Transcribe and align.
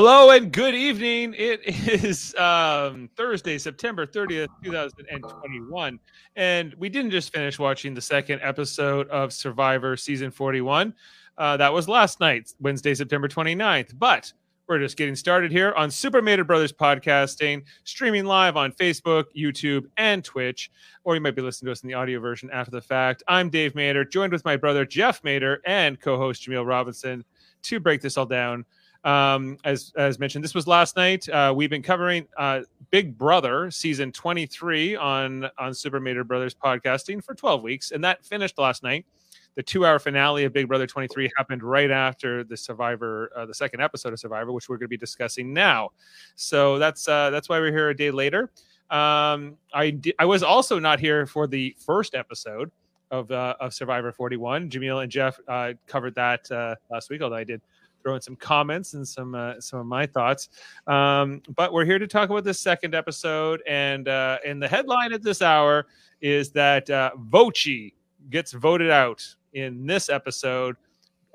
Hello 0.00 0.30
and 0.30 0.52
good 0.52 0.76
evening. 0.76 1.34
It 1.36 1.60
is 1.66 2.32
um, 2.36 3.10
Thursday, 3.16 3.58
September 3.58 4.06
30th, 4.06 4.46
2021. 4.62 5.98
And 6.36 6.72
we 6.78 6.88
didn't 6.88 7.10
just 7.10 7.32
finish 7.32 7.58
watching 7.58 7.94
the 7.94 8.00
second 8.00 8.38
episode 8.40 9.08
of 9.08 9.32
Survivor 9.32 9.96
Season 9.96 10.30
41. 10.30 10.94
Uh, 11.36 11.56
that 11.56 11.72
was 11.72 11.88
last 11.88 12.20
night, 12.20 12.52
Wednesday, 12.60 12.94
September 12.94 13.26
29th. 13.26 13.98
But 13.98 14.32
we're 14.68 14.78
just 14.78 14.96
getting 14.96 15.16
started 15.16 15.50
here 15.50 15.72
on 15.72 15.90
Super 15.90 16.22
Mader 16.22 16.46
Brothers 16.46 16.72
Podcasting, 16.72 17.64
streaming 17.82 18.24
live 18.24 18.56
on 18.56 18.70
Facebook, 18.70 19.24
YouTube, 19.36 19.86
and 19.96 20.22
Twitch. 20.22 20.70
Or 21.02 21.16
you 21.16 21.20
might 21.20 21.34
be 21.34 21.42
listening 21.42 21.66
to 21.66 21.72
us 21.72 21.82
in 21.82 21.88
the 21.88 21.94
audio 21.94 22.20
version 22.20 22.50
after 22.52 22.70
the 22.70 22.80
fact. 22.80 23.24
I'm 23.26 23.50
Dave 23.50 23.72
Mader, 23.72 24.08
joined 24.08 24.32
with 24.32 24.44
my 24.44 24.56
brother 24.56 24.84
Jeff 24.84 25.22
Mader 25.22 25.56
and 25.66 26.00
co 26.00 26.16
host 26.18 26.46
Jameel 26.46 26.64
Robinson 26.64 27.24
to 27.62 27.80
break 27.80 28.00
this 28.00 28.16
all 28.16 28.26
down. 28.26 28.64
Um, 29.04 29.58
as 29.64 29.92
as 29.96 30.18
mentioned, 30.18 30.42
this 30.42 30.54
was 30.54 30.66
last 30.66 30.96
night. 30.96 31.28
Uh, 31.28 31.52
we've 31.54 31.70
been 31.70 31.82
covering 31.82 32.26
uh, 32.36 32.62
Big 32.90 33.16
Brother 33.16 33.70
season 33.70 34.12
23 34.12 34.96
on 34.96 35.48
on 35.58 35.74
Super 35.74 36.00
Mader 36.00 36.26
Brothers 36.26 36.54
podcasting 36.54 37.22
for 37.22 37.34
12 37.34 37.62
weeks, 37.62 37.90
and 37.92 38.02
that 38.04 38.24
finished 38.24 38.58
last 38.58 38.82
night. 38.82 39.06
The 39.54 39.62
two-hour 39.64 39.98
finale 39.98 40.44
of 40.44 40.52
Big 40.52 40.68
Brother 40.68 40.86
23 40.86 41.32
happened 41.36 41.64
right 41.64 41.90
after 41.90 42.44
the 42.44 42.56
Survivor, 42.56 43.28
uh, 43.34 43.44
the 43.44 43.54
second 43.54 43.80
episode 43.80 44.12
of 44.12 44.20
Survivor, 44.20 44.52
which 44.52 44.68
we're 44.68 44.76
going 44.76 44.84
to 44.84 44.88
be 44.88 44.96
discussing 44.96 45.52
now. 45.52 45.90
So 46.36 46.78
that's 46.78 47.08
uh, 47.08 47.30
that's 47.30 47.48
why 47.48 47.58
we're 47.58 47.72
here 47.72 47.88
a 47.90 47.96
day 47.96 48.10
later. 48.10 48.52
Um, 48.90 49.56
I 49.74 49.90
di- 49.90 50.14
I 50.18 50.24
was 50.24 50.42
also 50.42 50.78
not 50.78 51.00
here 51.00 51.26
for 51.26 51.46
the 51.46 51.74
first 51.78 52.14
episode 52.14 52.70
of 53.10 53.30
uh, 53.30 53.54
of 53.60 53.74
Survivor 53.74 54.12
41. 54.12 54.70
Jameel 54.70 55.02
and 55.02 55.10
Jeff 55.10 55.38
uh, 55.48 55.72
covered 55.86 56.14
that 56.14 56.50
uh, 56.50 56.74
last 56.90 57.10
week, 57.10 57.22
although 57.22 57.36
I 57.36 57.44
did 57.44 57.60
throw 58.08 58.14
in 58.14 58.22
some 58.22 58.36
comments 58.36 58.94
and 58.94 59.06
some 59.06 59.34
uh, 59.34 59.60
some 59.60 59.80
of 59.80 59.86
my 59.86 60.06
thoughts. 60.06 60.48
Um, 60.86 61.42
but 61.54 61.72
we're 61.72 61.84
here 61.84 61.98
to 61.98 62.06
talk 62.06 62.30
about 62.30 62.44
this 62.44 62.58
second 62.58 62.94
episode, 62.94 63.62
and 63.66 64.08
uh, 64.08 64.38
and 64.46 64.62
the 64.62 64.68
headline 64.68 65.12
at 65.12 65.22
this 65.22 65.42
hour 65.42 65.86
is 66.20 66.50
that 66.52 66.88
uh, 66.88 67.10
Voce 67.18 67.92
gets 68.30 68.52
voted 68.52 68.90
out 68.90 69.24
in 69.52 69.86
this 69.86 70.08
episode 70.08 70.76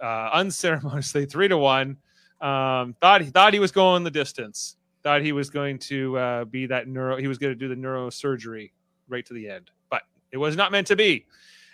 uh, 0.02 0.30
unceremoniously, 0.34 1.26
three 1.32 1.48
to 1.48 1.58
one. 1.58 1.98
Um, 2.42 2.96
thought 3.00 3.22
he 3.22 3.30
thought 3.30 3.54
he 3.54 3.60
was 3.60 3.72
going 3.72 4.04
the 4.04 4.12
distance. 4.12 4.78
Thought 5.04 5.22
he 5.22 5.32
was 5.32 5.50
going 5.50 5.78
to 5.80 6.18
uh, 6.18 6.46
be 6.46 6.66
that 6.68 6.88
neuro. 6.88 7.18
He 7.18 7.28
was 7.28 7.38
going 7.38 7.52
to 7.52 7.56
do 7.56 7.68
the 7.68 7.76
neurosurgery 7.76 8.72
right 9.08 9.26
to 9.26 9.34
the 9.34 9.48
end, 9.48 9.70
but 9.90 10.02
it 10.32 10.38
was 10.38 10.56
not 10.56 10.72
meant 10.72 10.88
to 10.88 10.96
be 10.96 11.26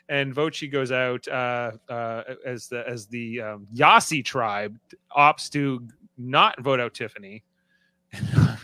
and 0.10 0.34
Voce 0.34 0.64
goes 0.72 0.92
out 0.92 1.28
uh, 1.28 1.72
uh, 1.88 2.24
as 2.46 2.68
the 2.68 2.88
as 2.88 3.06
the 3.08 3.40
um, 3.42 3.68
Yase 3.72 4.24
tribe 4.24 4.78
opts 5.16 5.50
to 5.52 5.88
not 6.18 6.60
vote 6.62 6.80
out 6.80 6.94
Tiffany, 6.94 7.44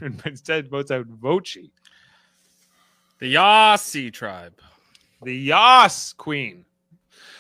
and 0.01 0.21
instead 0.25 0.69
votes 0.69 0.91
out 0.91 1.05
Voce. 1.05 1.57
The 3.19 3.27
Yase 3.27 4.11
tribe, 4.11 4.59
the 5.21 5.35
Yas 5.35 6.13
Queen. 6.13 6.66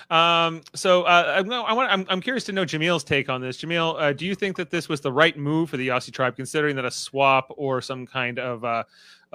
Um, 0.09 0.61
so 0.75 1.01
uh, 1.03 1.43
I, 1.43 1.55
I 1.55 1.73
want, 1.73 1.91
I'm, 1.91 2.05
I'm 2.07 2.21
curious 2.21 2.43
to 2.45 2.51
know 2.51 2.63
Jameel's 2.63 3.03
take 3.03 3.27
on 3.27 3.41
this. 3.41 3.57
Jameel, 3.57 3.99
uh, 3.99 4.13
do 4.13 4.27
you 4.27 4.35
think 4.35 4.55
that 4.57 4.69
this 4.69 4.87
was 4.87 5.01
the 5.01 5.11
right 5.11 5.35
move 5.35 5.71
for 5.71 5.77
the 5.77 5.85
Yase 5.85 6.11
tribe, 6.11 6.35
considering 6.35 6.75
that 6.75 6.85
a 6.85 6.91
swap 6.91 7.51
or 7.57 7.81
some 7.81 8.05
kind 8.05 8.37
of 8.37 8.63
uh, 8.63 8.83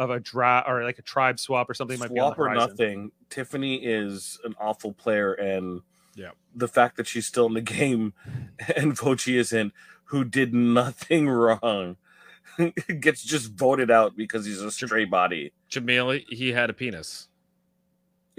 of 0.00 0.08
a 0.08 0.18
draft 0.18 0.66
or 0.66 0.82
like 0.82 0.98
a 0.98 1.02
tribe 1.02 1.38
swap 1.38 1.68
or 1.68 1.74
something 1.74 1.98
swap 1.98 2.08
might 2.08 2.14
be 2.14 2.20
on 2.20 2.32
the 2.34 2.42
or 2.42 2.54
nothing. 2.54 3.12
Tiffany 3.28 3.76
is 3.76 4.40
an 4.44 4.54
awful 4.58 4.94
player, 4.94 5.34
and 5.34 5.82
yeah, 6.16 6.30
the 6.54 6.66
fact 6.66 6.96
that 6.96 7.06
she's 7.06 7.26
still 7.26 7.46
in 7.46 7.54
the 7.54 7.60
game 7.60 8.14
and 8.76 8.96
Voce 8.96 9.28
isn't, 9.28 9.74
who 10.04 10.24
did 10.24 10.54
nothing 10.54 11.28
wrong, 11.28 11.96
gets 13.00 13.22
just 13.22 13.52
voted 13.52 13.90
out 13.90 14.16
because 14.16 14.46
he's 14.46 14.62
a 14.62 14.70
stray 14.70 15.04
body. 15.04 15.52
Jameel, 15.70 16.24
he 16.30 16.52
had 16.52 16.70
a 16.70 16.72
penis, 16.72 17.28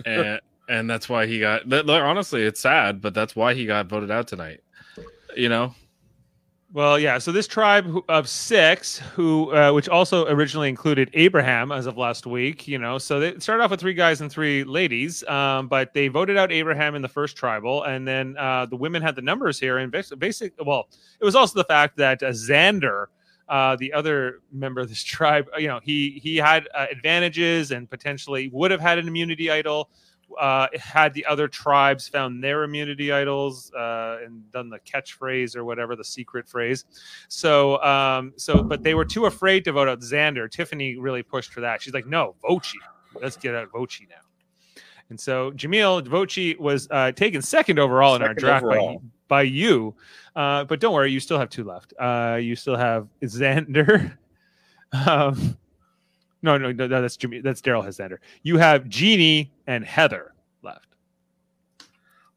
and 0.03 0.41
and 0.68 0.90
that's 0.90 1.07
why 1.07 1.28
he 1.28 1.40
got. 1.40 1.72
Honestly, 1.72 2.41
it's 2.41 2.59
sad, 2.59 3.02
but 3.02 3.13
that's 3.13 3.36
why 3.36 3.53
he 3.53 3.68
got 3.68 3.86
voted 3.86 4.09
out 4.09 4.28
tonight. 4.28 4.62
You 5.38 5.47
know, 5.47 5.75
well, 6.74 6.98
yeah. 6.98 7.18
So 7.18 7.34
this 7.34 7.48
tribe 7.48 7.94
of 8.08 8.30
six, 8.30 8.98
who 8.98 9.54
uh, 9.54 9.74
which 9.74 9.90
also 9.90 10.26
originally 10.28 10.70
included 10.70 11.09
Abraham 11.14 11.72
as 11.72 11.86
of 11.86 11.98
last 11.98 12.26
week, 12.26 12.66
you 12.66 12.78
know, 12.78 12.98
so 12.98 13.20
they 13.20 13.38
started 13.40 13.64
off 13.64 13.72
with 13.72 13.82
three 13.82 13.94
guys 13.94 14.22
and 14.22 14.32
three 14.32 14.64
ladies, 14.64 15.22
um, 15.26 15.68
but 15.68 15.94
they 15.94 16.08
voted 16.08 16.38
out 16.38 16.50
Abraham 16.52 16.96
in 16.96 17.02
the 17.02 17.10
first 17.10 17.36
tribal, 17.36 17.84
and 17.84 18.08
then 18.08 18.38
uh, 18.38 18.66
the 18.68 18.78
women 18.78 19.02
had 19.02 19.16
the 19.16 19.22
numbers 19.22 19.60
here, 19.60 19.80
and 19.80 19.92
basic. 19.92 20.54
Well, 20.66 20.88
it 21.20 21.26
was 21.26 21.36
also 21.36 21.60
the 21.60 21.66
fact 21.66 21.98
that 21.98 22.24
uh, 22.24 22.30
Xander. 22.30 23.08
Uh, 23.50 23.76
the 23.76 23.92
other 23.92 24.40
member 24.54 24.80
of 24.80 24.88
this 24.88 25.04
tribe, 25.04 25.46
you 25.58 25.68
know, 25.68 25.81
he 25.84 26.22
he 26.24 26.38
had 26.38 26.70
uh, 26.74 26.86
advantages 26.90 27.72
and 27.72 27.90
potentially 27.90 28.50
would 28.54 28.72
have 28.72 28.80
had 28.80 28.98
an 28.98 29.10
immunity 29.10 29.52
idol 29.52 29.90
uh, 30.40 30.68
had 30.80 31.14
the 31.14 31.25
other 31.25 31.47
tribes 31.47 32.08
found 32.08 32.44
their 32.44 32.64
immunity 32.64 33.12
idols 33.12 33.72
uh, 33.74 34.19
and 34.24 34.50
done 34.52 34.69
the 34.69 34.80
catchphrase 34.80 35.56
or 35.56 35.64
whatever 35.66 35.96
the 35.96 36.03
secret 36.03 36.47
phrase. 36.47 36.86
So, 37.28 37.81
um, 37.84 38.34
so, 38.38 38.64
but 38.64 38.84
they 38.84 38.94
were 38.94 39.06
too 39.06 39.25
afraid 39.25 39.64
to 39.66 39.72
vote 39.72 39.88
out 39.88 40.02
Xander. 40.02 40.50
Tiffany 40.50 40.97
really 40.97 41.24
pushed 41.24 41.53
for 41.53 41.62
that. 41.62 41.81
She's 41.81 41.94
like, 41.94 42.08
"No, 42.08 42.36
Voce, 42.42 42.74
let's 43.22 43.38
get 43.38 43.56
out 43.56 43.72
Voce 43.72 44.02
now." 44.09 44.16
And 45.09 45.19
so 45.19 45.52
Jameel 45.52 46.08
Voce 46.08 46.58
was 46.58 46.88
uh, 46.90 47.12
taken 47.12 47.42
second 47.42 47.80
overall 47.80 48.13
second 48.13 48.24
in 48.24 48.28
our 48.30 48.34
draft 48.34 48.66
by, 48.66 48.98
by 49.28 49.42
you. 49.42 49.94
Uh, 50.36 50.63
but 50.63 50.80
don't 50.80 50.94
worry, 50.94 51.12
you 51.12 51.19
still 51.19 51.38
have 51.38 51.50
two 51.50 51.66
left. 51.66 51.94
Uh, 52.00 52.40
you 52.42 52.56
still 52.56 52.78
have 52.78 53.08
Xander. 53.22 54.18
um, 55.06 55.58
no, 56.41 56.57
no, 56.57 56.72
no, 56.72 56.88
that's 56.88 57.18
Jimmy. 57.18 57.41
That's 57.41 57.62
Daryl 57.62 57.85
Hazander. 57.85 58.18
You 58.44 58.57
have 58.57 58.90
Genie 58.90 59.52
and 59.68 59.85
Heather 59.85 60.34
left. 60.62 60.88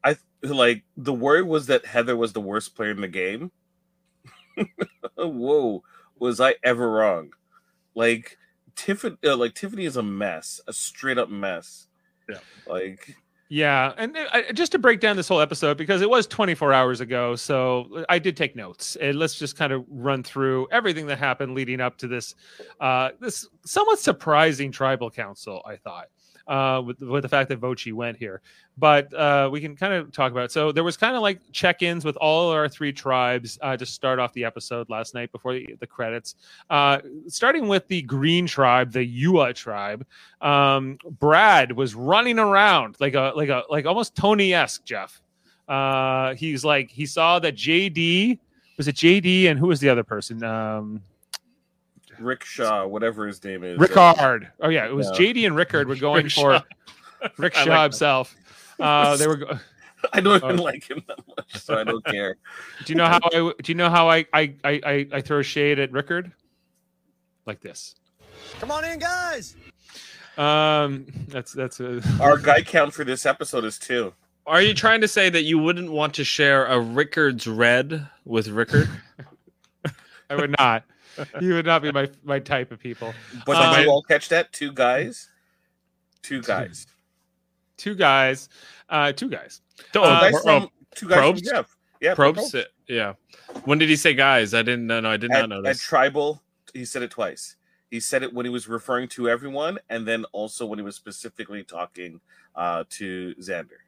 I 0.03 0.17
like 0.43 0.83
the 0.95 1.13
word 1.13 1.47
was 1.47 1.67
that 1.67 1.85
Heather 1.85 2.15
was 2.15 2.33
the 2.33 2.41
worst 2.41 2.75
player 2.75 2.91
in 2.91 3.01
the 3.01 3.07
game. 3.07 3.51
Whoa, 5.17 5.83
was 6.17 6.39
I 6.39 6.55
ever 6.63 6.89
wrong? 6.89 7.31
Like 7.95 8.37
Tiffany, 8.75 9.17
uh, 9.23 9.37
like 9.37 9.55
Tiffany 9.55 9.85
is 9.85 9.97
a 9.97 10.03
mess, 10.03 10.61
a 10.67 10.73
straight 10.73 11.17
up 11.17 11.29
mess. 11.29 11.87
Yeah, 12.29 12.39
like 12.67 13.15
yeah, 13.49 13.93
and 13.97 14.17
just 14.53 14.71
to 14.71 14.79
break 14.79 14.99
down 14.99 15.15
this 15.15 15.27
whole 15.27 15.39
episode 15.39 15.77
because 15.77 16.01
it 16.01 16.09
was 16.09 16.25
24 16.25 16.73
hours 16.73 16.99
ago, 16.99 17.35
so 17.35 18.03
I 18.09 18.17
did 18.17 18.35
take 18.35 18.55
notes. 18.55 18.95
And 18.95 19.19
let's 19.19 19.35
just 19.35 19.55
kind 19.55 19.71
of 19.71 19.85
run 19.87 20.23
through 20.23 20.67
everything 20.71 21.05
that 21.07 21.19
happened 21.19 21.53
leading 21.53 21.79
up 21.79 21.97
to 21.99 22.07
this, 22.07 22.33
uh, 22.79 23.11
this 23.19 23.47
somewhat 23.63 23.99
surprising 23.99 24.71
tribal 24.71 25.11
council. 25.11 25.61
I 25.65 25.75
thought 25.75 26.07
uh, 26.47 26.81
with, 26.85 26.99
with 27.01 27.23
the 27.23 27.29
fact 27.29 27.49
that 27.49 27.59
Vochi 27.59 27.93
went 27.93 28.17
here. 28.17 28.41
But 28.77 29.13
uh, 29.13 29.49
we 29.51 29.61
can 29.61 29.75
kind 29.75 29.93
of 29.93 30.11
talk 30.11 30.31
about 30.31 30.45
it. 30.45 30.51
So 30.51 30.71
there 30.71 30.83
was 30.83 30.97
kind 30.97 31.15
of 31.15 31.21
like 31.21 31.39
check 31.51 31.81
ins 31.81 32.03
with 32.03 32.17
all 32.17 32.51
our 32.51 32.67
three 32.67 32.91
tribes 32.91 33.57
uh, 33.61 33.77
to 33.77 33.85
start 33.85 34.19
off 34.19 34.33
the 34.33 34.43
episode 34.43 34.89
last 34.89 35.13
night 35.13 35.31
before 35.31 35.53
the, 35.53 35.75
the 35.79 35.87
credits. 35.87 36.35
Uh, 36.69 36.99
starting 37.27 37.67
with 37.67 37.87
the 37.87 38.01
Green 38.01 38.45
tribe, 38.47 38.91
the 38.91 39.23
Yua 39.23 39.55
tribe. 39.55 40.05
Um, 40.41 40.97
Brad 41.19 41.71
was 41.71 41.95
running 41.95 42.39
around 42.39 42.97
like 42.99 43.15
a 43.15 43.31
like 43.35 43.49
a 43.49 43.63
like 43.69 43.85
almost 43.85 44.15
Tony 44.15 44.53
esque, 44.53 44.83
Jeff. 44.83 45.21
Uh, 45.67 46.35
he's 46.35 46.63
like 46.63 46.91
he 46.91 47.05
saw 47.05 47.39
that 47.39 47.55
JD 47.55 48.39
was 48.77 48.87
it 48.87 48.95
JD 48.95 49.45
and 49.49 49.59
who 49.59 49.67
was 49.67 49.79
the 49.79 49.89
other 49.89 50.03
person? 50.03 50.43
Um, 50.43 51.01
Rick 52.19 52.43
Shaw, 52.43 52.85
whatever 52.85 53.27
his 53.27 53.43
name 53.43 53.63
is. 53.63 53.79
Rickard. 53.79 54.49
Oh 54.59 54.69
yeah, 54.69 54.87
it 54.87 54.93
was 54.93 55.09
yeah. 55.13 55.33
JD 55.33 55.45
and 55.47 55.55
Rickard 55.55 55.87
were 55.87 55.95
going 55.95 56.25
Rick 56.25 56.33
for 56.33 56.53
Shaw. 56.53 57.27
Rick 57.37 57.55
Shaw 57.55 57.69
like 57.69 57.83
himself. 57.83 58.35
Uh, 58.79 59.17
they 59.17 59.27
were. 59.27 59.37
Go- 59.37 59.59
I 60.13 60.21
don't 60.21 60.43
even 60.43 60.59
oh. 60.59 60.63
like 60.63 60.89
him 60.89 61.01
that 61.07 61.19
much, 61.27 61.55
so 61.55 61.75
I 61.75 61.83
don't 61.83 62.05
care. 62.05 62.37
do 62.85 62.93
you 62.93 62.97
know 62.97 63.07
how 63.07 63.19
I? 63.23 63.29
Do 63.29 63.53
you 63.65 63.75
know 63.75 63.89
how 63.89 64.09
I 64.09 64.25
I 64.33 64.53
I, 64.63 65.07
I 65.11 65.21
throw 65.21 65.41
shade 65.41 65.79
at 65.79 65.91
Rickard? 65.91 66.31
Like 67.45 67.61
this. 67.61 67.95
Come 68.59 68.71
on 68.71 68.85
in, 68.85 68.99
guys. 68.99 69.55
Um, 70.37 71.05
that's 71.29 71.53
that's 71.53 71.79
a... 71.79 72.01
our 72.19 72.37
guy 72.37 72.61
count 72.61 72.93
for 72.93 73.03
this 73.03 73.25
episode 73.25 73.63
is 73.63 73.79
two. 73.79 74.13
Are 74.45 74.61
you 74.61 74.73
trying 74.73 75.01
to 75.01 75.07
say 75.07 75.29
that 75.29 75.43
you 75.43 75.57
wouldn't 75.57 75.91
want 75.91 76.13
to 76.15 76.23
share 76.23 76.65
a 76.65 76.79
Rickard's 76.79 77.47
red 77.47 78.07
with 78.25 78.47
Rickard? 78.47 78.89
I 80.29 80.35
would 80.35 80.55
not 80.59 80.83
he 81.39 81.51
would 81.51 81.65
not 81.65 81.81
be 81.81 81.91
my 81.91 82.09
my 82.23 82.39
type 82.39 82.71
of 82.71 82.79
people. 82.79 83.13
But 83.45 83.57
um, 83.57 83.75
did 83.75 83.85
you 83.85 83.91
all 83.91 84.03
catch 84.03 84.29
that? 84.29 84.51
Two 84.51 84.71
guys, 84.71 85.29
two 86.21 86.41
guys, 86.41 86.87
two 87.77 87.95
guys, 87.95 88.49
uh, 88.89 89.11
two 89.11 89.29
guys. 89.29 89.61
Oh, 89.95 90.03
uh, 90.03 90.31
from, 90.41 90.69
two 90.95 91.07
guys 91.07 91.17
probes? 91.17 91.41
From 91.41 91.55
Jeff. 91.55 91.77
Yeah, 92.01 92.15
probes. 92.15 92.51
probes. 92.51 92.67
Yeah. 92.87 93.13
When 93.63 93.77
did 93.77 93.89
he 93.89 93.95
say 93.95 94.13
guys? 94.13 94.53
I 94.53 94.61
didn't 94.61 94.87
know. 94.87 94.99
No, 94.99 95.09
I 95.09 95.17
did 95.17 95.31
at, 95.31 95.41
not 95.41 95.49
know 95.49 95.61
this. 95.61 95.77
At 95.77 95.83
tribal, 95.83 96.41
he 96.73 96.85
said 96.85 97.01
it 97.01 97.11
twice. 97.11 97.55
He 97.91 97.99
said 97.99 98.23
it 98.23 98.33
when 98.33 98.45
he 98.45 98.49
was 98.49 98.67
referring 98.67 99.07
to 99.09 99.29
everyone, 99.29 99.79
and 99.89 100.07
then 100.07 100.25
also 100.31 100.65
when 100.65 100.79
he 100.79 100.83
was 100.83 100.95
specifically 100.95 101.63
talking 101.63 102.19
uh, 102.55 102.83
to 102.91 103.33
Xander. 103.39 103.79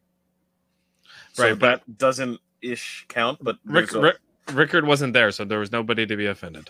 So 1.34 1.44
right, 1.44 1.60
but 1.60 1.82
that 1.86 1.98
doesn't 1.98 2.40
ish 2.62 3.06
count. 3.10 3.40
But 3.42 3.58
Rick, 3.66 3.92
Rick, 3.94 4.18
Rickard 4.52 4.86
wasn't 4.86 5.14
there, 5.14 5.32
so 5.32 5.46
there 5.46 5.60
was 5.60 5.72
nobody 5.72 6.06
to 6.06 6.16
be 6.16 6.26
offended. 6.26 6.70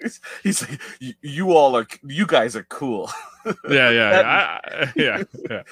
he's, 0.00 0.20
he's 0.42 0.68
like, 0.68 0.80
"You- 1.00 1.14
all 1.52 1.76
are, 1.76 1.86
you 2.06 2.26
guys 2.26 2.54
are 2.56 2.64
cool. 2.64 3.10
Yeah, 3.68 3.90
yeah, 3.90 4.10
That- 4.10 4.24
I- 4.26 4.60
I- 4.84 4.92
yeah, 4.96 5.22
yeah. 5.50 5.62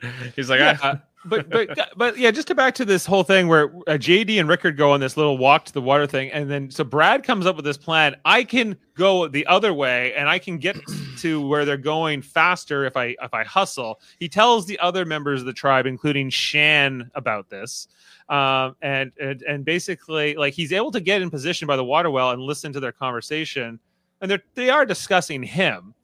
He's 0.36 0.50
like, 0.50 0.60
Yeah, 0.60 0.78
I, 0.82 0.88
uh, 0.88 0.98
but 1.24 1.50
but 1.50 1.78
but 1.96 2.18
yeah, 2.18 2.30
just 2.30 2.48
to 2.48 2.54
back 2.54 2.74
to 2.76 2.84
this 2.84 3.04
whole 3.04 3.22
thing 3.22 3.48
where 3.48 3.66
uh, 3.86 3.98
JD 3.98 4.38
and 4.38 4.48
Rickard 4.48 4.76
go 4.76 4.92
on 4.92 5.00
this 5.00 5.16
little 5.16 5.36
walk 5.36 5.64
to 5.66 5.72
the 5.72 5.80
water 5.80 6.06
thing, 6.06 6.30
and 6.30 6.50
then 6.50 6.70
so 6.70 6.84
Brad 6.84 7.24
comes 7.24 7.46
up 7.46 7.56
with 7.56 7.64
this 7.64 7.76
plan. 7.76 8.16
I 8.24 8.44
can 8.44 8.76
go 8.94 9.26
the 9.26 9.46
other 9.46 9.74
way, 9.74 10.14
and 10.14 10.28
I 10.28 10.38
can 10.38 10.58
get 10.58 10.76
to 11.18 11.46
where 11.46 11.64
they're 11.64 11.76
going 11.76 12.22
faster 12.22 12.84
if 12.84 12.96
I 12.96 13.16
if 13.20 13.34
I 13.34 13.44
hustle. 13.44 14.00
He 14.18 14.28
tells 14.28 14.66
the 14.66 14.78
other 14.78 15.04
members 15.04 15.40
of 15.40 15.46
the 15.46 15.52
tribe, 15.52 15.86
including 15.86 16.30
Shan, 16.30 17.10
about 17.14 17.50
this. 17.50 17.88
Um, 18.28 18.76
and, 18.82 19.10
and 19.20 19.42
and 19.42 19.64
basically, 19.64 20.34
like 20.34 20.54
he's 20.54 20.72
able 20.72 20.92
to 20.92 21.00
get 21.00 21.22
in 21.22 21.30
position 21.30 21.66
by 21.66 21.76
the 21.76 21.84
water 21.84 22.10
well 22.10 22.30
and 22.30 22.40
listen 22.40 22.72
to 22.74 22.80
their 22.80 22.92
conversation, 22.92 23.80
and 24.20 24.30
they're 24.30 24.42
they 24.54 24.70
are 24.70 24.86
discussing 24.86 25.42
him. 25.42 25.94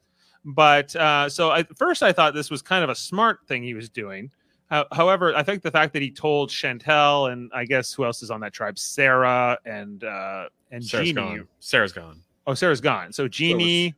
But 0.45 0.95
uh, 0.97 1.29
so 1.29 1.53
at 1.53 1.77
first, 1.77 2.03
I 2.03 2.13
thought 2.13 2.35
this 2.35 2.51
was 2.51 2.61
kind 2.63 2.85
of 2.85 2.91
a 2.91 2.95
smart 2.95 3.41
thing 3.47 3.63
he 3.63 3.75
was 3.75 3.89
doing. 3.89 4.31
How- 4.71 4.87
However, 4.93 5.35
I 5.35 5.43
think 5.43 5.63
the 5.63 5.71
fact 5.71 5.93
that 5.95 6.03
he 6.03 6.11
told 6.11 6.51
Chantel 6.51 7.33
and 7.33 7.51
I 7.55 7.65
guess 7.65 7.93
who 7.93 8.05
else 8.05 8.23
is 8.23 8.31
on 8.31 8.41
that 8.41 8.53
tribe, 8.53 8.79
Sarah 8.79 9.59
and 9.65 10.05
uh, 10.05 10.49
and 10.71 10.85
Sarah's 10.85 11.09
Genie. 11.09 11.15
gone. 11.39 11.49
Sarah's 11.61 11.93
gone. 11.93 12.21
Oh, 12.47 12.55
Sarah's 12.55 12.81
gone. 12.81 13.13
So 13.13 13.27
Genie, 13.29 13.95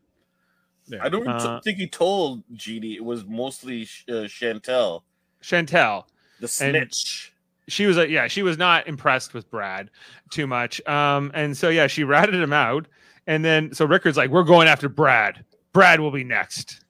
Yeah. 0.86 0.98
I 1.02 1.08
don't 1.08 1.26
Uh, 1.26 1.60
think 1.62 1.78
he 1.78 1.88
told 1.88 2.44
Genie. 2.52 2.94
It 2.94 3.04
was 3.04 3.24
mostly 3.24 3.82
uh, 4.08 4.28
Chantel, 4.30 5.02
Chantel. 5.42 6.04
the 6.40 6.46
snitch. 6.48 7.32
She 7.68 7.86
was, 7.86 7.98
uh, 7.98 8.02
yeah, 8.04 8.28
she 8.28 8.44
was 8.44 8.56
not 8.56 8.86
impressed 8.86 9.34
with 9.34 9.50
Brad 9.50 9.90
too 10.30 10.46
much. 10.46 10.80
Um, 10.86 11.32
and 11.34 11.56
so 11.56 11.68
yeah, 11.70 11.88
she 11.88 12.04
ratted 12.04 12.36
him 12.36 12.52
out. 12.52 12.86
And 13.26 13.44
then 13.44 13.74
so 13.74 13.84
Rickard's 13.84 14.16
like, 14.16 14.30
"We're 14.30 14.44
going 14.44 14.68
after 14.68 14.88
Brad. 14.88 15.44
Brad 15.76 16.00
will 16.00 16.10
be 16.10 16.24
next." 16.24 16.82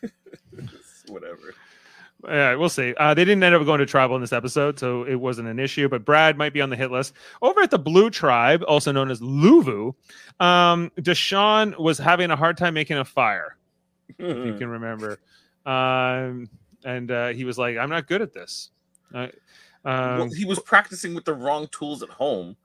Whatever. 1.08 1.54
Yeah, 2.26 2.54
we'll 2.54 2.70
see. 2.70 2.94
Uh, 2.94 3.12
they 3.12 3.26
didn't 3.26 3.42
end 3.42 3.54
up 3.54 3.62
going 3.66 3.80
to 3.80 3.86
tribal 3.86 4.16
in 4.16 4.22
this 4.22 4.32
episode, 4.32 4.78
so 4.78 5.04
it 5.04 5.16
wasn't 5.16 5.48
an 5.48 5.58
issue. 5.58 5.90
But 5.90 6.06
Brad 6.06 6.38
might 6.38 6.54
be 6.54 6.62
on 6.62 6.70
the 6.70 6.76
hit 6.76 6.90
list. 6.90 7.12
Over 7.42 7.60
at 7.60 7.70
the 7.70 7.78
Blue 7.78 8.08
Tribe, 8.08 8.64
also 8.66 8.92
known 8.92 9.10
as 9.10 9.20
Luvu, 9.20 9.94
um, 10.40 10.90
Deshawn 10.98 11.78
was 11.78 11.98
having 11.98 12.30
a 12.30 12.36
hard 12.36 12.56
time 12.56 12.72
making 12.72 12.96
a 12.96 13.04
fire. 13.04 13.58
If 14.18 14.46
you 14.46 14.54
can 14.58 14.68
remember, 14.68 15.18
um, 15.66 16.48
and 16.82 17.10
uh, 17.10 17.28
he 17.28 17.44
was 17.44 17.58
like, 17.58 17.76
"I'm 17.76 17.90
not 17.90 18.06
good 18.06 18.22
at 18.22 18.32
this." 18.32 18.70
Um, 19.12 19.30
well, 19.84 20.30
he 20.30 20.46
was 20.46 20.60
practicing 20.60 21.14
with 21.14 21.26
the 21.26 21.34
wrong 21.34 21.68
tools 21.72 22.02
at 22.02 22.08
home. 22.08 22.56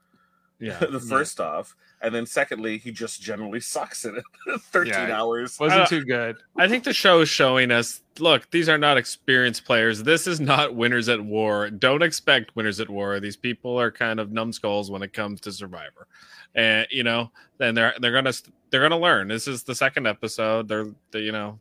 Yeah. 0.60 0.78
the 0.90 1.00
first 1.00 1.40
off, 1.40 1.74
and 2.02 2.14
then 2.14 2.26
secondly, 2.26 2.78
he 2.78 2.92
just 2.92 3.20
generally 3.20 3.60
sucks 3.60 4.04
at 4.04 4.14
it. 4.14 4.24
Thirteen 4.60 4.92
Yeah. 4.92 5.20
hours. 5.20 5.58
wasn't 5.58 5.88
too 5.88 6.04
good. 6.04 6.36
I 6.58 6.68
think 6.68 6.84
the 6.84 6.92
show 6.92 7.20
is 7.20 7.28
showing 7.28 7.70
us 7.70 8.02
look, 8.18 8.50
these 8.50 8.68
are 8.68 8.76
not 8.78 8.98
experienced 8.98 9.64
players. 9.64 10.02
This 10.02 10.26
is 10.26 10.40
not 10.40 10.74
winners 10.74 11.08
at 11.08 11.24
war. 11.24 11.70
Don't 11.70 12.02
expect 12.02 12.54
winners 12.54 12.78
at 12.80 12.90
war. 12.90 13.18
These 13.20 13.36
people 13.36 13.80
are 13.80 13.90
kind 13.90 14.20
of 14.20 14.30
numbskulls 14.30 14.90
when 14.90 15.02
it 15.02 15.12
comes 15.14 15.40
to 15.42 15.52
Survivor. 15.52 16.06
And 16.54 16.86
you 16.90 17.04
know, 17.04 17.30
then 17.58 17.74
they're 17.74 17.94
they're 18.00 18.12
gonna 18.12 18.32
they're 18.70 18.82
gonna 18.82 18.98
learn. 18.98 19.28
This 19.28 19.48
is 19.48 19.62
the 19.62 19.74
second 19.74 20.06
episode. 20.06 20.68
They're, 20.68 20.86
they 21.10 21.20
you 21.20 21.32
know, 21.32 21.58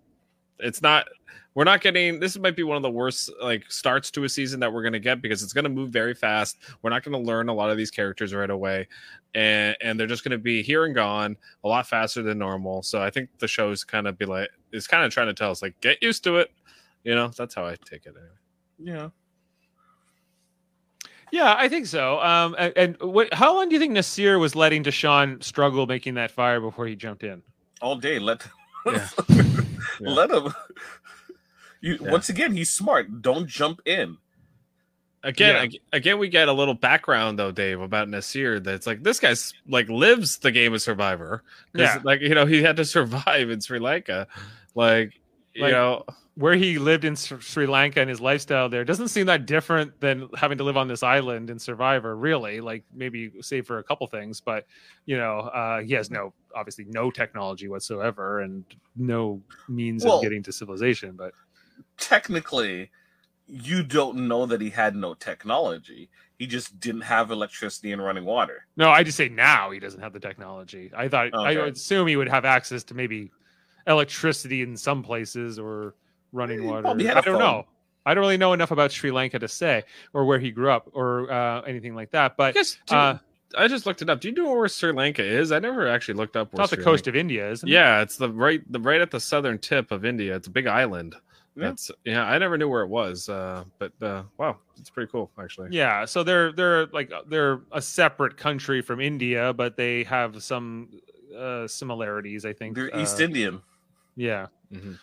it's 0.60 0.81
not 0.81 1.07
we're 1.56 1.63
not 1.63 1.81
getting 1.81 2.19
this 2.19 2.38
might 2.38 2.56
be 2.56 2.63
one 2.63 2.78
of 2.78 2.84
the 2.84 2.92
worst 2.92 3.31
like 3.42 3.63
starts 3.69 4.12
to 4.12 4.24
a 4.24 4.30
season 4.30 4.60
that 4.60 4.72
we're 4.72 4.81
going 4.81 4.94
to 4.94 5.00
get 5.00 5.22
because 5.22 5.44
it's 5.44 5.54
going 5.54 5.63
to 5.63 5.69
move 5.69 5.90
very 5.90 6.13
fast 6.13 6.57
we're 6.81 6.90
not 6.90 7.04
going 7.04 7.13
to 7.13 7.28
learn 7.28 7.50
a 7.50 7.54
lot 7.54 7.69
of 7.69 7.78
these 7.78 7.92
characters 7.92 8.34
right 8.34 8.50
away 8.50 8.88
and 9.36 9.75
and 9.81 10.00
they're 10.00 10.07
just 10.07 10.24
going 10.24 10.31
to 10.31 10.38
be 10.38 10.62
here 10.62 10.86
and 10.86 10.96
gone 10.96 11.36
a 11.63 11.68
lot 11.68 11.88
faster 11.88 12.22
than 12.22 12.38
normal 12.38 12.81
so 12.84 13.01
i 13.01 13.10
think 13.10 13.30
the 13.40 13.48
show's 13.48 13.84
kind 13.84 14.07
of 14.07 14.18
be 14.18 14.25
like 14.25 14.50
is 14.72 14.88
kind 14.88 15.04
of 15.04 15.12
trying 15.12 15.28
to 15.28 15.34
tell 15.34 15.51
us 15.51 15.62
like 15.62 15.80
get 15.81 15.98
used 16.01 16.24
to 16.24 16.38
it 16.38 16.51
you 17.04 17.16
know 17.16 17.30
that's 17.38 17.56
how 17.56 17.66
i 17.66 17.75
take 17.86 18.06
it 18.06 18.13
anyway. 18.16 18.30
Yeah. 18.80 19.10
Yeah, 21.31 21.56
I 21.57 21.69
think 21.69 21.86
so. 21.86 22.19
Um, 22.22 22.56
and, 22.57 22.74
and 22.75 22.98
what, 23.01 23.31
how 23.34 23.54
long 23.56 23.69
do 23.69 23.75
you 23.75 23.80
think 23.80 23.94
Naseer 23.94 24.40
was 24.40 24.56
letting 24.56 24.84
Deshawn 24.84 25.44
struggle 25.44 25.86
making 25.86 26.16
that 26.16 26.31
fire 26.31 26.60
before 26.60 26.88
he 26.88 26.96
jumped 26.96 27.24
in? 27.24 27.44
All 27.81 27.96
day. 27.96 28.18
Let 28.18 28.48
Yeah. 28.86 29.07
let 30.00 30.31
him. 30.31 30.54
You 31.81 31.98
Yeah. 32.02 32.12
once 32.12 32.30
again, 32.30 32.54
he's 32.54 32.72
smart. 32.72 33.22
Don't 33.22 33.48
jump 33.48 33.81
in. 33.86 34.18
again 35.22 35.70
Yeah. 35.72 35.80
again 35.92 36.18
we 36.18 36.30
get 36.30 36.48
a 36.48 36.54
little 36.54 36.74
background 36.74 37.38
though 37.38 37.52
dave 37.52 37.81
about 37.81 38.08
nasir 38.08 38.58
that's 38.62 38.88
like 38.88 39.04
this 39.04 39.20
guy's 39.20 39.54
like 39.68 39.90
lives 39.90 40.38
the 40.38 40.50
game 40.50 40.74
of 40.74 40.81
survivor 40.81 41.44
'Cause, 41.74 41.81
Yeah. 41.81 42.00
like 42.06 42.22
you 42.22 42.30
know 42.34 42.46
he 42.46 42.64
had 42.64 42.78
to 42.78 42.86
survive 42.98 43.50
in 43.50 43.60
sri 43.60 43.80
lanka 43.80 44.28
like 44.76 45.20
you 45.54 45.64
Like- 45.64 45.74
know 45.74 46.06
Where 46.36 46.54
he 46.56 46.78
lived 46.80 47.04
in 47.04 47.18
Sri 47.18 47.38
Sri 47.42 47.66
Lanka 47.68 48.00
and 48.00 48.10
his 48.10 48.22
lifestyle 48.22 48.70
there 48.70 48.86
doesn't 48.86 49.10
seem 49.10 49.25
that 49.25 49.46
different 49.46 50.00
than 50.00 50.30
having 50.38 50.58
to 50.60 50.64
live 50.64 50.78
on 50.78 50.88
this 50.88 51.04
island 51.04 51.50
in 51.50 51.60
Survivor. 51.60 52.16
Really, 52.16 52.62
like 52.62 52.86
maybe 52.94 53.30
save 53.42 53.68
for 53.68 53.80
a 53.80 53.84
couple 53.84 54.08
things, 54.08 54.40
but 54.40 54.66
you 55.06 55.18
know, 55.18 55.40
uh, 55.40 55.82
he 55.82 55.92
has 55.96 56.10
no 56.10 56.34
obviously 56.56 56.86
no 56.86 57.12
technology 57.12 57.68
whatsoever 57.68 58.40
and 58.40 58.64
no 58.96 59.42
means 59.68 60.06
Well- 60.06 60.20
of 60.20 60.24
getting 60.24 60.42
to 60.44 60.54
civilization. 60.54 61.18
But 61.18 61.34
Technically, 62.00 62.90
you 63.48 63.84
don't 63.84 64.28
know 64.28 64.46
that 64.46 64.62
he 64.62 64.69
had 64.69 64.96
no 64.96 65.13
technology. 65.13 66.10
He 66.38 66.48
just 66.48 66.80
didn't 66.80 67.01
have 67.01 67.31
electricity 67.31 67.92
and 67.92 68.01
running 68.04 68.25
water. 68.25 68.66
no, 68.78 68.90
I 68.90 69.04
just 69.04 69.18
say 69.18 69.28
now 69.30 69.72
he 69.72 69.80
doesn't 69.80 70.00
have 70.01 70.13
the 70.13 70.19
technology. 70.19 70.92
I 70.96 71.07
thought 71.10 71.34
I 71.34 71.51
Okay. 71.54 71.62
would 71.62 71.74
assume 71.75 72.07
he 72.07 72.16
would 72.16 72.30
have 72.30 72.46
access 72.46 72.84
to 72.86 72.94
maybe 72.94 73.31
electricity 73.88 74.62
in 74.62 74.78
some 74.78 75.04
places 75.04 75.60
or 75.60 75.96
running 76.31 76.63
water. 76.66 76.84
probably 76.84 77.06
had 77.06 77.18
I 77.18 77.19
a 77.19 77.24
don't 77.24 77.34
phone. 77.34 77.40
know. 77.42 77.66
I 78.06 78.13
don't 78.13 78.22
really 78.22 78.38
know 78.38 78.54
enough 78.54 78.72
about 78.72 78.92
Sri 78.92 79.12
Lanka 79.12 79.40
to 79.40 79.48
say 79.48 79.84
or 80.13 80.25
where 80.25 80.40
he 80.40 80.51
grew 80.51 80.72
up 80.72 80.90
or 80.94 81.30
uh, 81.31 81.62
anything 81.62 81.96
like 81.96 82.12
that. 82.12 82.38
But 82.38 82.54
guess 82.54 82.78
do- 82.88 82.96
uh, 82.96 83.18
I 83.57 83.68
just 83.68 83.86
looked 83.86 84.01
it 84.01 84.10
up. 84.10 84.22
Do 84.22 84.29
you 84.29 84.36
know 84.36 84.53
where 84.53 84.68
Sri 84.68 84.91
Lanka 84.94 85.24
is? 85.24 85.51
I 85.51 85.60
never 85.60 85.88
actually 85.88 86.13
looked 86.13 86.38
up 86.38 86.48
it's 86.50 86.53
where 86.53 86.63
off 86.63 86.70
the 86.70 86.77
coast 86.77 87.06
Lanka- 87.08 87.10
of 87.10 87.15
India, 87.18 87.51
isn't 87.51 87.68
it? 87.68 87.72
Yeah, 87.72 88.01
it's 88.01 88.15
the 88.18 88.29
right 88.32 88.62
the 88.72 88.79
right 88.79 89.01
at 89.01 89.12
the 89.12 89.20
southern 89.20 89.58
tip 89.58 89.91
of 89.91 90.06
India. 90.06 90.36
It's 90.36 90.48
a 90.48 90.51
big 90.51 90.68
island. 90.68 91.15
Yeah. 91.60 91.68
That's 91.70 91.92
yeah, 92.06 92.24
I 92.24 92.38
never 92.38 92.58
knew 92.58 92.70
where 92.70 92.84
it 92.84 92.88
was. 92.88 93.30
Uh, 93.30 93.66
but 93.78 93.92
uh, 94.01 94.24
wow, 94.38 94.58
it's 94.78 94.89
pretty 94.89 95.12
cool 95.12 95.32
actually. 95.39 95.70
Yeah, 95.72 96.06
so 96.06 96.24
they're 96.24 96.51
they're 96.51 96.88
like 96.88 97.12
uh, 97.12 97.22
they're 97.28 97.62
a 97.72 97.82
separate 97.82 98.38
country 98.38 98.82
from 98.82 99.01
India, 99.01 99.54
but 99.54 99.75
they 99.75 100.04
have 100.06 100.42
some 100.44 100.89
uh, 101.38 101.68
similarities. 101.68 102.46
I 102.46 102.54
think 102.54 102.75
They're 102.75 102.96
uh, 102.96 103.01
East 103.01 103.20
Indian. 103.20 103.62
Yeah, 104.16 104.48
Mhm. 104.74 105.00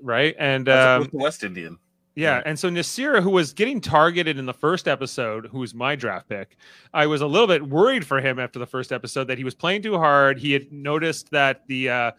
Right. 0.00 0.34
And 0.38 0.68
As 0.68 1.02
um, 1.02 1.10
West 1.12 1.44
Indian. 1.44 1.78
Yeah, 2.16 2.42
and 2.46 2.58
so 2.58 2.70
Nasira, 2.70 3.22
who 3.22 3.28
was 3.28 3.52
getting 3.52 3.78
targeted 3.78 4.38
in 4.38 4.46
the 4.46 4.54
first 4.54 4.88
episode, 4.88 5.48
who's 5.52 5.74
my 5.74 5.94
draft 5.94 6.30
pick, 6.30 6.56
I 6.94 7.06
was 7.06 7.20
a 7.20 7.26
little 7.26 7.46
bit 7.46 7.62
worried 7.68 8.06
for 8.06 8.22
him 8.22 8.38
after 8.38 8.58
the 8.58 8.64
first 8.64 8.90
episode 8.90 9.24
that 9.24 9.36
he 9.36 9.44
was 9.44 9.54
playing 9.54 9.82
too 9.82 9.98
hard. 9.98 10.38
He 10.38 10.52
had 10.52 10.72
noticed 10.72 11.30
that 11.32 11.66
the, 11.66 11.90
uh, 11.90 12.10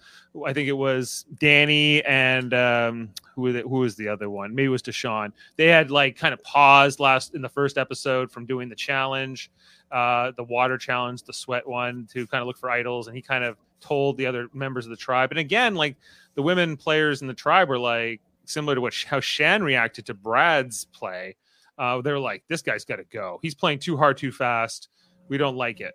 I 0.46 0.54
think 0.54 0.70
it 0.70 0.78
was 0.78 1.26
Danny 1.40 2.06
and 2.06 2.54
um, 2.54 3.10
who 3.34 3.52
who 3.52 3.80
was 3.80 3.96
the 3.96 4.08
other 4.08 4.30
one? 4.30 4.54
Maybe 4.54 4.68
it 4.68 4.70
was 4.70 4.84
Deshawn. 4.84 5.32
They 5.56 5.66
had 5.66 5.90
like 5.90 6.16
kind 6.16 6.32
of 6.34 6.44
paused 6.44 7.00
last 7.00 7.34
in 7.34 7.42
the 7.42 7.50
first 7.50 7.80
episode 7.80 8.32
from 8.32 8.46
doing 8.46 8.70
the 8.70 8.76
challenge, 8.76 9.50
uh, 9.92 10.32
the 10.38 10.44
water 10.44 10.78
challenge, 10.78 11.24
the 11.24 11.34
sweat 11.34 11.68
one, 11.68 12.08
to 12.14 12.28
kind 12.28 12.42
of 12.44 12.48
look 12.48 12.60
for 12.60 12.70
idols, 12.70 13.08
and 13.08 13.16
he 13.16 13.24
kind 13.24 13.44
of 13.44 13.58
told 13.80 14.18
the 14.18 14.28
other 14.28 14.48
members 14.54 14.86
of 14.86 14.92
the 14.92 14.96
tribe. 14.96 15.32
And 15.32 15.40
again, 15.40 15.74
like 15.74 15.96
the 16.36 16.44
women 16.44 16.78
players 16.78 17.24
in 17.24 17.28
the 17.28 17.34
tribe 17.34 17.68
were 17.68 17.80
like 17.80 18.22
similar 18.48 18.76
to 18.76 18.82
what 18.82 18.94
how 19.08 19.20
Shan 19.20 19.64
reacted 19.64 20.06
to 20.08 20.14
Brad's 20.14 20.86
play. 20.86 21.36
Uh, 21.78 22.02
they're 22.02 22.20
like, 22.20 22.44
this 22.48 22.62
guy's 22.62 22.86
got 22.86 22.96
to 22.96 23.04
go. 23.04 23.40
He's 23.42 23.54
playing 23.54 23.80
too 23.80 23.98
hard, 23.98 24.18
too 24.18 24.32
fast. 24.32 24.90
We 25.30 25.38
don't 25.38 25.56
like 25.56 25.80
it. 25.80 25.94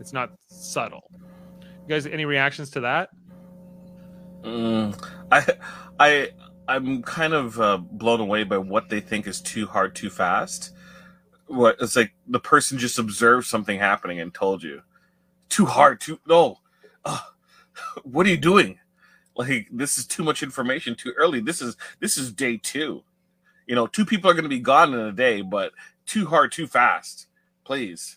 It's 0.00 0.12
not 0.12 0.32
subtle. 0.48 1.10
You 1.62 1.94
guys, 1.94 2.06
any 2.06 2.24
reactions 2.24 2.70
to 2.70 2.80
that? 2.80 3.08
Mm, 4.42 5.02
I, 5.32 5.54
I, 5.98 6.30
I'm 6.68 7.02
kind 7.02 7.32
of 7.32 7.58
uh, 7.60 7.78
blown 7.78 8.20
away 8.20 8.44
by 8.44 8.58
what 8.58 8.88
they 8.88 9.00
think 9.00 9.26
is 9.26 9.40
too 9.40 9.66
hard, 9.66 9.94
too 9.94 10.10
fast. 10.10 10.74
What 11.46 11.76
it's 11.80 11.96
like 11.96 12.12
the 12.26 12.40
person 12.40 12.76
just 12.78 12.98
observed 12.98 13.46
something 13.46 13.78
happening 13.78 14.20
and 14.20 14.34
told 14.34 14.62
you, 14.62 14.82
too 15.48 15.64
hard, 15.64 16.00
too 16.00 16.20
no. 16.26 16.60
Uh, 17.04 17.20
what 18.02 18.26
are 18.26 18.30
you 18.30 18.36
doing? 18.36 18.78
Like 19.38 19.68
this 19.70 19.96
is 19.96 20.06
too 20.06 20.24
much 20.24 20.42
information 20.42 20.94
too 20.94 21.12
early. 21.16 21.40
This 21.40 21.62
is 21.62 21.76
this 22.00 22.18
is 22.18 22.32
day 22.32 22.58
two. 22.58 23.02
You 23.66 23.74
know, 23.74 23.86
two 23.86 24.04
people 24.04 24.28
are 24.28 24.34
going 24.34 24.44
to 24.44 24.48
be 24.48 24.60
gone 24.60 24.92
in 24.92 25.00
a 25.00 25.12
day, 25.12 25.42
but 25.42 25.72
too 26.06 26.26
hard, 26.26 26.52
too 26.52 26.66
fast. 26.66 27.28
Please. 27.64 28.16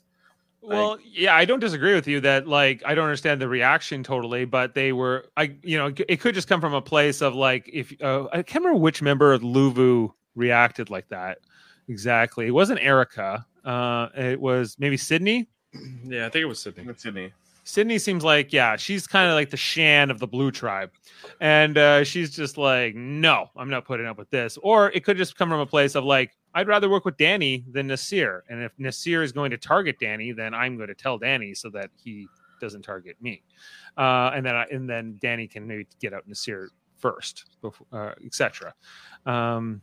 Well, 0.64 1.00
yeah, 1.04 1.36
I 1.36 1.46
don't 1.46 1.60
disagree 1.60 1.96
with 1.96 2.08
you 2.08 2.20
that 2.22 2.48
like 2.48 2.84
I 2.86 2.96
don't 2.96 3.06
understand 3.06 3.42
the 3.42 3.48
reaction 3.48 4.04
totally, 4.04 4.46
but 4.46 4.76
they 4.76 4.94
were 4.94 5.26
I 5.38 5.56
you 5.64 5.78
know 5.78 5.94
it 6.08 6.20
could 6.20 6.36
just 6.36 6.48
come 6.48 6.62
from 6.62 6.74
a 6.74 6.82
place 6.82 7.22
of 7.22 7.36
like 7.36 7.70
if 7.72 7.94
uh, 8.02 8.26
I 8.32 8.44
can't 8.44 8.64
remember 8.64 8.80
which 8.80 9.02
member 9.02 9.34
of 9.34 9.42
Luvu 9.42 10.12
reacted 10.36 10.90
like 10.90 11.08
that 11.10 11.40
exactly. 11.88 12.48
It 12.48 12.52
wasn't 12.52 12.80
Erika. 12.80 13.46
Uh, 13.64 14.10
it 14.16 14.40
was 14.40 14.76
maybe 14.80 14.98
Sydney. 14.98 15.48
Yeah, 16.04 16.26
I 16.26 16.30
think 16.30 16.44
it 16.44 16.46
was 16.46 16.60
Sydney. 16.60 16.86
With 16.86 17.00
Sydney. 17.00 17.32
Sydney 17.64 18.00
seems 18.00 18.24
like 18.24 18.52
yeah, 18.52 18.76
she's 18.76 19.08
kind 19.08 19.30
of 19.30 19.36
like 19.36 19.50
the 19.50 19.58
Shan 19.58 20.10
of 20.10 20.20
the 20.20 20.28
Blue 20.28 20.52
Tribe, 20.52 20.92
and 21.40 21.78
uh, 21.78 22.04
she's 22.04 22.36
just 22.36 22.58
like, 22.58 22.96
no, 22.96 23.50
I'm 23.56 23.70
not 23.70 23.86
putting 23.86 24.08
up 24.08 24.18
with 24.18 24.30
this. 24.30 24.58
Or 24.64 24.92
it 24.92 25.04
could 25.04 25.18
just 25.18 25.38
come 25.38 25.50
from 25.50 25.60
a 25.60 25.66
place 25.66 25.96
of 25.96 26.04
like, 26.04 26.32
I'd 26.54 26.68
rather 26.68 26.90
work 26.90 27.06
with 27.06 27.18
Danny 27.18 27.66
than 27.72 27.88
Naseer, 27.88 28.42
and 28.50 28.64
if 28.64 28.76
Naseer 28.78 29.24
is 29.24 29.32
going 29.32 29.52
to 29.52 29.58
target 29.58 29.98
Danny, 30.00 30.32
then 30.32 30.54
I'm 30.54 30.76
going 30.76 30.90
to 30.90 30.96
tell 30.96 31.18
Danny 31.18 31.54
so 31.54 31.70
that 31.70 31.92
he 32.04 32.28
doesn't 32.60 32.82
target 32.82 33.16
me, 33.22 33.44
uh, 33.98 34.32
and 34.34 34.46
then 34.46 34.56
I, 34.56 34.66
and 34.72 34.90
then 34.90 35.18
Danny 35.22 35.48
can 35.48 35.68
maybe 35.68 35.88
get 36.00 36.14
out 36.14 36.28
Naseer 36.28 36.68
first, 36.98 37.46
uh, 37.92 38.12
etc. 38.26 38.74
Um, 39.26 39.82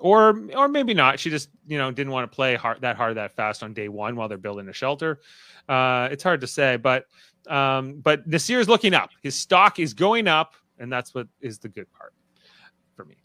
or 0.00 0.40
or 0.54 0.68
maybe 0.68 0.94
not. 0.94 1.18
She 1.18 1.30
just 1.30 1.48
you 1.66 1.78
know 1.78 1.90
didn't 1.90 2.12
want 2.12 2.30
to 2.30 2.34
play 2.34 2.54
hard 2.54 2.80
that 2.80 2.96
hard 2.96 3.16
that 3.16 3.32
fast 3.32 3.62
on 3.62 3.72
day 3.72 3.88
one 3.88 4.16
while 4.16 4.28
they're 4.28 4.38
building 4.38 4.68
a 4.68 4.72
shelter. 4.72 5.20
Uh, 5.68 6.08
it's 6.10 6.22
hard 6.22 6.40
to 6.40 6.46
say, 6.46 6.76
but 6.76 7.06
um, 7.48 8.00
but 8.00 8.28
Naseer 8.28 8.58
is 8.58 8.68
looking 8.68 8.94
up. 8.94 9.10
His 9.22 9.34
stock 9.34 9.78
is 9.78 9.94
going 9.94 10.28
up, 10.28 10.54
and 10.78 10.92
that's 10.92 11.14
what 11.14 11.28
is 11.40 11.58
the 11.58 11.68
good 11.68 11.90
part 11.92 12.12
for 12.94 13.04
me. 13.04 13.16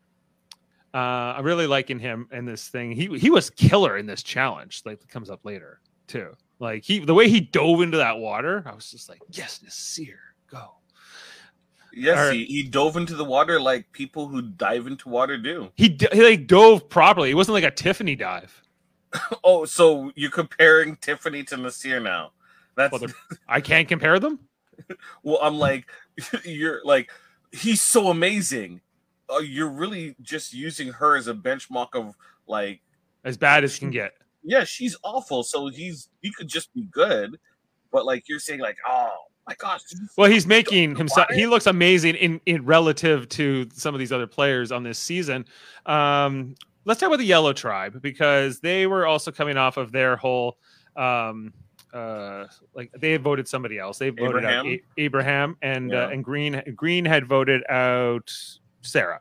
Uh, 0.93 1.35
I'm 1.37 1.43
really 1.43 1.67
liking 1.67 1.99
him 1.99 2.27
in 2.31 2.45
this 2.45 2.67
thing. 2.67 2.91
He 2.91 3.17
he 3.17 3.29
was 3.29 3.49
killer 3.49 3.97
in 3.97 4.05
this 4.05 4.23
challenge. 4.23 4.81
Like 4.85 4.99
that 4.99 5.09
comes 5.09 5.29
up 5.29 5.41
later 5.43 5.79
too. 6.07 6.35
Like 6.59 6.83
he 6.83 6.99
the 6.99 7.13
way 7.13 7.29
he 7.29 7.39
dove 7.39 7.81
into 7.81 7.97
that 7.97 8.17
water, 8.17 8.63
I 8.65 8.75
was 8.75 8.91
just 8.91 9.09
like, 9.09 9.19
yes, 9.31 9.61
Naseer, 9.65 10.17
go. 10.49 10.75
Yes, 11.93 12.17
Or- 12.29 12.31
he, 12.33 12.45
he 12.45 12.63
dove 12.63 12.95
into 12.97 13.15
the 13.15 13.25
water 13.25 13.59
like 13.59 13.91
people 13.91 14.27
who 14.27 14.41
dive 14.41 14.87
into 14.87 15.09
water 15.09 15.37
do. 15.37 15.71
He 15.75 15.97
he 16.11 16.23
like 16.23 16.47
dove 16.47 16.87
properly. 16.89 17.31
It 17.31 17.35
wasn't 17.35 17.53
like 17.53 17.63
a 17.63 17.71
Tiffany 17.71 18.15
dive. 18.15 18.61
Oh, 19.43 19.65
so 19.65 20.11
you're 20.15 20.31
comparing 20.31 20.95
Tiffany 20.95 21.43
to 21.45 21.57
Naseer 21.57 22.01
now? 22.01 22.31
That's 22.77 22.91
Well, 22.93 23.11
I 23.47 23.59
can't 23.59 23.87
compare 23.89 24.19
them. 24.19 24.39
well. 25.23 25.39
I'm 25.41 25.55
like, 25.59 25.85
you're 26.45 26.79
like, 26.85 27.11
he's 27.51 27.81
so 27.81 28.07
amazing. 28.09 28.79
Uh, 29.29 29.39
you're 29.39 29.67
really 29.69 30.15
just 30.21 30.53
using 30.53 30.93
her 30.93 31.17
as 31.17 31.27
a 31.27 31.33
benchmark 31.33 31.89
of 31.93 32.15
like, 32.47 32.79
As 33.25 33.35
bad 33.35 33.65
as 33.65 33.77
can 33.79 33.91
get. 33.91 34.13
yeah, 34.43 34.63
she's 34.63 34.95
awful. 35.03 35.43
So 35.43 35.67
he's 35.67 36.07
he 36.21 36.31
could 36.31 36.47
just 36.47 36.73
be 36.73 36.83
good, 36.89 37.37
but 37.91 38.05
like 38.05 38.29
you're 38.29 38.39
saying, 38.39 38.61
like, 38.61 38.77
oh 38.87 39.11
my 39.51 39.55
gosh, 39.57 39.81
Well, 40.17 40.29
he's 40.29 40.47
making 40.47 40.95
himself. 40.95 41.27
water? 41.29 41.33
He 41.35 41.47
looks 41.47 41.67
amazing 41.67 42.15
in 42.15 42.39
in 42.45 42.65
relative 42.65 43.27
to 43.29 43.67
some 43.73 43.93
of 43.93 43.99
these 43.99 44.11
other 44.11 44.27
players 44.27 44.71
on 44.71 44.83
this 44.83 44.97
season. 44.99 45.45
Um, 45.85 46.55
let's 46.85 46.99
talk 46.99 47.07
about 47.07 47.19
the 47.19 47.25
Yellow 47.25 47.53
Tribe 47.53 48.01
because 48.01 48.59
they 48.59 48.87
were 48.87 49.05
also 49.05 49.31
coming 49.31 49.57
off 49.57 49.77
of 49.77 49.91
their 49.91 50.15
whole. 50.15 50.57
Um, 50.95 51.53
uh, 51.93 52.45
like 52.73 52.89
they 52.97 53.11
had 53.11 53.21
voted 53.21 53.47
somebody 53.47 53.77
else. 53.77 53.97
They 53.97 54.09
voted 54.09 54.45
out 54.45 54.65
Abraham? 54.65 54.65
A- 54.97 55.01
Abraham 55.01 55.57
and 55.61 55.93
uh, 55.93 56.09
and 56.11 56.23
Green. 56.23 56.61
Green 56.75 57.03
had 57.03 57.25
voted 57.27 57.63
out 57.69 58.31
Sarah, 58.81 59.19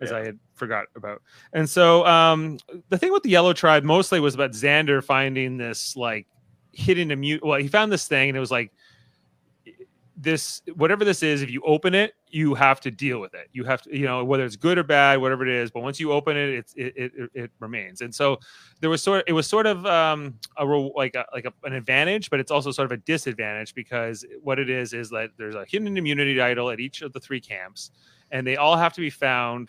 as 0.00 0.10
Yeah. 0.10 0.18
I 0.18 0.24
had 0.26 0.38
forgot 0.54 0.86
about. 0.94 1.20
And 1.52 1.68
so 1.68 2.06
um, 2.06 2.58
the 2.90 2.98
thing 2.98 3.12
with 3.12 3.24
the 3.24 3.30
Yellow 3.30 3.52
Tribe 3.52 3.82
mostly 3.82 4.20
was 4.20 4.34
about 4.36 4.52
Xander 4.52 5.02
finding 5.02 5.56
this 5.56 5.96
like 5.96 6.28
hidden 6.72 7.10
immune. 7.10 7.40
Well, 7.42 7.58
he 7.58 7.66
found 7.66 7.90
this 7.90 8.06
thing 8.06 8.28
and 8.30 8.36
it 8.36 8.40
was 8.40 8.52
like 8.52 8.72
this 10.22 10.62
whatever 10.76 11.04
this 11.04 11.22
is 11.22 11.42
if 11.42 11.50
you 11.50 11.60
open 11.62 11.94
it 11.94 12.14
you 12.28 12.54
have 12.54 12.80
to 12.80 12.90
deal 12.90 13.18
with 13.20 13.34
it. 13.34 13.48
You 13.52 13.64
have 13.64 13.82
to 13.82 13.96
you 13.96 14.06
know 14.06 14.24
whether 14.24 14.44
it's 14.44 14.56
good 14.56 14.78
or 14.78 14.84
bad 14.84 15.20
whatever 15.20 15.46
it 15.46 15.52
is 15.52 15.70
but 15.70 15.82
once 15.82 15.98
you 16.00 16.12
open 16.12 16.36
it 16.36 16.48
it's 16.50 16.74
it 16.76 16.92
it, 16.96 17.12
it- 17.34 17.50
remains. 17.58 18.00
And 18.00 18.14
so 18.14 18.38
there 18.80 18.88
was 18.88 19.02
sort 19.02 19.18
of 19.20 19.24
it 19.26 19.32
was 19.32 19.46
sort 19.46 19.66
of 19.66 19.84
um 19.84 20.38
a 20.56 20.64
like 20.64 21.14
a, 21.16 21.26
like 21.34 21.44
a, 21.44 21.52
an 21.64 21.72
advantage 21.74 22.30
but 22.30 22.40
it's 22.40 22.50
also 22.50 22.70
sort 22.70 22.86
of 22.86 22.92
a 22.92 22.96
disadvantage 22.98 23.74
because 23.74 24.24
what 24.42 24.58
it 24.58 24.70
is 24.70 24.92
is 24.92 25.10
that 25.10 25.30
there's 25.36 25.54
a 25.56 25.64
hidden 25.68 25.96
immunity 25.96 26.40
idol 26.40 26.70
at 26.70 26.78
each 26.80 27.02
of 27.02 27.12
the 27.12 27.20
three 27.20 27.40
camps 27.40 27.90
and 28.30 28.46
they 28.46 28.56
all 28.56 28.76
have 28.76 28.92
to 28.94 29.00
be 29.00 29.10
found 29.10 29.68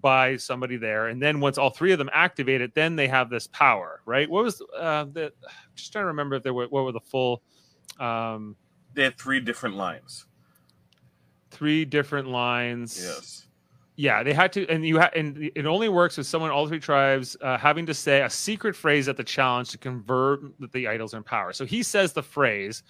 by 0.00 0.36
somebody 0.36 0.76
there. 0.76 1.06
And 1.06 1.22
then 1.22 1.38
once 1.38 1.56
all 1.56 1.70
three 1.70 1.92
of 1.92 1.98
them 1.98 2.10
activate 2.12 2.60
it 2.60 2.74
then 2.74 2.96
they 2.96 3.06
have 3.08 3.28
this 3.30 3.46
power 3.48 4.00
right? 4.06 4.28
What 4.28 4.44
was 4.44 4.62
uh 4.78 5.04
the 5.04 5.32
just 5.76 5.92
trying 5.92 6.04
to 6.04 6.08
remember 6.08 6.36
if 6.36 6.42
there 6.42 6.54
were 6.54 6.66
what 6.68 6.84
were 6.84 6.92
the 6.92 7.00
full 7.00 7.42
um 8.00 8.56
they 8.94 9.02
had 9.04 9.18
three 9.18 9.40
different 9.40 9.76
lines. 9.76 10.26
three 11.50 11.84
different 11.84 12.28
lines. 12.28 13.00
Yes. 13.02 13.46
Yeah, 13.96 14.24
they 14.24 14.32
had 14.32 14.52
to, 14.54 14.66
and 14.68 14.84
you 14.84 14.98
ha- 14.98 15.10
and 15.14 15.50
it 15.54 15.66
only 15.66 15.88
works 15.88 16.16
with 16.16 16.26
someone 16.26 16.50
all 16.50 16.66
three 16.66 16.80
tribes 16.80 17.36
uh, 17.40 17.56
having 17.56 17.86
to 17.86 17.94
say 17.94 18.22
a 18.22 18.30
secret 18.30 18.74
phrase 18.74 19.08
at 19.08 19.16
the 19.16 19.22
challenge 19.22 19.70
to 19.70 19.78
convert 19.78 20.40
the 20.72 20.88
idols 20.88 21.14
in 21.14 21.22
power. 21.22 21.52
So 21.52 21.64
he 21.64 21.84
says 21.84 22.12
the 22.12 22.22
phrase, 22.22 22.82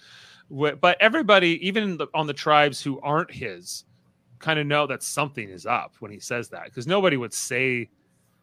but 0.49 0.97
everybody, 0.99 1.59
even 1.65 1.97
the, 1.97 2.07
on 2.15 2.25
the 2.25 2.33
tribes 2.33 2.81
who 2.81 2.99
aren't 3.01 3.29
his, 3.31 3.85
kind 4.39 4.57
of 4.57 4.65
know 4.65 4.87
that 4.87 5.03
something 5.03 5.47
is 5.47 5.67
up 5.67 5.93
when 5.99 6.09
he 6.09 6.19
says 6.19 6.49
that 6.49 6.65
because 6.65 6.87
nobody 6.87 7.17
would 7.17 7.33
say. 7.33 7.89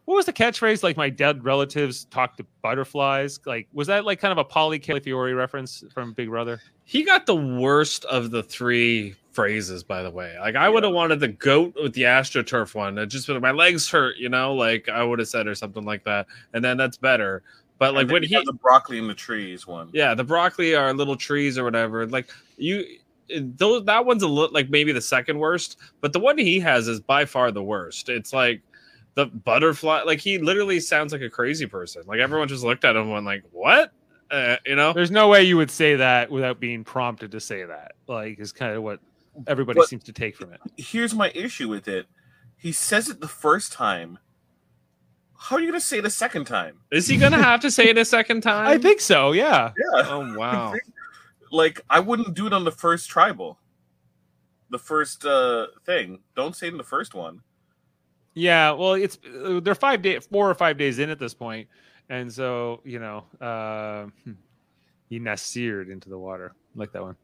What 0.05 0.15
was 0.15 0.25
the 0.25 0.33
catchphrase? 0.33 0.83
Like 0.83 0.97
my 0.97 1.09
dead 1.09 1.43
relatives 1.43 2.05
talk 2.05 2.35
to 2.37 2.45
butterflies. 2.61 3.39
Like 3.45 3.67
was 3.73 3.87
that 3.87 4.05
like 4.05 4.19
kind 4.19 4.31
of 4.31 4.37
a 4.37 4.45
Paulie 4.45 4.83
Calafiore 4.83 5.35
reference 5.35 5.83
from 5.93 6.13
Big 6.13 6.29
Brother? 6.29 6.61
He 6.83 7.03
got 7.03 7.25
the 7.25 7.35
worst 7.35 8.03
of 8.05 8.31
the 8.31 8.43
three 8.43 9.15
phrases, 9.31 9.83
by 9.83 10.03
the 10.03 10.11
way. 10.11 10.35
Like 10.39 10.55
I 10.55 10.67
would 10.67 10.83
have 10.83 10.93
wanted 10.93 11.19
the 11.19 11.29
goat 11.29 11.75
with 11.81 11.93
the 11.93 12.03
astroturf 12.03 12.75
one. 12.75 12.97
It 12.97 13.07
just 13.07 13.29
my 13.29 13.51
legs 13.51 13.89
hurt, 13.89 14.17
you 14.17 14.29
know, 14.29 14.53
like 14.53 14.89
I 14.89 15.03
would 15.03 15.19
have 15.19 15.27
said 15.29 15.47
or 15.47 15.55
something 15.55 15.85
like 15.85 16.03
that. 16.03 16.27
And 16.53 16.63
then 16.63 16.77
that's 16.77 16.97
better. 16.97 17.41
But 17.79 17.93
like 17.93 18.01
And 18.01 18.09
then 18.09 18.13
when 18.13 18.23
you 18.23 18.29
he 18.29 18.35
have 18.35 18.45
the 18.45 18.53
broccoli 18.53 18.97
in 18.97 19.07
the 19.07 19.13
trees 19.13 19.65
one. 19.65 19.89
Yeah, 19.93 20.13
the 20.13 20.23
broccoli 20.23 20.75
are 20.75 20.93
little 20.93 21.15
trees 21.15 21.57
or 21.57 21.63
whatever. 21.63 22.05
Like 22.07 22.29
you 22.57 22.85
those 23.29 23.85
that 23.85 24.05
one's 24.05 24.23
a 24.23 24.27
little 24.27 24.53
like 24.53 24.69
maybe 24.69 24.91
the 24.91 25.01
second 25.01 25.39
worst, 25.39 25.79
but 26.01 26.13
the 26.13 26.19
one 26.19 26.37
he 26.37 26.59
has 26.59 26.87
is 26.87 26.99
by 26.99 27.25
far 27.25 27.51
the 27.51 27.63
worst. 27.63 28.09
It's 28.09 28.33
like 28.33 28.61
the 29.15 29.25
butterfly 29.27 30.01
like 30.03 30.19
he 30.19 30.37
literally 30.39 30.79
sounds 30.79 31.13
like 31.13 31.21
a 31.21 31.29
crazy 31.29 31.65
person. 31.65 32.03
Like 32.07 32.19
everyone 32.19 32.47
just 32.47 32.63
looked 32.63 32.83
at 32.85 32.95
him 32.95 33.03
and 33.03 33.11
went 33.11 33.25
like, 33.25 33.43
"What?" 33.51 33.91
Uh, 34.31 34.55
you 34.65 34.75
know? 34.75 34.93
There's 34.93 35.11
no 35.11 35.27
way 35.27 35.43
you 35.43 35.57
would 35.57 35.69
say 35.69 35.95
that 35.97 36.31
without 36.31 36.59
being 36.59 36.83
prompted 36.83 37.31
to 37.33 37.39
say 37.39 37.63
that. 37.63 37.93
Like 38.07 38.39
is 38.39 38.51
kind 38.51 38.75
of 38.75 38.81
what 38.83 38.99
everybody 39.47 39.79
But- 39.79 39.89
seems 39.89 40.03
to 40.05 40.13
take 40.13 40.35
from 40.35 40.53
it. 40.53 40.59
Here's 40.77 41.13
my 41.13 41.29
issue 41.35 41.69
with 41.69 41.87
it. 41.87 42.07
He 42.57 42.71
says 42.71 43.09
it 43.09 43.19
the 43.19 43.27
first 43.27 43.71
time. 43.73 44.17
How 45.37 45.57
are 45.57 45.59
you 45.59 45.67
going 45.67 45.79
to 45.79 45.85
say 45.85 45.97
it 45.97 46.05
a 46.05 46.09
second 46.09 46.45
time? 46.45 46.77
Is 46.89 47.05
he 47.07 47.17
going 47.17 47.33
to 47.33 47.37
have 47.43 47.59
to 47.61 47.69
say 47.71 47.89
it 47.89 47.97
a 47.97 48.05
second 48.05 48.41
time? 48.43 48.65
I 48.65 48.77
think 48.77 49.01
so. 49.01 49.33
Yeah. 49.33 49.71
Yeah. 49.77 50.03
Oh 50.09 50.35
wow. 50.37 50.73
Like 51.51 51.81
I 51.87 51.99
wouldn't 51.99 52.33
do 52.33 52.47
it 52.47 52.53
on 52.53 52.63
the 52.63 52.71
first 52.71 53.09
tribal. 53.11 53.59
The 54.71 54.79
first 54.79 55.23
uh 55.23 55.67
thing. 55.85 56.19
Don't 56.35 56.55
say 56.55 56.65
it 56.67 56.71
in 56.71 56.77
the 56.77 56.83
first 56.83 57.13
one. 57.13 57.41
Yeah. 58.33 58.71
Well, 58.71 58.93
it's 58.93 59.17
uh, 59.43 59.59
they're 59.59 59.75
five 59.75 60.01
day, 60.01 60.19
four 60.19 60.49
or 60.49 60.55
five 60.55 60.77
days 60.77 60.99
in 60.99 61.09
at 61.09 61.19
this 61.19 61.33
point, 61.33 61.67
and 62.09 62.31
so 62.31 62.81
you 62.83 62.99
know, 62.99 63.25
uh, 63.39 64.05
hmm, 64.23 64.33
he 65.09 65.19
nasired 65.19 65.91
into 65.91 66.09
the 66.09 66.17
water. 66.17 66.53
Like 66.75 66.91
that 66.93 67.03
one. 67.03 67.15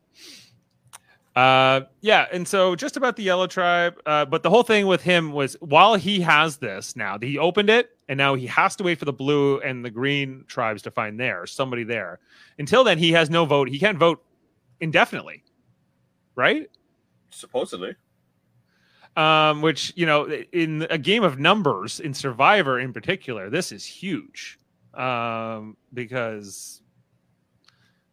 Uh, 1.36 1.82
yeah, 2.02 2.26
and 2.34 2.46
so 2.46 2.76
just 2.76 2.98
about 2.98 3.16
the 3.16 3.24
yellow 3.24 3.48
tribe, 3.48 3.98
uh, 4.06 4.26
but 4.26 4.44
the 4.44 4.50
whole 4.50 4.64
thing 4.64 4.88
with 4.88 5.02
him 5.02 5.32
was 5.32 5.56
while 5.62 5.96
he 5.96 6.20
has 6.20 6.58
this 6.58 6.98
now, 6.98 7.18
he 7.22 7.38
opened 7.38 7.70
it, 7.70 7.92
and 8.10 8.18
now 8.18 8.36
he 8.36 8.46
has 8.48 8.76
to 8.76 8.84
wait 8.84 9.00
for 9.00 9.06
the 9.06 9.14
blue 9.14 9.60
and 9.62 9.86
the 9.86 9.90
green 9.90 10.44
tribes 10.48 10.82
to 10.82 10.92
find 10.92 11.18
theirs, 11.20 11.52
somebody 11.52 11.84
there. 11.84 12.20
Until 12.58 12.84
then, 12.84 12.98
he 12.98 13.12
has 13.14 13.30
no 13.30 13.46
vote. 13.46 13.70
He 13.70 13.80
can't 13.80 13.98
vote 13.98 14.22
indefinitely, 14.82 15.44
right? 16.36 16.70
Supposedly. 17.30 17.96
Um, 19.16 19.62
which 19.62 19.94
you 19.96 20.06
know 20.06 20.30
in 20.52 20.88
a 20.90 20.98
game 20.98 21.24
of 21.24 21.40
numbers 21.40 22.00
in 22.00 22.14
survivor 22.14 22.80
in 22.80 22.94
particular 22.94 23.50
this 23.50 23.72
is 23.72 23.86
huge 23.86 24.60
um, 24.94 25.76
because 25.94 26.82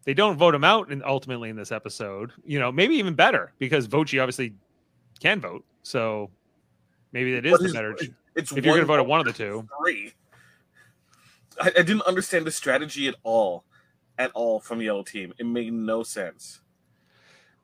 they 0.05 0.15
don't 0.15 0.37
vote 0.37 0.55
him 0.55 0.65
out 0.65 0.91
and 0.91 1.03
ultimately 1.05 1.49
in 1.49 1.57
this 1.57 1.73
episode 1.73 2.33
you 2.45 2.59
know 2.59 2.71
maybe 2.73 2.95
even 2.95 3.15
better 3.15 3.53
because 3.59 3.87
vochi 3.89 4.21
obviously 4.21 4.55
can 5.21 5.41
vote 5.41 5.65
so 5.83 6.31
maybe 7.13 7.35
that 7.35 7.47
is 7.47 7.59
the 7.59 7.73
better 7.73 7.97
It's 8.35 8.53
if 8.53 8.65
you're 8.65 8.75
gonna 8.75 8.87
vote 8.87 8.99
at 8.99 9.07
one 9.07 9.21
of 9.21 9.27
the 9.27 9.33
two 9.33 9.67
Three. 9.83 10.13
I, 11.61 11.69
I 11.69 11.83
didn't 11.83 12.03
understand 12.03 12.47
the 12.47 12.51
strategy 12.51 13.09
at 13.09 13.15
all. 13.23 13.65
At 14.19 14.31
all 14.33 14.61
from 14.61 14.79
the 14.79 14.87
Yellow 14.87 15.03
Team. 15.03 15.35
It 15.39 15.45
made 15.45 15.73
no 15.73 16.03
sense. 16.03 16.61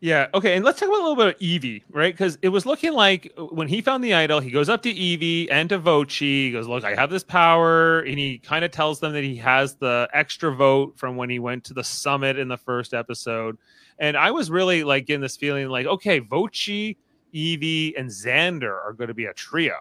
Yeah. 0.03 0.27
Okay. 0.35 0.57
And 0.57 0.65
let's 0.65 0.81
talk 0.81 0.89
about 0.89 0.99
a 0.99 1.07
little 1.07 1.15
bit 1.15 1.29
of 1.29 1.39
Evvie, 1.39 1.85
right? 1.89 2.13
Because 2.13 2.37
it 2.43 2.49
was 2.49 2.67
looking 2.67 2.93
like 2.93 3.33
uh, 3.39 3.45
when 3.45 3.69
he 3.69 3.81
found 3.81 4.03
the 4.03 4.15
idol, 4.15 4.41
he 4.41 4.51
goes 4.51 4.69
up 4.69 4.83
to 4.83 4.93
Evvie 4.93 5.47
and 5.49 5.69
to 5.69 5.79
Voce. 5.79 6.19
He 6.19 6.51
goes, 6.51 6.67
Look, 6.67 6.83
I 6.83 6.97
have 6.97 7.09
this 7.09 7.23
power. 7.23 8.01
And 8.01 8.19
he 8.19 8.39
kind 8.39 8.65
of 8.65 8.73
tells 8.73 8.99
them 8.99 9.13
that 9.13 9.23
he 9.23 9.37
has 9.37 9.77
the 9.77 10.09
extra 10.13 10.53
vote 10.53 10.99
from 10.99 11.15
when 11.15 11.31
he 11.31 11.39
went 11.39 11.63
to 11.67 11.75
the 11.75 11.85
summit 11.85 12.37
in 12.37 12.49
the 12.49 12.57
first 12.57 12.95
episode. 12.95 13.57
And 14.01 14.17
I 14.17 14.33
was 14.33 14.51
really 14.51 14.83
like 14.83 15.07
getting 15.07 15.21
this 15.21 15.37
feeling 15.37 15.69
like, 15.69 15.87
okay, 15.87 16.19
Voce, 16.19 16.97
Evvie, 17.33 17.95
and 17.97 18.11
Xander 18.11 18.85
are 18.85 18.95
going 18.95 19.07
to 19.07 19.15
be 19.15 19.27
a 19.27 19.35
trio. 19.35 19.77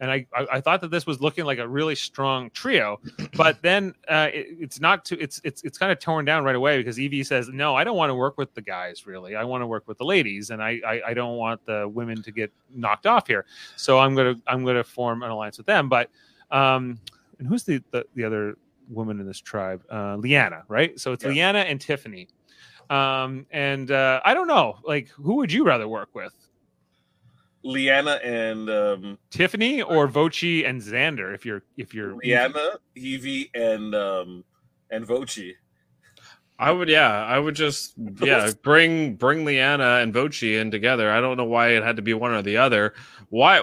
And 0.00 0.10
I, 0.10 0.26
I, 0.34 0.46
I 0.52 0.60
thought 0.60 0.80
that 0.80 0.90
this 0.90 1.06
was 1.06 1.20
looking 1.20 1.44
like 1.44 1.58
a 1.58 1.68
really 1.68 1.94
strong 1.94 2.50
trio, 2.50 2.98
but 3.36 3.60
then 3.62 3.94
uh, 4.08 4.28
it, 4.32 4.46
it's 4.58 4.80
not 4.80 5.04
too. 5.04 5.18
It's 5.20 5.40
it's 5.44 5.62
it's 5.62 5.76
kind 5.76 5.92
of 5.92 6.00
torn 6.00 6.24
down 6.24 6.42
right 6.42 6.54
away 6.54 6.78
because 6.78 6.96
Evvie 6.96 7.24
says, 7.24 7.48
"No, 7.48 7.76
I 7.76 7.84
don't 7.84 7.96
want 7.96 8.08
to 8.10 8.14
work 8.14 8.38
with 8.38 8.52
the 8.54 8.62
guys. 8.62 9.06
Really, 9.06 9.36
I 9.36 9.44
want 9.44 9.62
to 9.62 9.66
work 9.66 9.86
with 9.86 9.98
the 9.98 10.04
ladies, 10.04 10.50
and 10.50 10.62
I, 10.62 10.80
I 10.86 11.02
I 11.08 11.14
don't 11.14 11.36
want 11.36 11.64
the 11.66 11.86
women 11.86 12.22
to 12.22 12.32
get 12.32 12.50
knocked 12.74 13.06
off 13.06 13.26
here. 13.26 13.44
So 13.76 13.98
I'm 13.98 14.14
gonna 14.14 14.36
I'm 14.46 14.64
gonna 14.64 14.84
form 14.84 15.22
an 15.22 15.30
alliance 15.30 15.58
with 15.58 15.66
them. 15.66 15.88
But 15.88 16.10
um, 16.50 16.98
and 17.38 17.46
who's 17.46 17.64
the 17.64 17.82
the, 17.90 18.06
the 18.14 18.24
other 18.24 18.56
woman 18.88 19.20
in 19.20 19.26
this 19.26 19.38
tribe? 19.40 19.82
Uh, 19.90 20.16
Liana, 20.16 20.64
right? 20.68 20.98
So 20.98 21.12
it's 21.12 21.24
Yeah. 21.24 21.30
Liana 21.30 21.60
and 21.60 21.80
Tiffany. 21.80 22.28
Um, 22.88 23.46
and 23.52 23.92
uh, 23.92 24.20
I 24.24 24.34
don't 24.34 24.48
know, 24.48 24.78
like, 24.82 25.08
who 25.10 25.36
would 25.36 25.52
you 25.52 25.64
rather 25.64 25.86
work 25.86 26.08
with? 26.12 26.34
Liana 27.62 28.12
and 28.24 28.70
um, 28.70 29.18
Tiffany 29.30 29.82
or 29.82 30.06
Voce 30.06 30.42
and 30.42 30.80
Xander 30.80 31.34
if 31.34 31.44
you're 31.44 31.62
if 31.76 31.94
you're 31.94 32.16
Liana, 32.16 32.78
Evvie, 32.96 33.50
and 33.54 33.94
um, 33.94 34.44
and 34.90 35.06
Voce. 35.06 35.38
I 36.58 36.72
would, 36.72 36.90
yeah, 36.90 37.24
I 37.24 37.38
would 37.38 37.54
just, 37.54 37.94
yeah, 38.22 38.50
bring 38.62 39.14
bring 39.16 39.44
Liana 39.44 40.00
and 40.02 40.12
Voce 40.12 40.42
in 40.42 40.70
together. 40.70 41.10
I 41.10 41.20
don't 41.20 41.36
know 41.38 41.44
why 41.44 41.70
it 41.70 41.82
had 41.82 41.96
to 41.96 42.02
be 42.02 42.12
one 42.12 42.32
or 42.32 42.42
the 42.42 42.58
other. 42.58 42.92
Why 43.30 43.60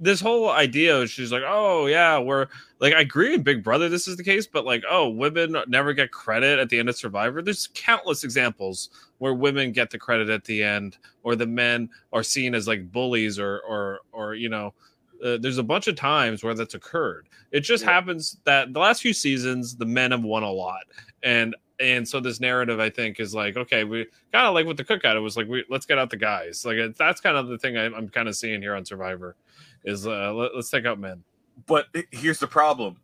this 0.00 0.20
whole 0.20 0.50
idea? 0.50 1.06
She's 1.06 1.30
like, 1.30 1.42
oh 1.46 1.86
yeah, 1.86 2.18
we're 2.18 2.46
like, 2.80 2.94
I 2.94 3.00
agree 3.00 3.34
in 3.34 3.42
Big 3.42 3.62
Brother 3.62 3.88
this 3.88 4.08
is 4.08 4.16
the 4.16 4.24
case, 4.24 4.46
but 4.46 4.64
like, 4.64 4.82
oh, 4.90 5.08
women 5.08 5.54
never 5.68 5.92
get 5.92 6.10
credit 6.10 6.58
at 6.58 6.68
the 6.70 6.78
end 6.78 6.88
of 6.88 6.96
Survivor. 6.96 7.42
There's 7.42 7.68
countless 7.74 8.24
examples 8.24 8.90
where 9.18 9.34
women 9.34 9.72
get 9.72 9.90
the 9.90 9.98
credit 9.98 10.28
at 10.30 10.44
the 10.44 10.62
end, 10.62 10.96
or 11.22 11.36
the 11.36 11.46
men 11.46 11.90
are 12.12 12.22
seen 12.22 12.54
as 12.54 12.66
like 12.66 12.90
bullies, 12.90 13.38
or 13.38 13.60
or 13.68 14.00
or 14.12 14.34
you 14.34 14.48
know. 14.48 14.74
Uh, 15.22 15.36
there's 15.38 15.58
a 15.58 15.62
bunch 15.62 15.86
of 15.86 15.96
times 15.96 16.42
where 16.42 16.54
that's 16.54 16.72
occurred. 16.72 17.28
It 17.52 17.60
just 17.60 17.84
Yeah. 17.84 17.90
happens 17.92 18.38
that 18.44 18.72
the 18.72 18.80
last 18.80 19.02
few 19.02 19.12
seasons, 19.12 19.76
the 19.76 19.84
men 19.84 20.12
have 20.12 20.24
won 20.24 20.42
a 20.42 20.50
lot, 20.50 20.84
and 21.22 21.54
and 21.78 22.06
so 22.06 22.20
this 22.20 22.40
narrative 22.40 22.78
i 22.78 22.90
think 22.90 23.18
is 23.18 23.34
like 23.34 23.56
okay 23.56 23.84
we 23.84 24.04
kind 24.32 24.46
of 24.46 24.52
like 24.52 24.66
with 24.66 24.76
the 24.76 24.84
cookout 24.84 25.16
it 25.16 25.20
was 25.20 25.38
like 25.38 25.48
we 25.48 25.64
let's 25.70 25.86
get 25.86 25.96
out 25.96 26.10
the 26.10 26.16
guys 26.16 26.62
like 26.66 26.76
that's 26.98 27.22
kind 27.22 27.38
of 27.38 27.48
the 27.48 27.56
thing 27.56 27.78
I, 27.78 27.86
i'm 27.86 28.06
kind 28.10 28.28
of 28.28 28.36
seeing 28.36 28.60
here 28.60 28.74
on 28.74 28.84
survivor 28.84 29.34
is 29.84 30.06
uh 30.06 30.32
let, 30.32 30.52
us 30.52 30.70
take 30.70 30.84
out 30.86 30.98
men 30.98 31.22
But 31.66 31.86
here's 32.10 32.38
the 32.38 32.46
problem. 32.46 32.96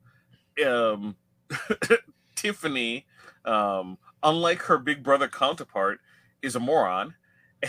Um, 0.66 1.16
Tiffany, 2.34 3.06
um, 3.44 3.98
unlike 4.22 4.62
her 4.62 4.78
big 4.78 5.02
brother 5.02 5.28
counterpart, 5.28 5.98
is 6.42 6.56
a 6.56 6.60
moron, 6.60 7.14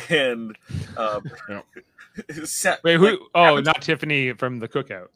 and 0.10 0.58
um, 0.98 1.24
Yeah. 1.50 1.62
set, 2.46 2.84
wait 2.84 2.98
who? 2.98 3.06
like, 3.12 3.20
oh, 3.36 3.44
happens- 3.44 3.66
not 3.66 3.82
Tiffany 3.82 4.34
from 4.34 4.60
the 4.60 4.68
Cookout. 4.68 5.08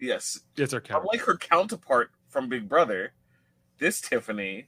yes, 0.00 0.40
It's 0.56 0.72
her 0.72 0.80
count. 0.80 1.02
unlike 1.04 1.26
her 1.26 1.36
counterpart 1.36 2.10
from 2.28 2.48
Big 2.48 2.68
Brother, 2.68 3.12
this 3.78 4.00
Tiffany 4.00 4.66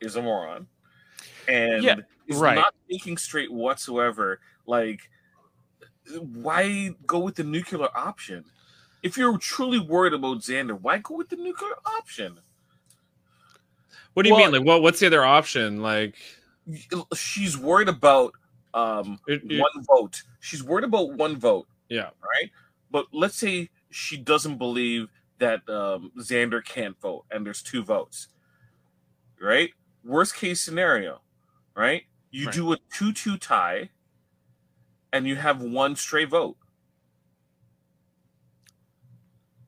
is 0.00 0.16
a 0.16 0.22
moron, 0.22 0.66
and 1.48 1.82
Yeah, 1.82 1.96
is 2.26 2.36
right. 2.36 2.54
not 2.56 2.74
thinking 2.88 3.16
straight 3.16 3.52
whatsoever. 3.52 4.40
Like, 4.66 5.10
why 6.20 6.94
go 7.06 7.18
with 7.18 7.36
the 7.36 7.44
nuclear 7.44 7.88
option? 7.96 8.44
If 9.02 9.16
you're 9.16 9.38
truly 9.38 9.78
worried 9.78 10.12
about 10.12 10.38
Xander, 10.38 10.80
why 10.80 10.98
go 10.98 11.16
with 11.16 11.28
the 11.28 11.36
nuclear 11.36 11.74
option? 11.86 12.38
what 14.14 14.24
do 14.24 14.30
you 14.30 14.34
Well- 14.34 14.50
mean 14.50 14.58
like 14.60 14.66
what 14.66 14.82
what's 14.82 14.98
the 15.00 15.06
other 15.06 15.24
option 15.24 15.80
like 15.82 16.16
She's 17.14 17.56
worried 17.56 17.88
about 17.88 18.32
um, 18.74 19.18
it, 19.26 19.42
it- 19.50 19.58
one 19.60 19.84
vote. 19.84 20.22
She's 20.40 20.62
worried 20.62 20.84
about 20.84 21.12
one 21.14 21.36
vote, 21.36 21.66
yeah 21.88 22.10
right? 22.22 22.50
But 22.90 23.06
let's 23.12 23.36
say 23.36 23.70
she 23.90 24.16
doesn't 24.16 24.58
believe 24.58 25.08
that 25.38 25.66
um, 25.68 26.10
Xander 26.18 26.62
can't 26.64 26.98
vote, 27.00 27.24
and 27.30 27.46
there's 27.46 27.62
two 27.62 27.82
votes, 27.84 28.28
right? 29.40 29.70
Worst 30.04 30.34
case 30.36 30.60
scenario, 30.60 31.20
right? 31.76 32.02
You 32.30 32.46
Right. 32.46 32.54
do 32.54 32.72
a 32.72 32.76
two-two 32.92 33.38
tie, 33.38 33.88
and 35.12 35.26
you 35.26 35.36
have 35.36 35.62
one 35.62 35.96
stray 35.96 36.24
vote. 36.24 36.56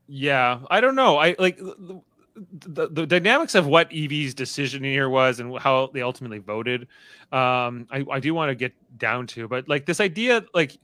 Yeah, 0.07 0.61
I 0.71 0.81
don't 0.81 0.97
know. 0.97 1.19
I 1.19 1.37
like 1.39 1.59
the, 1.59 2.03
the, 2.35 2.89
the 2.89 3.07
dynamics 3.07 3.55
of 3.55 3.67
what 3.67 3.91
Evvie's 3.91 4.35
decision 4.35 4.83
here 4.83 5.09
was 5.09 5.41
and 5.41 5.57
how 5.59 5.91
they 5.93 6.03
ultimately 6.03 6.39
voted. 6.39 6.83
Um, 7.33 7.87
I, 7.91 8.05
I 8.11 8.21
do 8.21 8.35
want 8.35 8.51
to 8.51 8.55
get 8.55 8.73
down 8.99 9.27
to, 9.29 9.47
but 9.47 9.69
like 9.69 9.87
this 9.87 10.01
idea, 10.01 10.45
like, 10.53 10.79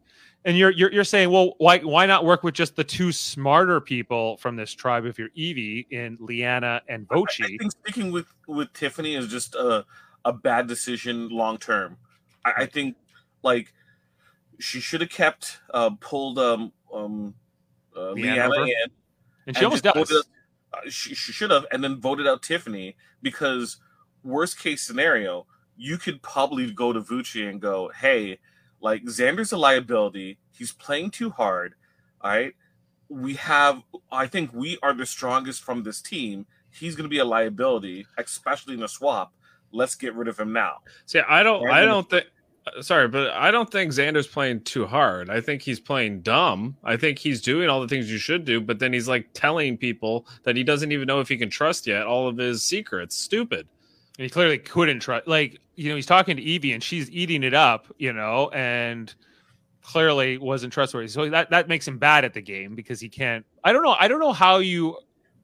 and 0.45 0.57
you're 0.57 0.71
you're 0.71 0.93
you're 0.93 1.03
saying, 1.03 1.31
well, 1.31 1.55
why 1.59 1.79
why 1.81 2.07
not 2.07 2.25
work 2.25 2.45
with 2.45 2.55
just 2.55 2.77
the 2.77 2.85
two 2.85 3.11
smarter 3.11 3.81
people 3.81 4.37
from 4.37 4.55
this 4.55 4.73
tribe 4.73 5.05
if 5.05 5.19
you're 5.19 5.31
Evvie 5.31 5.87
in 5.91 6.17
Liana 6.21 6.83
and 6.89 7.09
I 7.11 7.15
Voce? 7.17 7.39
think 7.59 7.73
sticking 7.73 8.13
with 8.13 8.27
with 8.47 8.73
Tiffany 8.73 9.17
is 9.17 9.27
just 9.27 9.57
a 9.57 9.85
a 10.25 10.33
bad 10.33 10.69
decision 10.69 11.31
long 11.31 11.59
term. 11.59 11.97
I, 12.45 12.53
I 12.59 12.67
think 12.67 12.97
like 13.43 13.73
she 14.59 14.81
should 14.81 15.01
have 15.01 15.11
kept 15.11 15.61
uh, 15.73 15.91
pulled 16.01 16.39
um 16.39 16.73
um 16.93 17.35
uh, 17.97 18.13
Liana 18.13 18.63
in. 18.63 18.91
And 19.47 19.57
she 19.57 19.65
almost 19.65 19.85
does. 19.85 19.95
voted- 19.95 20.27
uh, 20.73 20.91
she, 20.91 21.15
she 21.15 21.33
should 21.33 21.51
have, 21.51 21.65
and 21.71 21.83
then 21.83 22.01
voted 22.01 22.27
out 22.27 22.43
Tiffany 22.43 22.97
because 23.23 23.79
worst 24.25 24.59
case 24.59 24.83
scenario, 24.83 25.47
you 25.77 25.97
could 25.97 26.21
probably 26.23 26.71
go 26.71 26.93
to 26.93 27.01
Voce 27.01 27.37
and 27.37 27.61
go, 27.61 27.91
"Hey, 27.97 28.39
like 28.81 29.05
Xander's 29.05 29.53
a 29.53 29.57
liability. 29.57 30.39
He's 30.51 30.73
playing 30.73 31.11
too 31.11 31.31
hard. 31.31 31.75
All 32.21 32.31
right, 32.31 32.55
we 33.09 33.35
have. 33.35 33.83
I 34.11 34.27
think 34.27 34.53
we 34.53 34.79
are 34.83 34.93
the 34.93 35.07
strongest 35.07 35.63
from 35.63 35.83
this 35.83 36.03
team. 36.03 36.47
He's 36.71 36.97
going 36.97 37.05
to 37.05 37.11
be 37.15 37.19
a 37.19 37.25
liability, 37.25 38.07
especially 38.19 38.75
in 38.75 38.83
a 38.83 38.89
swap. 38.89 39.33
Let's 39.73 39.95
get 39.95 40.15
rid 40.15 40.29
of 40.29 40.39
him 40.39 40.53
now." 40.53 40.79
see 41.07 41.21
i 41.21 41.43
don't 41.43 41.63
And 41.63 41.73
i 41.73 41.85
don't 41.85 42.09
think 42.09 42.27
Uh, 42.67 42.83
sorry 42.83 43.07
but 43.09 43.31
i 43.31 43.51
don't 43.51 43.71
think 43.71 43.93
xander's 43.93 44.27
playing 44.27 44.61
too 44.63 44.87
hard 44.87 45.31
i 45.31 45.41
think 45.41 45.63
he's 45.63 45.79
playing 45.79 46.21
dumb 46.23 46.77
i 46.85 46.97
think 46.97 47.19
he's 47.19 47.41
doing 47.41 47.69
all 47.69 47.81
the 47.81 47.89
things 47.89 48.11
you 48.11 48.19
should 48.19 48.45
do 48.45 48.61
but 48.61 48.79
then 48.81 48.93
he's 48.93 49.07
like 49.09 49.29
telling 49.35 49.77
people 49.77 50.27
that 50.43 50.57
he 50.57 50.65
doesn't 50.65 50.91
even 50.93 51.07
know 51.07 51.21
if 51.21 51.29
he 51.29 51.37
can 51.37 51.51
trust 51.51 51.87
yet 51.87 52.07
all 52.07 52.27
of 52.27 52.37
his 52.37 52.65
secrets 52.65 53.17
stupid 53.17 53.69
And 54.19 54.25
he 54.25 54.31
clearly 54.31 54.59
couldn't 54.59 55.01
trust. 55.01 55.27
Like 55.29 55.61
you 55.77 55.91
know, 55.91 55.97
he's 55.97 56.07
talking 56.07 56.37
to 56.37 56.43
Evvie 56.43 56.75
and 56.75 56.83
she's 56.83 57.11
eating 57.11 57.43
it 57.43 57.55
up. 57.55 57.87
You 57.99 58.13
know, 58.13 58.51
and 58.51 59.15
clearly 59.83 60.39
wasn't 60.39 60.73
trustworthy. 60.73 61.09
So 61.09 61.29
that 61.31 61.51
that 61.51 61.69
makes 61.69 61.87
him 61.87 61.99
bad 61.99 62.25
at 62.25 62.35
the 62.35 62.41
game 62.43 62.75
because 62.75 63.01
he 63.01 63.09
can't. 63.09 63.45
I 63.65 63.73
don't 63.73 63.83
know. 63.83 63.97
I 63.99 64.09
don't 64.09 64.21
know 64.21 64.33
how 64.33 64.59
you 64.59 64.99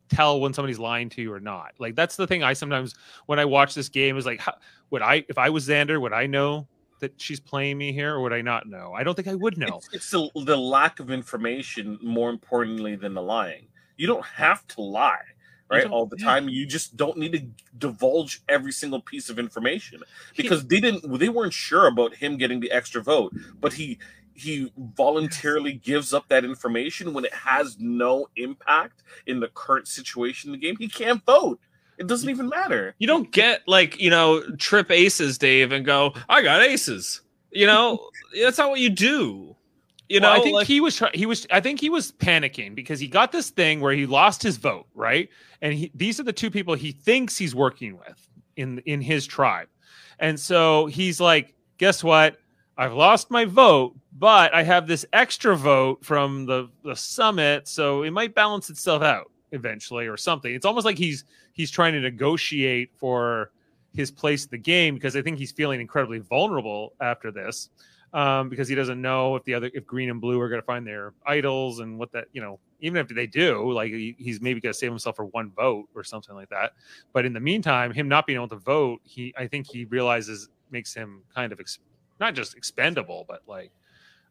tell 0.09 0.41
when 0.41 0.53
somebody's 0.55 0.79
lying 0.79 1.09
to 1.11 1.23
you 1.23 1.33
or 1.33 1.41
not. 1.41 1.73
Like 1.79 1.95
that's 1.97 2.17
the 2.17 2.27
thing. 2.27 2.43
I 2.43 2.55
sometimes 2.55 2.95
when 3.27 3.39
I 3.39 3.45
watch 3.45 3.75
this 3.75 3.89
game 3.89 4.17
is 4.17 4.27
like, 4.27 4.41
how, 4.41 4.55
would 4.91 5.03
I 5.03 5.25
if 5.29 5.39
I 5.39 5.51
was 5.51 5.69
Xander, 5.69 6.01
would 6.01 6.13
I 6.13 6.27
know 6.27 6.69
that 7.03 7.21
she's 7.21 7.41
playing 7.41 7.77
me 7.77 7.93
here, 7.93 8.15
or 8.15 8.21
would 8.23 8.33
I 8.33 8.41
not 8.41 8.67
know? 8.67 8.95
I 8.95 9.03
don't 9.03 9.15
think 9.15 9.29
I 9.29 9.35
would 9.35 9.59
know. 9.59 9.77
It's, 9.77 9.89
it's 9.93 10.11
the, 10.11 10.31
the 10.47 10.57
lack 10.57 11.01
of 11.01 11.11
information 11.11 11.99
more 12.01 12.31
importantly 12.31 12.97
than 12.97 13.13
the 13.13 13.21
lying. 13.21 13.67
You 13.97 14.07
don't 14.07 14.25
have 14.25 14.67
to 14.69 14.81
lie, 14.81 15.25
right? 15.69 15.85
All 15.85 16.07
the 16.07 16.17
time. 16.17 16.49
You 16.49 16.65
just 16.65 16.97
don't 16.97 17.19
need 17.19 17.33
to 17.33 17.45
divulge 17.77 18.43
every 18.49 18.73
single 18.73 19.01
piece 19.01 19.29
of 19.29 19.39
information 19.39 20.03
because 20.37 20.67
they 20.67 20.81
didn't. 20.81 21.19
They 21.19 21.29
weren't 21.29 21.53
sure 21.53 21.89
about 21.89 22.15
him 22.15 22.39
getting 22.39 22.61
the 22.61 22.71
extra 22.71 23.03
vote, 23.03 23.35
but 23.61 23.73
he 23.75 23.99
he 24.35 24.73
voluntarily 24.77 25.73
gives 25.73 26.15
up 26.15 26.29
that 26.29 26.45
information 26.45 27.13
when 27.13 27.25
it 27.25 27.35
has 27.35 27.79
no 27.79 28.29
impact 28.37 29.03
in 29.27 29.41
the 29.41 29.49
current 29.49 29.89
situation 29.89 30.49
in 30.49 30.53
the 30.53 30.67
game. 30.67 30.77
He 30.79 30.89
can't 30.89 31.25
vote. 31.27 31.61
It 32.03 32.09
doesn't 32.09 32.29
even 32.29 32.49
matter. 32.49 32.95
You 32.99 33.07
don't 33.07 33.31
get 33.33 33.63
like, 33.67 34.01
you 34.01 34.11
know, 34.11 34.43
trip 34.57 34.91
aces, 34.91 35.39
Dave, 35.39 35.73
and 35.73 35.85
go, 35.87 36.13
I 36.29 36.43
got 36.43 36.63
aces. 36.63 37.23
You 37.51 37.67
know, 37.67 38.09
that's 38.43 38.59
not 38.59 38.71
what 38.71 38.81
you 38.81 38.91
do. 38.91 39.57
You 40.09 40.21
Well, 40.21 40.35
know, 40.35 40.41
I 40.41 40.43
think 40.43 40.55
like- 40.55 40.67
he 40.67 40.81
was 40.81 40.97
try- 40.97 41.11
he 41.15 41.25
was 41.27 41.47
I 41.51 41.61
think 41.61 41.81
he 41.81 41.89
was 41.89 42.13
panicking 42.13 42.75
because 42.75 43.01
he 43.01 43.09
got 43.09 43.33
this 43.33 43.51
thing 43.51 43.81
where 43.81 43.93
he 43.95 44.05
lost 44.05 44.43
his 44.43 44.57
vote, 44.59 44.87
right? 44.95 45.29
And 45.63 45.73
he, 45.75 45.91
these 45.95 46.19
are 46.21 46.25
the 46.25 46.33
two 46.33 46.51
people 46.51 46.75
he 46.75 46.93
thinks 46.93 47.39
he's 47.39 47.55
working 47.55 47.97
with 47.99 48.29
in 48.57 48.79
in 48.81 49.01
his 49.01 49.27
tribe. 49.27 49.69
And 50.19 50.39
so 50.39 50.87
he's 50.87 51.21
like, 51.21 51.55
guess 51.79 52.05
what? 52.05 52.37
I've 52.77 52.93
lost 52.95 53.31
my 53.31 53.45
vote, 53.45 53.95
but 54.19 54.53
I 54.55 54.63
have 54.63 54.87
this 54.87 55.05
extra 55.13 55.57
vote 55.57 56.05
from 56.05 56.47
the 56.47 56.69
the 56.85 56.97
summit, 56.97 57.69
so 57.69 58.03
it 58.03 58.11
might 58.11 58.35
balance 58.35 58.71
itself 58.71 59.03
out 59.03 59.31
eventually 59.53 60.07
or 60.09 60.17
something. 60.17 60.55
It's 60.55 60.65
almost 60.67 60.85
like 60.87 60.99
he's 60.99 61.25
he's 61.53 61.71
trying 61.71 61.93
to 61.93 62.01
negotiate 62.01 62.91
for 62.97 63.51
his 63.95 64.11
place 64.11 64.45
in 64.45 64.51
the 64.51 64.59
game 64.59 64.95
because 64.95 65.17
I 65.17 65.23
think 65.23 65.39
he's 65.39 65.53
feeling 65.53 65.81
incredibly 65.81 66.19
vulnerable 66.19 66.95
after 67.01 67.31
this 67.31 67.69
um, 68.15 68.49
because 68.49 68.69
he 68.69 68.75
doesn't 68.75 69.01
know 69.01 69.37
if 69.37 69.45
the 69.45 69.55
other 69.55 69.71
if 69.75 69.87
green 69.87 70.11
and 70.11 70.21
blue 70.21 70.41
are 70.41 70.49
going 70.49 70.61
to 70.61 70.67
find 70.67 70.87
their 70.87 71.13
idols 71.27 71.81
and 71.81 71.99
what 71.99 72.13
that 72.13 72.27
you 72.33 72.41
know 72.41 72.59
even 72.81 73.01
if 73.01 73.09
they 73.09 73.27
do 73.27 73.71
like 73.73 73.91
he, 73.91 74.17
he's 74.19 74.41
maybe 74.41 74.61
going 74.61 74.73
to 74.73 74.79
save 74.79 74.91
himself 74.91 75.17
for 75.17 75.27
one 75.27 75.51
vote 75.51 75.89
or 75.95 76.03
something 76.03 76.35
like 76.35 76.49
that 76.49 76.73
but 77.13 77.25
in 77.25 77.33
the 77.33 77.41
meantime 77.41 77.93
him 77.93 78.09
not 78.09 78.27
being 78.27 78.37
able 78.37 78.49
to 78.49 78.57
vote 78.57 79.01
he 79.05 79.35
i 79.37 79.47
think 79.47 79.67
he 79.67 79.85
realizes 79.87 80.49
makes 80.71 80.95
him 80.95 81.23
kind 81.35 81.53
of 81.53 81.61
ex- 81.61 81.79
not 82.19 82.35
just 82.35 82.57
expendable 82.57 83.25
but 83.29 83.43
like 83.47 83.71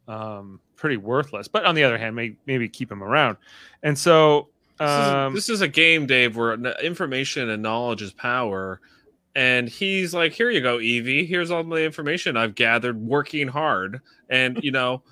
um, 0.07 0.59
pretty 0.75 0.97
worthless. 0.97 1.47
But 1.47 1.65
on 1.65 1.75
the 1.75 1.83
other 1.83 1.97
hand, 1.97 2.15
may, 2.15 2.35
maybe 2.45 2.67
keep 2.67 2.91
him 2.91 3.03
around. 3.03 3.37
And 3.83 3.97
so 3.97 4.49
This, 4.81 4.89
is, 4.89 5.13
um, 5.13 5.33
this 5.35 5.49
is 5.49 5.61
a 5.61 5.67
game, 5.67 6.05
Dave, 6.05 6.35
where 6.35 6.53
information 6.81 7.49
and 7.49 7.61
knowledge 7.63 8.01
is 8.01 8.11
power. 8.13 8.81
And 9.35 9.69
he's 9.69 10.13
like, 10.13 10.33
"Here 10.33 10.49
you 10.49 10.59
go, 10.59 10.77
Evvie. 10.79 11.25
Here's 11.25 11.51
all 11.51 11.63
the 11.63 11.83
information 11.85 12.35
I've 12.35 12.55
gathered 12.55 12.97
working 12.99 13.47
hard." 13.47 14.01
And 14.29 14.61
you 14.61 14.71
know, 14.71 15.03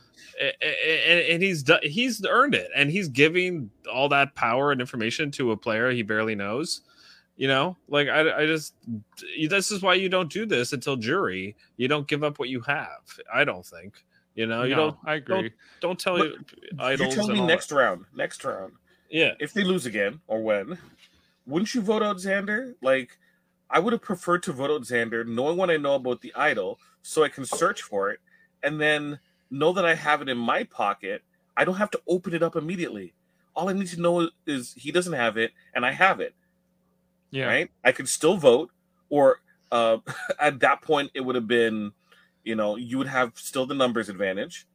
a- 0.42 0.54
a- 0.62 1.10
a- 1.12 1.34
and 1.34 1.42
he's 1.42 1.64
do- 1.64 1.80
he's 1.84 2.26
earned 2.26 2.54
it, 2.54 2.70
and 2.76 2.92
he's 2.92 3.08
giving 3.08 3.70
all 3.90 4.10
that 4.10 4.36
power 4.36 4.72
and 4.74 4.82
information 4.82 5.32
to 5.32 5.52
a 5.52 5.58
player 5.58 5.90
he 5.92 6.02
barely 6.04 6.36
knows. 6.36 6.82
You 7.38 7.48
know, 7.48 7.78
like 7.88 8.10
I, 8.10 8.42
I 8.42 8.46
just 8.46 8.74
this 9.48 9.72
is 9.72 9.82
why 9.82 9.94
you 9.94 10.10
don't 10.10 10.30
do 10.30 10.46
this 10.46 10.74
until 10.74 10.98
jury. 10.98 11.56
You 11.78 11.88
don't 11.88 12.06
give 12.06 12.22
up 12.22 12.40
what 12.40 12.50
you 12.50 12.60
have. 12.62 13.00
I 13.34 13.46
don't 13.46 13.66
think. 13.66 14.04
You 14.36 14.48
know, 14.48 14.64
you 14.64 14.76
no, 14.76 14.82
don't 14.92 14.98
I 15.06 15.14
agree. 15.16 15.52
don't 15.80 15.98
tell 15.98 16.18
But 16.18 16.28
you 16.28 16.40
You're 16.74 16.82
idols. 16.82 17.16
telling 17.16 17.32
and 17.32 17.40
me 17.40 17.46
next 17.48 17.68
that. 17.68 17.76
round, 17.76 18.04
next 18.14 18.44
round, 18.44 18.74
Yeah, 19.10 19.34
if 19.40 19.54
they 19.54 19.64
lose 19.64 19.86
again 19.86 20.22
or 20.28 20.42
when, 20.42 20.78
wouldn't 21.48 21.74
you 21.74 21.82
vote 21.82 22.04
out 22.04 22.18
Xander? 22.18 22.76
Like, 22.82 23.18
I 23.70 23.80
would 23.80 23.94
have 23.94 24.02
preferred 24.02 24.44
to 24.44 24.54
vote 24.54 24.72
out 24.72 24.82
Xander, 24.82 25.26
knowing 25.28 25.58
what 25.58 25.70
I 25.70 25.78
know 25.78 25.96
about 25.96 26.22
the 26.22 26.34
idol, 26.36 26.80
so 27.02 27.24
I 27.24 27.30
can 27.30 27.46
search 27.46 27.82
for 27.82 28.12
it, 28.12 28.20
and 28.64 28.80
then 28.80 29.20
know 29.50 29.74
that 29.74 29.86
I 29.86 29.96
have 29.96 30.22
it 30.22 30.30
in 30.30 30.38
my 30.38 30.64
pocket. 30.64 31.24
I 31.58 31.66
don't 31.66 31.76
have 31.76 31.92
to 31.92 32.02
open 32.08 32.34
it 32.34 32.44
up 32.44 32.56
immediately. 32.56 33.14
All 33.56 33.70
I 33.70 33.74
need 33.74 33.88
to 33.88 34.02
know 34.02 34.30
is 34.46 34.74
he 34.78 34.92
doesn't 34.92 35.14
have 35.14 35.38
it, 35.38 35.52
and 35.74 35.86
I 35.86 35.92
have 35.92 36.20
it. 36.20 36.34
Yeah. 37.32 37.46
Right? 37.46 37.72
I 37.84 37.92
could 37.92 38.10
still 38.10 38.38
vote, 38.38 38.72
or 39.10 39.42
uh, 39.72 39.98
at 40.40 40.60
that 40.60 40.82
point, 40.82 41.12
it 41.14 41.22
would 41.22 41.36
have 41.36 41.48
been, 41.48 41.92
you 42.44 42.56
know, 42.56 42.76
you 42.76 42.98
would 42.98 43.08
have 43.08 43.34
still 43.36 43.66
the 43.66 43.76
numbers 43.76 44.10
advantage, 44.10 44.68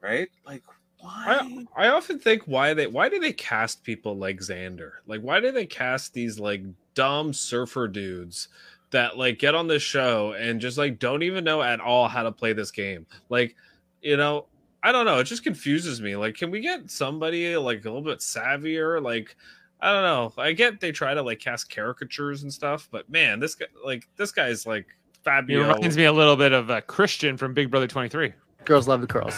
right? 0.00 0.28
Like? 0.46 0.62
I, 1.04 1.66
I 1.76 1.88
often 1.88 2.18
think 2.18 2.42
why 2.46 2.74
they 2.74 2.86
why 2.86 3.08
do 3.08 3.18
they 3.18 3.32
cast 3.32 3.82
people 3.84 4.16
like 4.16 4.38
Xander? 4.38 4.92
Like 5.06 5.20
why 5.20 5.40
do 5.40 5.50
they 5.50 5.66
cast 5.66 6.14
these 6.14 6.38
like 6.38 6.62
dumb 6.94 7.32
surfer 7.32 7.88
dudes 7.88 8.48
that 8.90 9.16
like 9.16 9.38
get 9.38 9.54
on 9.54 9.66
this 9.66 9.82
show 9.82 10.34
and 10.34 10.60
just 10.60 10.78
like 10.78 10.98
don't 10.98 11.22
even 11.22 11.44
know 11.44 11.62
at 11.62 11.80
all 11.80 12.08
how 12.08 12.22
to 12.22 12.32
play 12.32 12.52
this 12.52 12.70
game? 12.70 13.06
Like, 13.28 13.56
you 14.00 14.16
know, 14.16 14.46
I 14.82 14.92
don't 14.92 15.06
know. 15.06 15.18
It 15.18 15.24
just 15.24 15.44
confuses 15.44 16.00
me. 16.00 16.16
Like, 16.16 16.36
can 16.36 16.50
we 16.50 16.60
get 16.60 16.90
somebody 16.90 17.56
like 17.56 17.80
a 17.84 17.88
little 17.88 18.02
bit 18.02 18.18
savvier? 18.18 19.02
Like, 19.02 19.36
I 19.80 19.92
don't 19.92 20.02
know. 20.02 20.42
I 20.42 20.52
get 20.52 20.80
they 20.80 20.92
try 20.92 21.14
to 21.14 21.22
like 21.22 21.40
cast 21.40 21.70
caricatures 21.70 22.42
and 22.42 22.52
stuff, 22.52 22.88
but 22.90 23.08
man, 23.10 23.40
this 23.40 23.54
guy 23.54 23.66
like 23.84 24.08
this 24.16 24.30
guy's 24.32 24.66
like 24.66 24.86
He 24.86 25.18
Fabio. 25.24 25.60
reminds 25.62 25.96
me 25.96 26.04
a 26.04 26.12
little 26.12 26.36
bit 26.36 26.52
of 26.52 26.70
uh, 26.70 26.80
Christian 26.82 27.36
from 27.36 27.54
Big 27.54 27.70
Brother 27.70 27.86
23. 27.88 28.32
Girls 28.64 28.86
love 28.88 29.00
the 29.00 29.06
curls. 29.06 29.34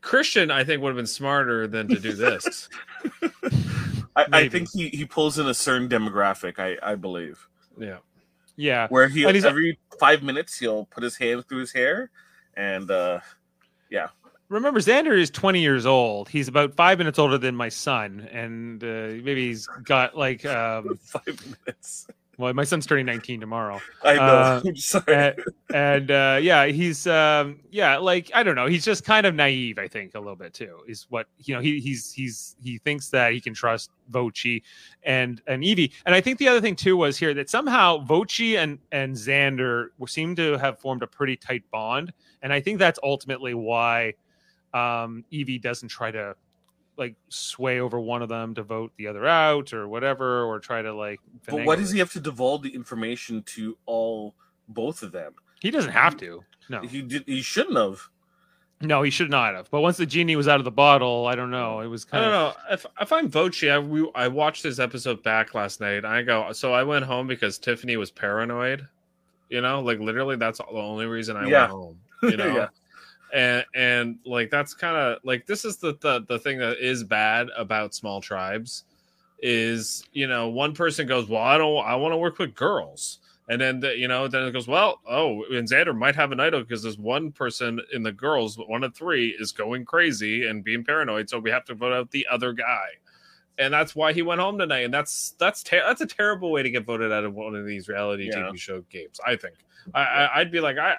Christian, 0.00 0.50
I 0.50 0.64
think 0.64 0.82
would 0.82 0.88
have 0.90 0.96
been 0.96 1.06
smarter 1.06 1.66
than 1.66 1.88
to 1.88 1.98
do 1.98 2.12
this. 2.12 2.68
I, 4.16 4.26
I 4.32 4.48
think 4.48 4.68
he, 4.72 4.88
he 4.90 5.04
pulls 5.04 5.38
in 5.38 5.46
a 5.46 5.54
certain 5.54 5.88
demographic. 5.88 6.58
I, 6.58 6.76
I 6.82 6.94
believe 6.94 7.46
yeah. 7.78 7.98
Yeah. 8.56 8.86
where 8.88 9.08
he 9.08 9.24
And 9.24 9.34
he's- 9.34 9.44
every 9.44 9.78
five 9.98 10.22
minutes 10.22 10.58
he'll 10.58 10.86
put 10.86 11.02
his 11.02 11.16
hand 11.16 11.44
through 11.48 11.58
his 11.60 11.72
hair, 11.72 12.10
and 12.56 12.90
uh, 12.90 13.20
yeah. 13.90 14.08
Remember, 14.50 14.78
Xander 14.78 15.18
is 15.18 15.30
20 15.30 15.60
years 15.60 15.86
old. 15.86 16.28
He's 16.28 16.48
about 16.48 16.74
five 16.74 16.98
minutes 16.98 17.18
older 17.18 17.38
than 17.38 17.56
my 17.56 17.70
son. 17.70 18.28
And 18.30 18.84
uh, 18.84 19.22
maybe 19.24 19.46
he's 19.48 19.66
got 19.66 20.16
like, 20.16 20.44
um, 20.44 20.96
five 21.02 21.56
minutes. 21.66 22.06
Well, 22.38 22.52
my 22.54 22.64
son's 22.64 22.86
turning 22.86 23.06
19 23.06 23.40
tomorrow. 23.40 23.80
I 24.02 24.14
know. 24.14 24.22
Uh, 24.22 24.62
sorry. 24.74 25.04
and, 25.08 25.34
and 25.72 26.10
uh, 26.10 26.38
yeah, 26.40 26.66
he's 26.66 27.06
um, 27.06 27.60
yeah, 27.70 27.96
like 27.96 28.30
I 28.34 28.42
don't 28.42 28.54
know, 28.54 28.66
he's 28.66 28.84
just 28.84 29.04
kind 29.04 29.26
of 29.26 29.34
naive. 29.34 29.78
I 29.78 29.88
think 29.88 30.14
a 30.14 30.18
little 30.18 30.36
bit 30.36 30.54
too 30.54 30.78
is 30.88 31.06
what 31.10 31.26
you 31.38 31.54
know. 31.54 31.60
He 31.60 31.80
he's 31.80 32.12
he's 32.12 32.56
he 32.62 32.78
thinks 32.78 33.10
that 33.10 33.32
he 33.32 33.40
can 33.40 33.54
trust 33.54 33.90
Voce 34.08 34.60
and 35.02 35.40
and 35.46 35.62
Evvie. 35.62 35.92
And 36.06 36.14
I 36.14 36.20
think 36.20 36.38
the 36.38 36.48
other 36.48 36.60
thing 36.60 36.76
too 36.76 36.96
was 36.96 37.16
here 37.16 37.34
that 37.34 37.50
somehow 37.50 37.98
Voce 37.98 38.56
and 38.56 38.78
and 38.92 39.14
Xander 39.14 39.88
seem 40.06 40.34
to 40.36 40.58
have 40.58 40.78
formed 40.78 41.02
a 41.02 41.06
pretty 41.06 41.36
tight 41.36 41.62
bond, 41.70 42.12
and 42.42 42.52
I 42.52 42.60
think 42.60 42.78
that's 42.78 42.98
ultimately 43.02 43.54
why 43.54 44.14
um, 44.72 45.24
Evvie 45.32 45.62
doesn't 45.62 45.88
try 45.88 46.10
to 46.10 46.34
like 46.96 47.16
sway 47.28 47.80
over 47.80 47.98
one 47.98 48.22
of 48.22 48.28
them 48.28 48.54
to 48.54 48.62
vote 48.62 48.92
the 48.96 49.06
other 49.08 49.26
out 49.26 49.72
or 49.72 49.88
whatever, 49.88 50.44
or 50.44 50.58
try 50.60 50.82
to 50.82 50.92
like. 50.94 51.20
but 51.46 51.64
why 51.64 51.76
does 51.76 51.90
he 51.90 51.98
have 51.98 52.12
to 52.12 52.20
divulge 52.20 52.62
the 52.62 52.74
information 52.74 53.42
to 53.42 53.76
all 53.86 54.34
both 54.68 55.02
of 55.02 55.12
them? 55.12 55.34
He 55.60 55.70
doesn't 55.70 55.92
have 55.92 56.16
to. 56.18 56.44
No. 56.68 56.80
He 56.82 57.02
did. 57.02 57.24
He 57.26 57.42
shouldn't 57.42 57.76
have. 57.76 58.08
No, 58.80 59.02
he 59.02 59.10
should 59.10 59.30
not 59.30 59.54
have. 59.54 59.70
But 59.70 59.80
once 59.80 59.96
the 59.96 60.04
genie 60.04 60.36
was 60.36 60.48
out 60.48 60.58
of 60.60 60.64
the 60.64 60.70
bottle, 60.70 61.26
I 61.26 61.34
don't 61.36 61.50
know. 61.50 61.80
It 61.80 61.86
was 61.86 62.04
kind 62.04 62.24
I 62.24 62.28
kind 62.28 62.32
don't 62.34 62.50
of 62.50 62.56
know 62.68 62.74
if 62.74 62.86
if 63.02 63.12
I'm 63.12 63.28
Voce. 63.28 63.62
I 63.64 63.78
we, 63.78 64.10
I 64.14 64.28
watched 64.28 64.62
this 64.62 64.78
episode 64.78 65.22
back 65.22 65.54
last 65.54 65.80
night. 65.80 66.04
I 66.04 66.22
go 66.22 66.52
so 66.52 66.72
I 66.74 66.82
went 66.82 67.04
home 67.04 67.26
because 67.26 67.58
Tiffany 67.58 67.96
was 67.96 68.10
paranoid. 68.10 68.86
You 69.48 69.60
know, 69.60 69.80
like 69.80 70.00
literally 70.00 70.36
that's 70.36 70.58
the 70.58 70.66
only 70.66 71.06
reason 71.06 71.36
I 71.36 71.46
Yeah. 71.46 71.60
went 71.62 71.70
home. 71.70 71.98
You 72.22 72.36
know, 72.36 72.56
Yeah. 72.56 72.68
And 73.34 73.64
and 73.74 74.18
like 74.24 74.48
that's 74.48 74.72
kind 74.72 74.96
of 74.96 75.18
like 75.24 75.44
this 75.46 75.64
is 75.64 75.76
the, 75.76 75.96
the 76.00 76.24
the 76.28 76.38
thing 76.38 76.58
that 76.58 76.78
is 76.78 77.02
bad 77.04 77.48
about 77.56 77.94
small 77.94 78.20
tribes 78.20 78.84
is 79.40 80.04
you 80.12 80.26
know 80.26 80.48
one 80.48 80.72
person 80.72 81.06
goes 81.06 81.28
well 81.28 81.42
I 81.42 81.58
don't 81.58 81.84
I 81.84 81.96
want 81.96 82.12
to 82.12 82.16
work 82.16 82.38
with 82.38 82.54
girls. 82.54 83.18
And 83.46 83.60
then 83.60 83.80
the, 83.80 83.94
you 83.94 84.08
know, 84.08 84.26
then 84.26 84.44
it 84.44 84.52
goes 84.52 84.66
well. 84.66 85.00
Oh, 85.06 85.44
and 85.50 85.68
Xander 85.68 85.94
might 85.94 86.16
have 86.16 86.32
an 86.32 86.40
idol 86.40 86.62
because 86.62 86.82
there's 86.82 86.96
one 86.96 87.30
person 87.30 87.78
in 87.92 88.02
the 88.02 88.10
girls, 88.10 88.56
one 88.56 88.82
of 88.82 88.94
three, 88.94 89.36
is 89.38 89.52
going 89.52 89.84
crazy 89.84 90.46
and 90.46 90.64
being 90.64 90.82
paranoid. 90.82 91.28
So 91.28 91.38
we 91.38 91.50
have 91.50 91.66
to 91.66 91.74
vote 91.74 91.92
out 91.92 92.10
the 92.10 92.26
other 92.30 92.54
guy, 92.54 92.86
and 93.58 93.72
that's 93.72 93.94
why 93.94 94.12
he 94.12 94.22
went 94.22 94.40
home 94.40 94.58
tonight. 94.58 94.84
And 94.84 94.92
that's 94.94 95.34
that's 95.38 95.62
ter- 95.62 95.84
that's 95.86 96.00
a 96.00 96.06
terrible 96.06 96.50
way 96.50 96.62
to 96.62 96.70
get 96.70 96.84
voted 96.84 97.12
out 97.12 97.24
of 97.24 97.34
one 97.34 97.54
of 97.54 97.64
these 97.66 97.88
reality 97.88 98.28
Yeah. 98.30 98.38
TV 98.50 98.58
show 98.58 98.80
games. 98.90 99.20
I 99.26 99.36
think 99.36 99.54
I, 99.94 100.02
I 100.02 100.40
I'd 100.40 100.50
be 100.50 100.60
like 100.60 100.78
I 100.78 100.96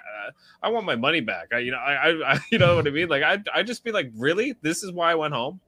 I- 0.62 0.68
want 0.70 0.86
my 0.86 0.96
money 0.96 1.20
back. 1.20 1.48
I 1.52 1.58
you 1.58 1.70
know 1.70 1.78
I, 1.78 2.10
I, 2.10 2.32
I 2.34 2.38
you 2.52 2.58
know 2.58 2.76
what 2.76 2.86
I 2.86 2.90
mean. 2.90 3.08
Like 3.08 3.22
I 3.22 3.42
I 3.54 3.62
just 3.62 3.84
be 3.84 3.92
like 3.92 4.10
really 4.16 4.54
this 4.62 4.82
is 4.82 4.92
why 4.92 5.10
I 5.12 5.14
went 5.14 5.34
home. 5.34 5.60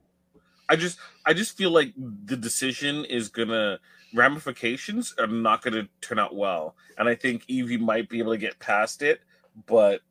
I 0.71 0.75
just. 0.75 0.99
I 1.25 1.33
just 1.33 1.57
feel 1.57 1.71
like 1.71 1.93
the 1.97 2.37
decision 2.37 3.03
is 3.05 3.29
gonna 3.29 3.79
ramifications 4.13 5.13
are 5.17 5.27
not 5.27 5.61
gonna 5.63 5.87
turn 6.01 6.19
out 6.19 6.35
well, 6.35 6.75
and 6.97 7.09
I 7.09 7.15
think 7.15 7.45
Evvie 7.47 7.79
might 7.79 8.07
be 8.09 8.19
able 8.19 8.31
to 8.33 8.37
get 8.37 8.59
past 8.59 9.01
it, 9.01 9.21
but 9.65 10.01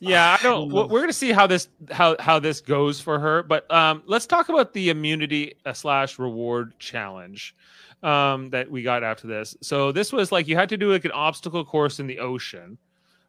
yeah. 0.00 0.36
I 0.38 0.42
don't. 0.42 0.68
We're 0.72 0.86
we're 0.86 1.00
gonna 1.00 1.12
see 1.12 1.32
how 1.32 1.46
this 1.46 1.68
how 1.90 2.16
how 2.18 2.38
this 2.38 2.60
goes 2.60 3.00
for 3.00 3.18
her. 3.18 3.42
But 3.42 3.70
um, 3.70 4.02
let's 4.06 4.26
talk 4.26 4.48
about 4.48 4.72
the 4.72 4.90
immunity 4.90 5.54
uh, 5.64 5.72
slash 5.72 6.18
reward 6.18 6.78
challenge 6.78 7.54
um, 8.02 8.50
that 8.50 8.70
we 8.70 8.82
got 8.82 9.02
after 9.02 9.26
this. 9.26 9.56
So 9.60 9.92
this 9.92 10.12
was 10.12 10.32
like 10.32 10.48
you 10.48 10.56
had 10.56 10.68
to 10.70 10.76
do 10.76 10.92
like 10.92 11.04
an 11.04 11.12
obstacle 11.12 11.64
course 11.64 12.00
in 12.00 12.06
the 12.06 12.18
ocean. 12.18 12.78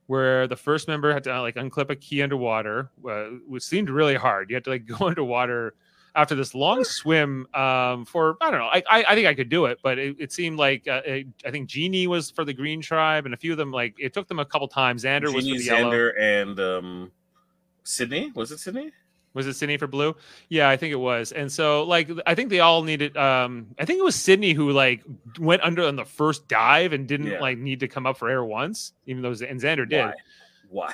Where 0.08 0.46
the 0.46 0.56
first 0.56 0.88
member 0.88 1.12
had 1.12 1.24
to 1.24 1.42
like 1.42 1.56
unclip 1.56 1.90
a 1.90 1.96
key 1.96 2.22
underwater, 2.22 2.92
uh, 3.10 3.24
which 3.48 3.64
seemed 3.64 3.90
really 3.90 4.14
hard. 4.14 4.52
You 4.52 4.56
had 4.56 4.64
to 4.66 4.70
like 4.70 4.86
go 5.00 5.08
underwater 5.08 5.74
after 6.16 6.34
this 6.36 6.56
long 6.56 6.84
swim 6.84 7.48
um, 7.54 8.06
for 8.06 8.38
I 8.42 8.50
don't 8.50 8.60
know. 8.60 8.68
I, 8.68 8.84
I 8.90 9.06
I 9.10 9.16
think 9.16 9.28
I 9.28 9.34
could 9.34 9.50
do 9.50 9.66
it, 9.66 9.80
but 9.84 10.00
it, 10.00 10.16
it 10.20 10.32
seemed 10.32 10.58
like 10.58 10.88
uh, 10.88 11.02
it, 11.06 11.28
I 11.46 11.52
think 11.52 11.68
Genie 11.70 12.08
was 12.08 12.32
for 12.32 12.46
the 12.46 12.54
Green 12.54 12.82
Tribe, 12.82 13.26
and 13.26 13.34
a 13.34 13.38
few 13.38 13.52
of 13.52 13.58
them 13.58 13.72
like 13.72 13.96
it 14.00 14.14
took 14.14 14.28
them 14.28 14.40
a 14.40 14.46
couple 14.46 14.68
times. 14.68 15.04
Xander 15.04 15.34
was 15.34 15.48
for 15.48 15.58
the 15.58 15.64
yellow. 15.64 15.92
Xander, 15.92 16.12
and 16.20 16.60
um, 16.60 17.12
Sydney 17.84 18.32
was 18.36 18.52
it 18.52 18.60
Sydney? 18.60 18.92
Was 19.34 19.48
it 19.48 19.56
Sydney 19.56 19.76
for 19.76 19.88
blue? 19.88 20.16
Yeah, 20.48 20.70
I 20.70 20.78
think 20.78 20.94
it 20.94 21.00
was. 21.00 21.34
And 21.34 21.52
so 21.52 21.84
like 21.84 22.10
I 22.26 22.36
think 22.36 22.50
they 22.50 22.62
all 22.62 22.84
needed 22.84 23.18
um 23.18 23.68
I 23.78 23.84
think 23.84 24.00
it 24.00 24.04
was 24.04 24.16
Sydney 24.16 24.54
who 24.54 24.72
like 24.72 25.04
went 25.40 25.62
under 25.62 25.84
on 25.84 25.98
the 25.98 26.06
first 26.06 26.48
dive 26.48 26.94
and 26.94 27.06
didn't 27.06 27.28
Yeah. 27.28 27.42
like 27.42 27.58
need 27.58 27.82
to 27.82 27.90
come 27.90 28.06
up 28.06 28.18
for 28.18 28.30
air 28.30 28.46
once, 28.46 28.94
even 29.06 29.22
though 29.22 29.32
and 29.32 29.60
Xander 29.60 29.88
did. 29.88 30.06
Why? 30.70 30.94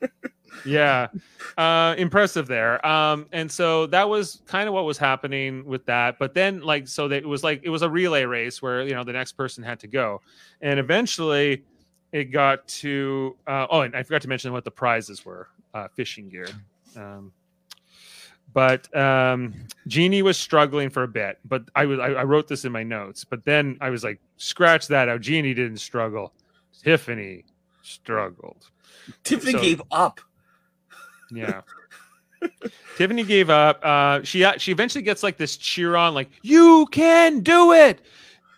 Why? 0.00 0.08
Yeah. 0.64 1.08
Uh 1.56 1.94
impressive 1.98 2.46
there. 2.46 2.84
Um 2.86 3.26
and 3.32 3.50
so 3.50 3.86
that 3.86 4.08
was 4.08 4.42
kind 4.46 4.68
of 4.68 4.74
what 4.74 4.84
was 4.84 4.98
happening 4.98 5.64
with 5.64 5.84
that. 5.86 6.18
But 6.18 6.34
then 6.34 6.60
like 6.62 6.88
so 6.88 7.08
that 7.08 7.18
it 7.18 7.26
was 7.26 7.42
like 7.44 7.60
it 7.64 7.70
was 7.70 7.82
a 7.82 7.90
relay 7.90 8.24
race 8.24 8.60
where 8.62 8.82
you 8.82 8.94
know 8.94 9.04
the 9.04 9.12
next 9.12 9.32
person 9.32 9.62
had 9.64 9.80
to 9.80 9.86
go. 9.86 10.20
And 10.60 10.78
eventually 10.80 11.64
it 12.12 12.24
got 12.26 12.66
to 12.68 13.36
uh 13.46 13.66
oh 13.70 13.80
and 13.82 13.94
I 13.96 14.02
forgot 14.02 14.22
to 14.22 14.28
mention 14.28 14.52
what 14.52 14.64
the 14.64 14.70
prizes 14.70 15.24
were. 15.24 15.48
Uh 15.74 15.88
fishing 15.94 16.28
gear. 16.28 16.48
Um 16.96 17.32
but 18.52 18.94
um 18.96 19.54
Genie 19.86 20.22
was 20.22 20.38
struggling 20.38 20.88
for 20.90 21.02
a 21.02 21.08
bit, 21.08 21.38
but 21.44 21.62
I 21.74 21.84
was 21.86 21.98
I, 21.98 22.06
I 22.12 22.24
wrote 22.24 22.48
this 22.48 22.64
in 22.64 22.72
my 22.72 22.82
notes, 22.82 23.24
but 23.24 23.44
then 23.44 23.76
I 23.80 23.90
was 23.90 24.02
like, 24.04 24.20
scratch 24.36 24.88
that 24.88 25.08
out. 25.08 25.20
Genie 25.20 25.54
didn't 25.54 25.78
struggle. 25.78 26.32
Tiffany 26.82 27.44
struggled. 27.82 28.70
Tiffany 29.24 29.52
So- 29.52 29.60
gave 29.60 29.82
up. 29.90 30.20
Yeah. 31.30 31.62
Tiffany 32.96 33.24
gave 33.24 33.50
up. 33.50 33.84
Uh, 33.84 34.22
she 34.22 34.46
she 34.58 34.72
eventually 34.72 35.02
gets 35.02 35.22
like 35.22 35.36
this 35.36 35.56
cheer 35.56 35.96
on, 35.96 36.14
like 36.14 36.30
"You 36.42 36.86
can 36.90 37.40
do 37.40 37.72
it." 37.72 38.02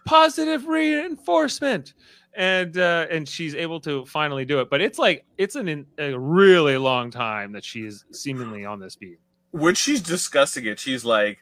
positive 0.04 0.66
reinforcement 0.66 1.92
and 2.32 2.78
uh 2.78 3.06
and 3.10 3.28
she's 3.28 3.54
able 3.54 3.78
to 3.78 4.06
finally 4.06 4.42
do 4.46 4.58
it 4.58 4.70
but 4.70 4.80
it's 4.80 4.98
like 4.98 5.26
it's 5.36 5.54
an 5.54 5.84
a 5.98 6.18
really 6.18 6.78
long 6.78 7.10
time 7.10 7.52
that 7.52 7.62
she's 7.62 8.06
seemingly 8.10 8.64
on 8.64 8.80
this 8.80 8.96
beat 8.96 9.18
when 9.50 9.74
she's 9.74 10.00
discussing 10.00 10.66
it, 10.66 10.78
she's 10.78 11.04
like, 11.04 11.38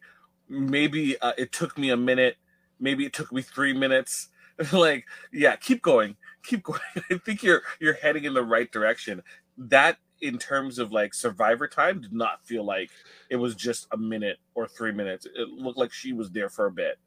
maybe 0.48 1.18
uh, 1.20 1.32
it 1.36 1.52
took 1.52 1.76
me 1.76 1.90
a 1.90 1.96
minute, 1.96 2.36
maybe 2.78 3.04
it 3.04 3.12
took 3.12 3.32
me 3.32 3.42
three 3.42 3.72
minutes. 3.72 4.28
like, 4.72 5.06
yeah, 5.32 5.56
keep 5.56 5.82
going, 5.82 6.16
keep 6.42 6.62
going. 6.64 6.80
I 7.10 7.18
think 7.18 7.42
you're 7.42 7.62
you're 7.80 7.94
heading 7.94 8.24
in 8.24 8.34
the 8.34 8.42
right 8.42 8.70
direction. 8.70 9.22
That 9.58 9.98
in 10.20 10.38
terms 10.38 10.78
of 10.78 10.92
like 10.92 11.14
survivor 11.14 11.68
time 11.68 12.00
did 12.00 12.12
not 12.12 12.44
feel 12.44 12.64
like 12.64 12.90
it 13.30 13.36
was 13.36 13.54
just 13.54 13.86
a 13.92 13.96
minute 13.96 14.38
or 14.54 14.66
three 14.66 14.92
minutes. 14.92 15.26
It 15.26 15.48
looked 15.48 15.78
like 15.78 15.92
she 15.92 16.12
was 16.12 16.30
there 16.30 16.48
for 16.48 16.66
a 16.66 16.70
bit. 16.70 16.98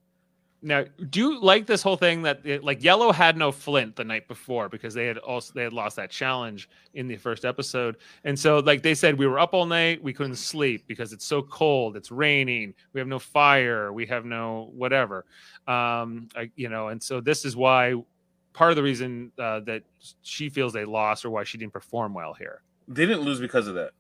Now, 0.62 0.84
do 1.10 1.20
you 1.20 1.40
like 1.40 1.68
this 1.68 1.82
whole 1.82 1.96
thing 1.96 2.24
that 2.24 2.46
it, 2.46 2.66
like 2.66 2.84
Yellow 2.84 3.14
had 3.14 3.38
no 3.38 3.50
flint 3.50 3.96
the 3.96 4.04
night 4.04 4.28
before 4.28 4.68
because 4.68 4.94
they 4.94 5.06
had 5.06 5.18
also 5.18 5.54
they 5.54 5.64
had 5.64 5.72
lost 5.72 5.96
that 5.96 6.10
challenge 6.10 6.70
in 6.96 7.08
the 7.08 7.16
first 7.16 7.46
episode, 7.46 7.96
and 8.26 8.38
so 8.38 8.60
like 8.60 8.84
they 8.84 8.94
said 8.94 9.18
we 9.18 9.26
were 9.26 9.40
up 9.40 9.54
all 9.54 9.66
night, 9.66 10.04
we 10.04 10.12
couldn't 10.12 10.36
sleep 10.36 10.84
because 10.86 11.14
it's 11.14 11.26
so 11.26 11.42
cold, 11.42 11.96
it's 11.96 12.12
raining, 12.12 12.74
we 12.92 13.00
have 13.00 13.08
no 13.08 13.20
fire, 13.20 13.94
we 13.94 14.06
have 14.08 14.26
no 14.26 14.70
whatever, 14.74 15.26
um, 15.66 16.28
I, 16.36 16.52
you 16.58 16.68
know, 16.68 16.90
and 16.90 17.02
so 17.02 17.22
this 17.22 17.46
is 17.46 17.56
why 17.56 17.94
part 18.52 18.72
of 18.72 18.76
the 18.76 18.84
reason 18.84 19.32
uh, 19.40 19.62
that 19.62 19.84
she 20.24 20.50
feels 20.50 20.74
they 20.74 20.84
lost 20.84 21.24
or 21.24 21.30
why 21.30 21.46
she 21.46 21.58
didn't 21.58 21.72
perform 21.72 22.14
well 22.14 22.34
here. 22.34 22.64
They 22.90 23.06
didn't 23.06 23.22
lose 23.22 23.40
because 23.40 23.68
of 23.68 23.76
that. 23.76 23.92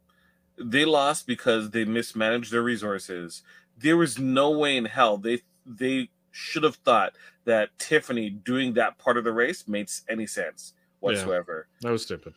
They 0.57 0.83
lost 0.83 1.27
because 1.27 1.69
they 1.69 1.85
mismanaged 1.85 2.51
their 2.51 2.63
resources. 2.63 3.43
There 3.77 3.95
was 3.95 4.19
no 4.19 4.49
way 4.49 4.75
in 4.75 4.85
hell 4.85 5.17
they 5.17 5.41
they 5.65 6.09
should 6.31 6.63
have 6.63 6.75
thought 6.75 7.13
that 7.45 7.69
Tiffany 7.77 8.29
doing 8.29 8.73
that 8.73 8.97
part 8.97 9.17
of 9.17 9.23
the 9.23 9.31
race 9.31 9.67
makes 9.67 10.03
any 10.09 10.27
sense 10.27 10.73
whatsoever. 10.99 11.67
Yeah, 11.79 11.87
that 11.87 11.91
was 11.91 12.03
stupid. 12.03 12.33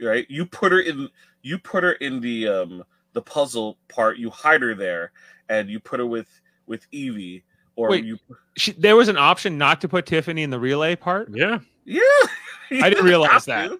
Right? 0.00 0.26
You 0.28 0.46
put 0.46 0.70
her 0.72 0.80
in 0.80 1.08
you 1.42 1.58
put 1.58 1.82
her 1.82 1.92
in 1.92 2.20
the 2.20 2.46
um 2.46 2.84
the 3.12 3.22
puzzle 3.22 3.78
part, 3.88 4.18
you 4.18 4.30
hide 4.30 4.62
her 4.62 4.74
there, 4.74 5.12
and 5.48 5.68
you 5.68 5.80
put 5.80 6.00
her 6.00 6.06
with 6.06 6.28
with 6.66 6.88
Evvie 6.92 7.42
or 7.76 7.90
Wait, 7.90 8.04
you 8.04 8.18
she, 8.56 8.72
there 8.72 8.96
was 8.96 9.08
an 9.08 9.16
option 9.16 9.58
not 9.58 9.80
to 9.80 9.88
put 9.88 10.06
Tiffany 10.06 10.42
in 10.42 10.50
the 10.50 10.60
relay 10.60 10.96
part. 10.96 11.28
Yeah. 11.32 11.58
Yeah. 12.70 12.82
I 12.84 12.88
didn't 12.88 13.04
realize 13.04 13.44
that. 13.46 13.70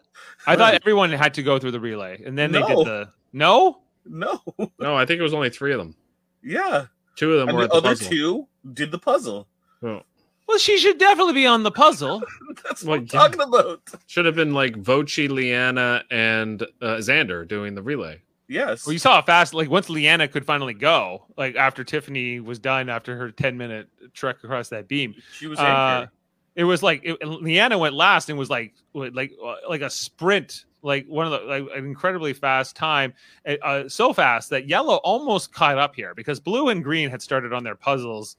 I 0.47 0.57
thought 0.57 0.75
everyone 0.75 1.11
had 1.13 1.35
to 1.35 1.43
go 1.43 1.59
through 1.59 1.71
the 1.71 1.81
relay, 1.81 2.21
and 2.27 2.37
then 2.37 2.53
they 2.53 2.61
did 2.61 2.77
the 2.79 3.09
no. 3.33 3.79
No. 4.05 4.43
No, 4.79 4.97
I 4.97 5.07
think 5.07 5.21
it 5.21 5.23
was 5.23 5.33
only 5.33 5.49
three 5.51 5.73
of 5.73 5.79
them. 5.79 5.95
Yeah. 6.43 6.87
Two 7.17 7.33
of 7.35 7.39
them 7.41 7.49
And 7.51 7.57
were 7.57 7.63
the 7.69 7.77
at 7.77 7.83
the 7.83 7.89
other 7.89 7.89
puzzle. 7.97 8.11
two 8.11 8.49
did 8.75 8.91
the 8.91 8.99
puzzle. 8.99 9.47
Oh. 9.83 10.03
Well, 10.49 10.59
she 10.59 10.77
should 10.77 10.99
definitely 10.99 11.35
be 11.35 11.47
on 11.47 11.63
the 11.63 11.71
puzzle. 11.71 12.23
That's 12.65 12.83
Well, 12.83 12.99
what 12.99 13.01
I'm 13.01 13.07
talking 13.07 13.41
about. 13.41 13.81
Should 14.09 14.27
have 14.27 14.35
been 14.35 14.53
like 14.53 14.77
Voce, 14.77 15.17
Liana, 15.19 16.03
and 16.11 16.63
uh, 16.83 16.97
Xander 16.97 17.47
doing 17.47 17.75
the 17.77 17.83
relay. 17.83 18.21
Yes. 18.49 18.85
Well, 18.85 18.93
you 18.93 18.99
saw 18.99 19.15
how 19.15 19.23
fast, 19.23 19.55
like 19.55 19.71
once 19.71 19.89
Liana 19.89 20.27
could 20.29 20.45
finally 20.45 20.75
go, 20.75 21.25
like 21.39 21.55
after 21.55 21.85
Tiffany 21.85 22.41
was 22.41 22.59
done 22.59 22.89
after 22.91 23.17
her 23.17 23.31
ten 23.31 23.57
minute 23.57 23.89
trek 24.13 24.39
across 24.43 24.69
that 24.71 24.89
beam. 24.89 25.15
she 25.33 25.47
was 25.47 25.59
Uh, 25.59 25.63
anchored. 25.63 26.11
It 26.55 26.65
was 26.65 26.83
like 26.83 27.01
it, 27.05 27.27
Liana 27.27 27.79
went 27.79 27.95
last 27.95 28.29
and 28.29 28.39
was 28.39 28.51
like 28.51 28.75
like 28.95 29.33
like 29.69 29.81
a 29.81 29.89
sprint, 29.89 30.67
like 30.83 31.07
one 31.07 31.27
of 31.27 31.33
the 31.33 31.39
like 31.47 31.65
an 31.75 31.87
incredibly 31.87 32.33
fast 32.35 32.77
time, 32.77 33.15
uh, 33.47 33.89
so 33.89 34.13
fast 34.13 34.51
that 34.51 34.69
Yellow 34.69 34.97
almost 34.97 35.53
caught 35.53 35.79
up 35.79 35.95
here 35.95 36.15
because 36.15 36.41
Blue 36.41 36.69
and 36.69 36.85
Green 36.85 37.09
had 37.09 37.23
started 37.23 37.53
on 37.53 37.65
their 37.65 37.75
puzzles 37.75 38.37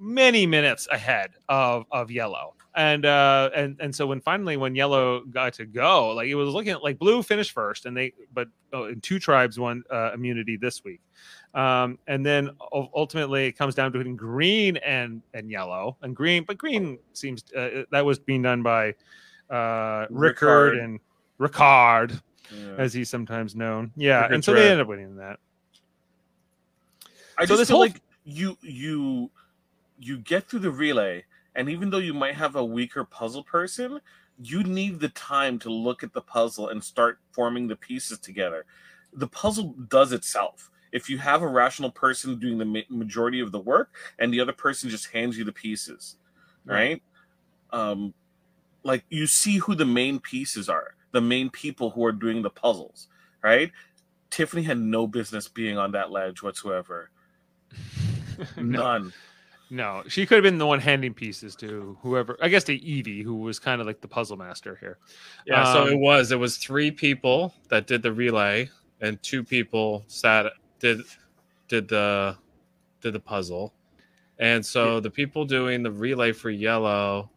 many 0.00 0.46
minutes 0.46 0.88
ahead 0.90 1.30
of 1.48 1.86
of 1.92 2.10
Yellow. 2.10 2.54
And 2.74 3.04
uh 3.06 3.50
and 3.54 3.76
and 3.80 3.94
so 3.94 4.06
when 4.06 4.20
finally 4.20 4.56
when 4.56 4.74
Yellow 4.74 5.24
got 5.24 5.54
to 5.54 5.66
go, 5.66 6.10
like 6.10 6.28
it 6.28 6.34
was 6.34 6.48
looking 6.50 6.72
at 6.72 6.82
like 6.82 6.98
Blue 6.98 7.22
finished 7.22 7.52
first, 7.52 7.86
and 7.86 7.96
they 7.96 8.12
but 8.32 8.48
oh, 8.72 8.84
and 8.84 9.02
two 9.02 9.18
tribes 9.18 9.58
won 9.58 9.82
uh, 9.90 10.12
immunity 10.12 10.56
this 10.56 10.84
week. 10.84 11.00
Um, 11.54 11.98
and 12.06 12.24
then 12.24 12.50
ultimately 12.72 13.46
it 13.46 13.52
comes 13.52 13.74
down 13.74 13.90
to 13.92 13.98
between 13.98 14.16
green 14.16 14.76
and 14.78 15.22
and 15.34 15.50
yellow 15.50 15.96
and 16.02 16.14
green, 16.14 16.44
but 16.44 16.58
green 16.58 16.98
seems 17.14 17.42
uh, 17.56 17.84
that 17.90 18.04
was 18.04 18.18
being 18.18 18.42
done 18.42 18.62
by 18.62 18.94
uh, 19.50 20.06
Rickard 20.10 20.74
Ricard. 20.74 20.84
and 20.84 21.00
Ricard, 21.40 22.20
Yeah. 22.54 22.74
as 22.76 22.92
he's 22.92 23.08
sometimes 23.08 23.54
known. 23.56 23.92
Yeah, 23.96 24.22
Rickard's 24.22 24.34
and 24.34 24.44
so 24.44 24.52
they 24.52 24.60
red. 24.60 24.70
ended 24.72 24.80
up 24.82 24.88
winning 24.88 25.16
that. 25.16 25.38
I 27.38 27.44
So 27.44 27.48
just 27.48 27.58
this 27.60 27.68
feel 27.68 27.76
whole- 27.78 27.86
like 27.86 28.02
you 28.24 28.58
you 28.60 29.30
you 29.98 30.18
get 30.18 30.48
through 30.48 30.60
the 30.60 30.70
relay, 30.70 31.24
and 31.54 31.68
even 31.70 31.90
though 31.90 31.98
you 31.98 32.14
might 32.14 32.34
have 32.34 32.56
a 32.56 32.64
weaker 32.64 33.04
puzzle 33.04 33.42
person, 33.42 34.00
you 34.40 34.62
need 34.62 35.00
the 35.00 35.08
time 35.10 35.58
to 35.60 35.70
look 35.70 36.02
at 36.02 36.12
the 36.12 36.20
puzzle 36.20 36.68
and 36.68 36.82
start 36.84 37.18
forming 37.32 37.66
the 37.66 37.74
pieces 37.76 38.18
together. 38.18 38.64
The 39.14 39.26
puzzle 39.28 39.74
does 39.88 40.12
itself. 40.12 40.70
If 40.92 41.08
you 41.10 41.18
have 41.18 41.42
a 41.42 41.48
rational 41.48 41.90
person 41.90 42.38
doing 42.38 42.58
the 42.58 42.64
ma- 42.64 42.80
majority 42.88 43.40
of 43.40 43.52
the 43.52 43.60
work, 43.60 43.94
and 44.18 44.32
the 44.32 44.40
other 44.40 44.52
person 44.52 44.88
just 44.90 45.10
hands 45.12 45.36
you 45.36 45.44
the 45.44 45.52
pieces, 45.52 46.16
right? 46.64 47.02
Um, 47.70 48.14
like 48.84 49.04
you 49.10 49.26
see 49.26 49.58
who 49.58 49.74
the 49.74 49.84
main 49.84 50.18
pieces 50.20 50.68
are, 50.68 50.94
the 51.12 51.20
main 51.20 51.50
people 51.50 51.90
who 51.90 52.04
are 52.04 52.12
doing 52.12 52.42
the 52.42 52.50
puzzles, 52.50 53.08
right? 53.42 53.70
Tiffany 54.30 54.62
had 54.62 54.78
no 54.78 55.06
business 55.06 55.48
being 55.48 55.78
on 55.78 55.92
that 55.92 56.10
ledge 56.10 56.42
whatsoever. 56.42 57.10
None. 58.56 59.12
no, 59.70 60.02
she 60.08 60.24
could 60.26 60.36
have 60.36 60.42
been 60.42 60.58
the 60.58 60.66
one 60.66 60.80
handing 60.80 61.12
pieces 61.14 61.56
to 61.56 61.98
whoever. 62.02 62.36
I 62.40 62.48
guess 62.48 62.64
to 62.64 62.78
Evvie, 62.78 63.22
who 63.22 63.36
was 63.36 63.58
kind 63.58 63.80
of 63.80 63.86
like 63.86 64.00
the 64.00 64.08
puzzle 64.08 64.36
master 64.36 64.76
here. 64.80 64.98
Yeah, 65.46 65.70
so 65.72 65.82
Um, 65.82 65.88
it 65.88 65.98
was. 65.98 66.30
It 66.30 66.38
was 66.38 66.56
three 66.56 66.90
people 66.90 67.54
that 67.68 67.86
did 67.86 68.02
the 68.02 68.12
relay, 68.12 68.70
and 69.00 69.22
two 69.22 69.44
people 69.44 70.04
sat 70.08 70.46
did 70.80 71.00
did 71.68 71.88
the 71.88 72.36
did 73.00 73.12
the 73.12 73.20
puzzle, 73.20 73.72
and 74.38 74.64
so 74.64 75.00
the 75.00 75.10
people 75.10 75.44
doing 75.44 75.82
the 75.82 75.90
relay 75.90 76.32
for 76.32 76.50
yellow. 76.50 77.30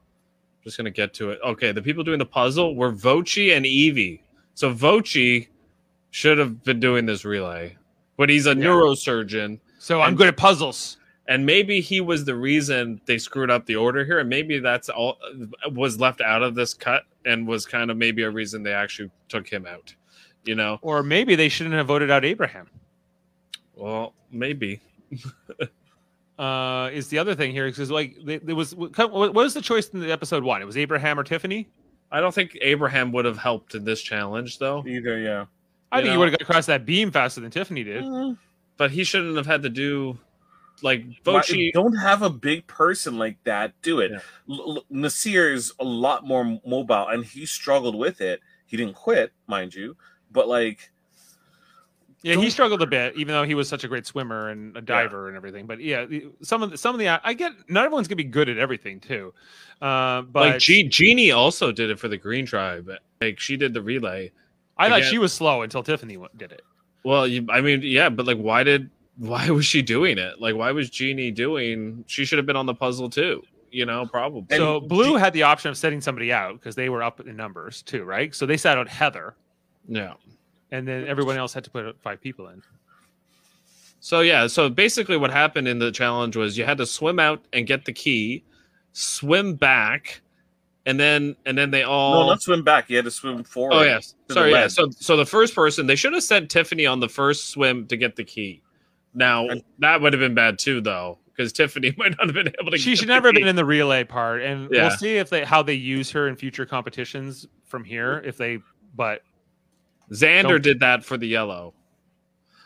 Just 0.63 0.77
gonna 0.77 0.91
get 0.91 1.13
to 1.15 1.31
it. 1.31 1.39
Okay, 1.43 1.71
the 1.71 1.81
people 1.81 2.03
doing 2.03 2.19
the 2.19 2.25
puzzle 2.25 2.75
were 2.75 2.91
Voce 2.91 3.37
and 3.37 3.65
Evvie. 3.65 4.21
So 4.53 4.69
Voce 4.69 5.47
should 6.11 6.37
have 6.37 6.63
been 6.63 6.79
doing 6.79 7.05
this 7.05 7.25
relay, 7.25 7.75
but 8.17 8.29
he's 8.29 8.45
a 8.45 8.49
Yeah. 8.49 8.65
neurosurgeon, 8.65 9.59
So 9.79 10.01
I'm 10.01 10.15
good 10.15 10.27
at 10.27 10.37
puzzles. 10.37 10.97
and 11.27 11.45
maybe 11.45 11.79
he 11.81 11.99
was 12.01 12.25
the 12.25 12.35
reason 12.35 13.01
they 13.05 13.17
screwed 13.17 13.49
up 13.49 13.65
the 13.65 13.75
order 13.75 14.03
here, 14.05 14.19
and 14.19 14.29
maybe 14.29 14.59
that's 14.59 14.89
all 14.89 15.17
was 15.71 15.99
left 15.99 16.21
out 16.21 16.43
of 16.43 16.53
this 16.53 16.73
cut, 16.75 17.03
and 17.25 17.47
was 17.47 17.65
kind 17.65 17.89
of 17.89 17.97
maybe 17.97 18.21
a 18.23 18.29
reason 18.29 18.61
they 18.61 18.73
actually 18.73 19.09
took 19.29 19.47
him 19.47 19.65
out. 19.65 19.95
You 20.43 20.55
know, 20.55 20.79
Or 20.81 21.01
maybe 21.03 21.35
they 21.35 21.49
shouldn't 21.49 21.75
have 21.75 21.87
voted 21.87 22.09
out 22.11 22.25
Abraham. 22.25 22.67
Well, 23.75 24.13
maybe. 24.31 24.79
uh, 26.39 26.89
is 26.93 27.07
the 27.09 27.19
other 27.19 27.35
thing 27.35 27.51
here 27.51 27.67
because 27.67 27.91
like 27.91 28.15
they- 28.23 28.37
there 28.39 28.55
was 28.55 28.73
what 28.75 28.97
what 29.11 29.33
was 29.33 29.53
the 29.53 29.61
choice 29.61 29.89
in 29.89 29.99
the 29.99 30.11
episode 30.11 30.43
one? 30.43 30.61
It 30.61 30.65
was 30.65 30.77
Abraham 30.77 31.19
or 31.19 31.23
Tiffany. 31.23 31.69
I 32.11 32.19
don't 32.19 32.33
think 32.33 32.57
Abraham 32.61 33.11
would 33.13 33.25
have 33.25 33.37
helped 33.37 33.73
in 33.75 33.85
this 33.85 34.01
challenge, 34.01 34.59
though. 34.59 34.83
Either, 34.85 35.17
yeah. 35.17 35.45
I 35.93 35.99
You 35.99 36.03
think 36.03 36.11
he 36.11 36.17
would 36.17 36.29
have 36.29 36.39
got 36.39 36.41
across 36.41 36.65
that 36.65 36.85
beam 36.85 37.09
faster 37.11 37.39
than 37.41 37.51
Tiffany 37.51 37.83
did. 37.83 38.03
But 38.77 38.91
he 38.91 39.03
shouldn't 39.03 39.37
have 39.37 39.45
had 39.45 39.61
to 39.63 39.69
do 39.69 40.17
like 40.81 41.05
Why- 41.23 41.33
Voce. 41.41 41.53
don't 41.73 41.95
have 41.95 42.21
a 42.21 42.29
big 42.29 42.65
person 42.67 43.17
like 43.17 43.37
that 43.43 43.73
do 43.81 43.99
it. 43.99 44.11
Yeah. 44.11 44.19
L- 44.49 44.77
L- 44.77 44.85
Naseer 44.91 45.53
is 45.53 45.71
a 45.79 45.83
lot 45.83 46.25
more 46.25 46.59
mobile, 46.65 47.07
and 47.07 47.23
he 47.23 47.45
struggled 47.45 47.95
with 47.95 48.19
it. 48.21 48.41
He 48.65 48.75
didn't 48.77 48.95
quit, 48.95 49.31
mind 49.47 49.73
you, 49.75 49.95
but 50.31 50.47
like, 50.47 50.90
Yeah, 52.23 52.35
he 52.35 52.49
struggled 52.51 52.81
a 52.83 52.87
bit, 52.87 53.15
even 53.15 53.33
though 53.33 53.43
he 53.43 53.55
was 53.55 53.67
such 53.67 53.83
a 53.83 53.87
great 53.87 54.05
swimmer 54.05 54.49
and 54.49 54.77
a 54.77 54.81
diver 54.81 55.27
and 55.27 55.35
everything. 55.35 55.65
But 55.65 55.81
yeah, 55.81 56.05
some 56.43 56.61
of 56.61 56.69
the, 56.71 56.77
some 56.77 56.93
of 56.93 56.99
the 56.99 57.07
I 57.09 57.33
get 57.33 57.51
not 57.67 57.83
everyone's 57.85 58.07
gonna 58.07 58.17
be 58.17 58.23
good 58.23 58.47
at 58.47 58.57
everything 58.57 58.99
too. 58.99 59.33
Uh, 59.81 60.21
but 60.21 60.39
like 60.51 60.59
G- 60.59 60.83
Genie 60.83 61.31
also 61.31 61.71
did 61.71 61.89
it 61.89 61.99
for 61.99 62.07
the 62.07 62.17
Green 62.17 62.45
Tribe. 62.45 62.89
Like 63.19 63.39
she 63.39 63.57
did 63.57 63.73
the 63.73 63.81
relay. 63.81 64.31
I 64.77 64.89
thought 64.89 65.03
she 65.03 65.17
was 65.17 65.33
slow 65.33 65.63
until 65.63 65.83
Tiffany 65.83 66.17
did 66.37 66.51
it. 66.51 66.61
Well, 67.03 67.27
you, 67.27 67.45
I 67.49 67.61
mean, 67.61 67.81
yeah, 67.83 68.09
but 68.09 68.27
like, 68.27 68.37
why 68.37 68.63
did 68.63 68.89
why 69.17 69.49
was 69.49 69.65
she 69.65 69.81
doing 69.81 70.17
it? 70.17 70.39
Like, 70.39 70.55
why 70.55 70.71
was 70.71 70.89
Genie 70.89 71.31
doing? 71.31 72.03
She 72.07 72.25
should 72.25 72.37
have 72.37 72.45
been 72.45 72.55
on 72.55 72.65
the 72.65 72.75
puzzle 72.75 73.09
too. 73.09 73.43
You 73.71 73.85
know, 73.85 74.05
probably. 74.05 74.41
And 74.49 74.59
so 74.59 74.79
Blue 74.81 75.13
G- 75.15 75.19
had 75.19 75.33
the 75.33 75.43
option 75.43 75.69
of 75.71 75.77
setting 75.77 76.01
somebody 76.01 76.31
out 76.31 76.53
because 76.59 76.75
they 76.75 76.89
were 76.89 77.01
up 77.01 77.19
in 77.21 77.35
numbers 77.35 77.81
too, 77.81 78.03
right? 78.03 78.35
So 78.35 78.45
they 78.45 78.57
sat 78.57 78.77
out 78.77 78.87
Heather, 78.87 79.35
yeah. 79.87 80.13
And 80.71 80.87
then 80.87 81.05
everyone 81.07 81.37
else 81.37 81.53
had 81.53 81.63
to 81.65 81.69
put 81.69 81.99
five 82.01 82.21
people 82.21 82.47
in. 82.47 82.61
So 83.99 84.21
yeah, 84.21 84.47
so 84.47 84.69
basically 84.69 85.17
what 85.17 85.31
happened 85.31 85.67
in 85.67 85.79
the 85.79 85.91
challenge 85.91 86.35
was 86.35 86.57
you 86.57 86.65
had 86.65 86.77
to 86.79 86.85
swim 86.85 87.19
out 87.19 87.43
and 87.53 87.67
get 87.67 87.85
the 87.85 87.93
key, 87.93 88.43
swim 88.93 89.53
back, 89.55 90.21
and 90.87 90.99
then 90.99 91.35
and 91.45 91.55
then 91.57 91.69
they 91.69 91.83
all 91.83 92.23
no, 92.23 92.29
not 92.29 92.41
swim 92.41 92.63
back. 92.63 92.89
You 92.89 92.95
had 92.95 93.05
to 93.05 93.11
swim 93.11 93.43
forward. 93.43 93.75
Oh 93.75 93.81
yes. 93.83 94.15
Sorry, 94.31 94.51
yeah. 94.51 94.67
So 94.67 94.89
so 94.91 95.15
the 95.17 95.25
first 95.25 95.53
person 95.53 95.85
they 95.85 95.95
should 95.95 96.13
have 96.13 96.23
sent 96.23 96.49
Tiffany 96.49 96.85
on 96.87 96.99
the 96.99 97.09
first 97.09 97.49
swim 97.49 97.85
to 97.87 97.97
get 97.97 98.15
the 98.15 98.23
key. 98.23 98.61
Now 99.13 99.47
And- 99.49 99.63
that 99.79 100.01
would 100.01 100.13
have 100.13 100.19
been 100.19 100.33
bad 100.33 100.57
too 100.57 100.81
though. 100.81 101.19
because 101.35 101.53
Tiffany 101.53 101.93
might 101.97 102.17
not 102.17 102.25
have 102.25 102.33
been 102.33 102.51
able 102.59 102.71
to. 102.71 102.79
She 102.79 102.91
get 102.91 102.99
should 102.99 103.09
the 103.09 103.13
never 103.13 103.27
have 103.27 103.35
been 103.35 103.47
in 103.47 103.55
the 103.55 103.65
relay 103.65 104.03
part, 104.03 104.41
and 104.41 104.67
Yeah. 104.71 104.87
we'll 104.87 104.97
see 104.97 105.17
if 105.17 105.29
they 105.29 105.43
how 105.45 105.61
they 105.61 105.75
use 105.75 106.09
her 106.11 106.27
in 106.27 106.35
future 106.35 106.65
competitions 106.65 107.47
from 107.65 107.83
here. 107.83 108.19
If 108.25 108.37
they, 108.37 108.57
but 108.95 109.21
Xander 110.11 110.43
Don't- 110.43 110.63
did 110.63 110.79
that 110.81 111.03
for 111.05 111.17
the 111.17 111.27
yellow. 111.27 111.73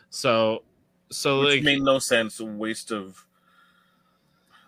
So, 0.09 0.63
so 1.11 1.41
which 1.41 1.55
like 1.55 1.63
made 1.63 1.81
no 1.81 1.99
sense. 1.99 2.39
A 2.39 2.45
waste 2.45 2.91
of. 2.91 3.25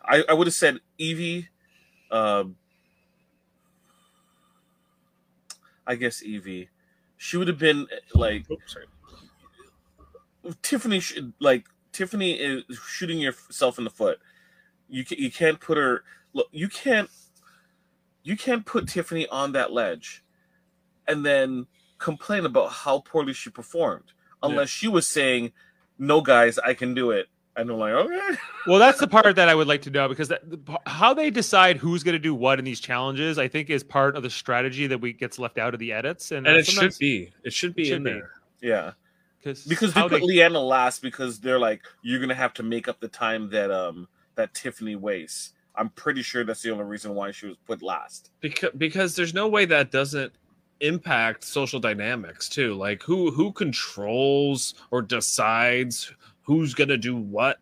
I, 0.04 0.24
I 0.30 0.34
would 0.34 0.48
have 0.48 0.54
said 0.54 0.80
Evvie. 1.00 1.48
Uh, 2.12 2.46
I 5.86 5.96
guess 5.96 6.22
Evvie. 6.22 6.68
She 7.18 7.38
would 7.38 7.48
have 7.48 7.58
been 7.58 7.88
like 8.14 8.50
Oops, 8.52 8.74
sorry. 8.74 8.86
Tiffany. 10.62 11.00
Should, 11.00 11.34
like 11.40 11.66
Tiffany 11.92 12.34
is 12.34 12.64
shooting 12.88 13.20
yourself 13.20 13.78
in 13.78 13.84
the 13.84 13.90
foot. 13.90 14.20
You 14.90 15.04
ca- 15.04 15.18
you 15.18 15.32
can't 15.32 15.60
put 15.60 15.78
her. 15.78 16.04
Look, 16.34 16.48
you 16.52 16.68
can't. 16.68 17.10
You 18.24 18.36
can't 18.38 18.66
put 18.66 18.88
Tiffany 18.88 19.28
on 19.28 19.54
that 19.54 19.72
ledge, 19.72 20.24
and 21.08 21.26
then 21.26 21.68
complain 21.98 22.46
about 22.46 22.72
how 22.72 23.00
poorly 23.00 23.34
she 23.34 23.50
performed, 23.50 24.12
unless 24.44 24.70
she 24.70 24.88
was 24.88 25.08
saying, 25.08 25.52
"No, 25.98 26.22
guys, 26.22 26.58
I 26.60 26.74
can 26.74 26.94
do 26.94 27.12
it." 27.12 27.28
And 27.58 27.72
I'm 27.72 27.78
like, 27.80 27.94
okay. 27.94 28.38
well, 28.68 28.78
that's 28.78 29.00
the 29.00 29.08
part 29.08 29.36
that 29.36 29.50
I 29.50 29.56
would 29.56 29.68
like 29.68 29.82
to 29.82 29.90
know 29.90 30.08
because 30.08 30.28
that, 30.28 30.48
the, 30.48 30.80
how 30.86 31.16
they 31.16 31.32
decide 31.32 31.78
who's 31.78 32.04
going 32.04 32.14
to 32.14 32.20
do 32.20 32.36
what 32.36 32.60
in 32.60 32.66
these 32.66 32.80
challenges, 32.80 33.40
I 33.40 33.48
think, 33.48 33.72
is 33.72 33.84
part 33.84 34.16
of 34.16 34.22
the 34.22 34.30
strategy 34.30 34.86
that 34.86 35.02
we 35.02 35.12
gets 35.12 35.40
left 35.40 35.58
out 35.58 35.74
of 35.74 35.80
the 35.80 35.92
edits, 35.92 36.32
and, 36.32 36.46
and 36.46 36.56
uh, 36.56 36.60
it 36.60 36.68
should 36.68 36.96
be. 37.00 37.32
It 37.44 37.52
should 37.52 37.74
be 37.74 37.86
should 37.86 37.98
in 37.98 38.04
be. 38.04 38.12
there. 38.12 38.30
Yeah, 38.62 38.92
cause 39.44 39.64
because 39.64 39.94
they 39.94 40.02
how 40.02 40.08
put 40.08 40.22
Liana 40.22 40.60
last 40.60 41.02
because 41.02 41.40
they're 41.40 41.60
like, 41.60 41.82
you're 42.04 42.20
gonna 42.20 42.36
have 42.36 42.54
to 42.56 42.64
make 42.64 42.88
up 42.88 43.00
the 43.00 43.08
time 43.08 43.50
that 43.50 43.72
um 43.72 44.08
that 44.36 44.54
Tiffany 44.54 44.96
wastes. 44.96 45.54
I'm 45.76 45.90
pretty 45.90 46.22
sure 46.24 46.44
that's 46.44 46.62
the 46.62 46.72
only 46.72 46.86
reason 46.86 47.14
why 47.14 47.32
she 47.32 47.48
was 47.48 47.58
put 47.66 47.82
last. 47.82 48.32
because 48.40 48.72
because 48.78 49.16
there's 49.16 49.34
no 49.34 49.48
way 49.48 49.66
that 49.66 49.92
doesn't 49.92 50.34
impact 50.82 51.44
social 51.44 51.80
dynamics 51.80 52.48
too 52.50 52.74
like 52.76 53.02
who 53.04 53.32
who 53.32 53.52
controls 53.52 54.76
or 54.92 55.02
decides 55.02 56.12
who's 56.44 56.74
going 56.74 56.88
to 56.88 56.98
do 56.98 57.16
what 57.16 57.60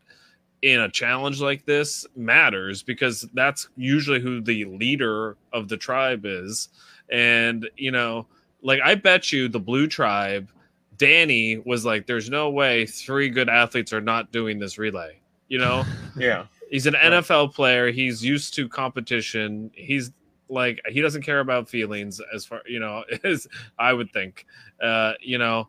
in 0.61 0.79
a 0.81 0.89
challenge 0.89 1.41
like 1.41 1.65
this 1.65 2.05
matters 2.15 2.81
because 2.83 3.27
that's 3.33 3.69
usually 3.77 4.19
who 4.19 4.41
the 4.41 4.65
leader 4.65 5.37
of 5.53 5.67
the 5.67 5.77
tribe 5.77 6.25
is 6.25 6.69
and 7.09 7.69
you 7.77 7.91
know 7.91 8.25
like 8.63 8.79
i 8.83 8.95
bet 8.95 9.31
you 9.31 9.47
the 9.47 9.59
blue 9.59 9.87
tribe 9.87 10.49
danny 10.97 11.57
was 11.65 11.85
like 11.85 12.07
there's 12.07 12.29
no 12.29 12.49
way 12.49 12.85
three 12.85 13.29
good 13.29 13.49
athletes 13.49 13.93
are 13.93 14.01
not 14.01 14.31
doing 14.31 14.57
this 14.59 14.77
relay 14.77 15.17
you 15.49 15.57
know 15.59 15.83
Yeah, 16.17 16.45
He's 16.71 16.87
an 16.87 16.93
Right. 16.95 17.11
NFL 17.13 17.53
player. 17.53 17.91
He's 17.91 18.23
used 18.25 18.53
to 18.55 18.67
competition. 18.67 19.69
He's 19.75 20.11
like 20.49 20.81
he 20.87 21.01
doesn't 21.01 21.23
care 21.23 21.39
about 21.39 21.67
feelings 21.69 22.21
as 22.33 22.45
far 22.45 22.61
you 22.67 22.79
know 22.79 23.03
as 23.23 23.47
I 23.77 23.93
would 23.93 24.11
think. 24.11 24.45
Uh, 24.81 25.13
you 25.21 25.37
know, 25.37 25.67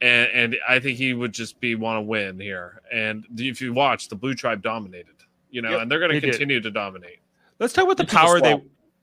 and 0.00 0.28
and 0.32 0.56
I 0.68 0.80
think 0.80 0.98
he 0.98 1.14
would 1.14 1.32
just 1.32 1.60
be 1.60 1.74
want 1.74 1.98
to 1.98 2.02
win 2.02 2.38
here. 2.38 2.82
And 2.92 3.26
if 3.36 3.60
you 3.60 3.72
watch, 3.72 4.08
the 4.08 4.16
Blue 4.16 4.34
Tribe 4.34 4.62
dominated. 4.62 5.14
You 5.50 5.62
know, 5.62 5.70
Yep, 5.70 5.82
and 5.82 5.90
they're 5.90 5.98
going 5.98 6.12
to 6.12 6.20
did. 6.20 6.30
continue 6.30 6.60
to 6.60 6.70
dominate. 6.70 7.20
Let's 7.58 7.72
talk 7.72 7.84
about 7.84 7.96
the 7.96 8.06
power 8.06 8.40
they 8.40 8.60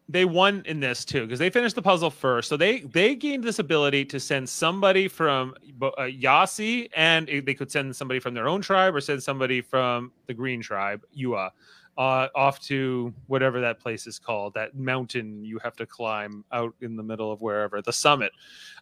they 0.08 0.26
won 0.26 0.62
in 0.66 0.80
this 0.80 1.04
too 1.04 1.22
because 1.24 1.40
they 1.40 1.50
finished 1.50 1.76
the 1.76 1.82
puzzle 1.82 2.12
first. 2.12 2.50
So 2.50 2.58
they 2.58 2.82
they 2.82 3.16
gained 3.16 3.44
this 3.44 3.60
ability 3.60 4.06
to 4.06 4.20
send 4.20 4.48
somebody 4.48 5.08
from 5.08 5.56
uh, 5.82 6.04
Yase, 6.04 6.88
and 6.96 7.28
they 7.28 7.54
could 7.54 7.72
send 7.72 7.96
somebody 7.96 8.20
from 8.20 8.34
their 8.34 8.48
own 8.48 8.62
tribe 8.62 8.94
or 8.96 9.02
send 9.02 9.24
somebody 9.24 9.62
from 9.62 10.12
the 10.28 10.34
Green 10.34 10.62
tribe, 10.62 11.04
Ua, 11.14 11.52
uh, 11.98 12.28
off 12.36 12.60
to 12.60 13.14
whatever 13.28 13.62
that 13.62 13.80
place 13.80 14.06
is 14.08 14.20
called, 14.20 14.54
that 14.54 14.76
mountain 14.76 15.44
you 15.44 15.60
have 15.60 15.76
to 15.78 15.86
climb 15.86 16.44
out 16.52 16.74
in 16.82 16.96
the 16.96 17.04
middle 17.04 17.32
of 17.32 17.42
wherever 17.42 17.82
the 17.82 17.94
summit, 17.94 18.32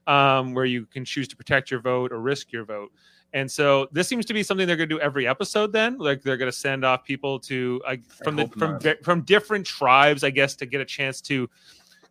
um, 0.08 0.54
where 0.54 0.66
you 0.66 0.86
can 0.86 1.06
choose 1.06 1.28
to 1.28 1.36
protect 1.36 1.70
your 1.70 1.80
vote 1.80 2.12
or 2.12 2.20
risk 2.20 2.52
your 2.52 2.66
vote. 2.66 2.92
And 3.34 3.52
so 3.52 3.88
this 3.92 4.08
seems 4.08 4.26
to 4.28 4.34
be 4.34 4.44
something 4.44 4.68
they're 4.68 4.78
going 4.78 4.90
to 4.90 4.96
do 4.96 5.02
every 5.02 5.28
episode. 5.28 5.72
Then, 5.72 5.98
like 5.98 6.22
they're 6.22 6.38
going 6.38 6.52
to 6.52 6.58
send 6.58 6.86
off 6.86 7.04
people 7.04 7.40
to 7.42 7.82
uh, 7.86 7.96
from 8.24 8.36
the 8.36 8.48
from 8.48 8.78
di- 8.78 8.98
from 9.04 9.22
different 9.22 9.66
tribes, 9.66 10.24
I 10.24 10.30
guess, 10.30 10.56
to 10.58 10.66
get 10.68 10.82
a 10.82 10.86
chance 10.86 11.20
to 11.22 11.50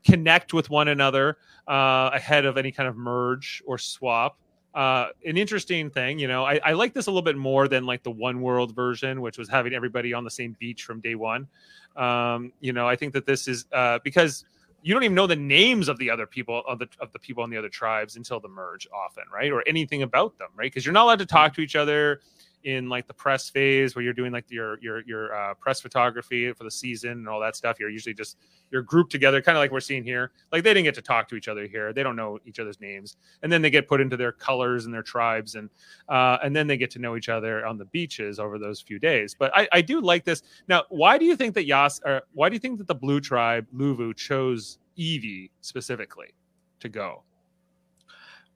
connect 0.04 0.52
with 0.52 0.68
one 0.68 0.88
another 0.88 1.38
uh, 1.68 2.10
ahead 2.12 2.44
of 2.44 2.58
any 2.58 2.72
kind 2.72 2.88
of 2.88 2.96
merge 2.96 3.62
or 3.66 3.78
swap. 3.78 4.36
Uh, 4.74 5.08
an 5.26 5.36
interesting 5.36 5.90
thing, 5.90 6.18
you 6.18 6.26
know, 6.28 6.44
I, 6.44 6.58
I 6.64 6.72
like 6.72 6.94
this 6.94 7.06
a 7.06 7.10
little 7.10 7.22
bit 7.22 7.36
more 7.36 7.68
than 7.68 7.84
like 7.84 8.02
the 8.02 8.10
one 8.10 8.40
world 8.40 8.74
version, 8.74 9.20
which 9.20 9.36
was 9.36 9.48
having 9.48 9.74
everybody 9.74 10.14
on 10.14 10.24
the 10.24 10.30
same 10.30 10.56
beach 10.58 10.84
from 10.84 11.00
day 11.00 11.14
one. 11.14 11.46
Um, 11.94 12.52
you 12.60 12.72
know, 12.72 12.88
I 12.88 12.96
think 12.96 13.12
that 13.12 13.26
this 13.26 13.48
is 13.48 13.66
uh, 13.72 13.98
because 14.02 14.46
you 14.82 14.94
don't 14.94 15.04
even 15.04 15.14
know 15.14 15.26
the 15.26 15.36
names 15.36 15.88
of 15.88 15.98
the 15.98 16.10
other 16.10 16.26
people 16.26 16.62
of 16.66 16.78
the 16.78 16.88
of 17.00 17.12
the 17.12 17.18
people 17.18 17.44
in 17.44 17.50
the 17.50 17.56
other 17.56 17.68
tribes 17.68 18.16
until 18.16 18.40
the 18.40 18.48
merge 18.48 18.88
often 18.92 19.24
right? 19.32 19.52
Or 19.52 19.62
anything 19.66 20.02
about 20.02 20.38
them 20.38 20.48
right? 20.56 20.70
Because 20.72 20.84
you're 20.86 20.92
not 20.94 21.04
allowed 21.04 21.18
to 21.20 21.26
talk 21.26 21.54
to 21.54 21.60
each 21.60 21.76
other 21.76 22.20
in 22.64 22.88
like 22.88 23.06
the 23.06 23.14
press 23.14 23.50
phase 23.50 23.94
where 23.94 24.04
you're 24.04 24.12
doing 24.12 24.32
like 24.32 24.44
your 24.50 24.78
your 24.80 25.02
your 25.06 25.34
uh, 25.34 25.54
press 25.54 25.80
photography 25.80 26.52
for 26.52 26.64
the 26.64 26.70
season 26.70 27.10
and 27.12 27.28
all 27.28 27.40
that 27.40 27.56
stuff 27.56 27.78
you're 27.78 27.90
usually 27.90 28.14
just 28.14 28.36
you're 28.70 28.82
grouped 28.82 29.12
together 29.12 29.40
kind 29.42 29.56
of 29.56 29.60
like 29.60 29.70
we're 29.70 29.80
seeing 29.80 30.02
here. 30.02 30.32
Like 30.50 30.64
they 30.64 30.70
didn't 30.70 30.84
get 30.84 30.94
to 30.96 31.02
talk 31.02 31.28
to 31.28 31.36
each 31.36 31.46
other 31.46 31.66
here. 31.66 31.92
They 31.92 32.02
don't 32.02 32.16
know 32.16 32.38
each 32.46 32.58
other's 32.58 32.80
names. 32.80 33.16
And 33.42 33.52
then 33.52 33.62
they 33.62 33.70
get 33.70 33.86
put 33.86 34.00
into 34.00 34.16
their 34.16 34.32
colors 34.32 34.86
and 34.86 34.94
their 34.94 35.02
tribes 35.02 35.54
and 35.54 35.68
uh, 36.08 36.38
and 36.42 36.56
then 36.56 36.66
they 36.66 36.76
get 36.76 36.90
to 36.92 36.98
know 36.98 37.16
each 37.16 37.28
other 37.28 37.64
on 37.66 37.78
the 37.78 37.84
beaches 37.86 38.38
over 38.38 38.58
those 38.58 38.80
few 38.80 38.98
days. 38.98 39.36
But 39.38 39.52
i 39.54 39.68
i 39.72 39.80
do 39.82 40.00
like 40.00 40.24
this. 40.24 40.42
Now 40.68 40.84
why 40.88 41.18
do 41.18 41.24
you 41.24 41.36
think 41.36 41.54
that 41.54 41.66
yas 41.66 42.00
or 42.04 42.22
why 42.32 42.48
do 42.48 42.54
you 42.54 42.60
think 42.60 42.78
that 42.78 42.88
the 42.88 42.94
blue 42.94 43.20
tribe 43.20 43.66
luvu 43.74 44.16
chose 44.16 44.78
evvie 44.98 45.50
specifically 45.60 46.34
to 46.80 46.88
go 46.88 47.22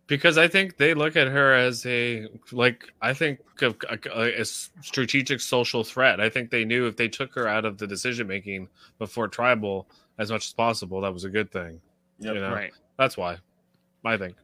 because 0.06 0.38
I 0.38 0.48
think 0.48 0.76
they 0.76 0.94
look 0.94 1.16
at 1.16 1.28
her 1.28 1.52
as 1.54 1.84
a 1.86 2.26
like 2.52 2.84
I 3.02 3.12
think 3.12 3.40
a, 3.60 3.74
a, 4.14 4.40
a 4.40 4.44
strategic 4.44 5.40
social 5.40 5.84
threat. 5.84 6.20
I 6.20 6.28
think 6.28 6.50
they 6.50 6.64
knew 6.64 6.86
if 6.86 6.96
they 6.96 7.08
took 7.08 7.34
her 7.34 7.48
out 7.48 7.64
of 7.64 7.78
the 7.78 7.86
decision 7.86 8.26
making 8.26 8.68
before 8.98 9.28
tribal 9.28 9.88
as 10.18 10.30
much 10.30 10.46
as 10.46 10.52
possible, 10.52 11.00
that 11.02 11.12
was 11.12 11.24
a 11.24 11.30
good 11.30 11.50
thing. 11.50 11.80
Yep. 12.20 12.34
You 12.34 12.40
know, 12.40 12.52
right 12.52 12.72
that's 12.98 13.16
why 13.16 13.38
I 14.04 14.16
think. 14.16 14.36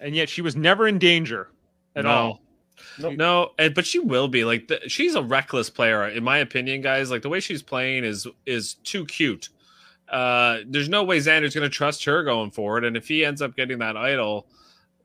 and 0.00 0.14
yet 0.14 0.28
she 0.28 0.42
was 0.42 0.54
never 0.54 0.86
in 0.86 0.98
danger 0.98 1.48
at 1.94 2.04
No. 2.04 2.10
all 2.10 2.40
Nope. 2.98 3.16
No, 3.16 3.50
and, 3.58 3.74
but 3.74 3.86
she 3.86 3.98
will 3.98 4.28
be 4.28 4.44
like 4.44 4.68
the, 4.68 4.80
she's 4.86 5.14
a 5.14 5.22
reckless 5.22 5.70
player, 5.70 6.06
in 6.08 6.22
my 6.22 6.36
opinion, 6.38 6.82
guys. 6.82 7.10
Like 7.10 7.22
the 7.22 7.30
way 7.30 7.40
she's 7.40 7.62
playing 7.62 8.04
is 8.04 8.26
is 8.44 8.74
too 8.84 9.06
cute. 9.06 9.48
Uh, 10.10 10.58
there's 10.66 10.88
no 10.90 11.02
way 11.02 11.16
Xander's 11.18 11.54
going 11.54 11.64
to 11.68 11.74
trust 11.74 12.04
her 12.04 12.22
going 12.22 12.50
forward, 12.50 12.84
and 12.84 12.94
if 12.94 13.08
he 13.08 13.24
ends 13.24 13.40
up 13.40 13.56
getting 13.56 13.78
that 13.78 13.96
idol, 13.96 14.46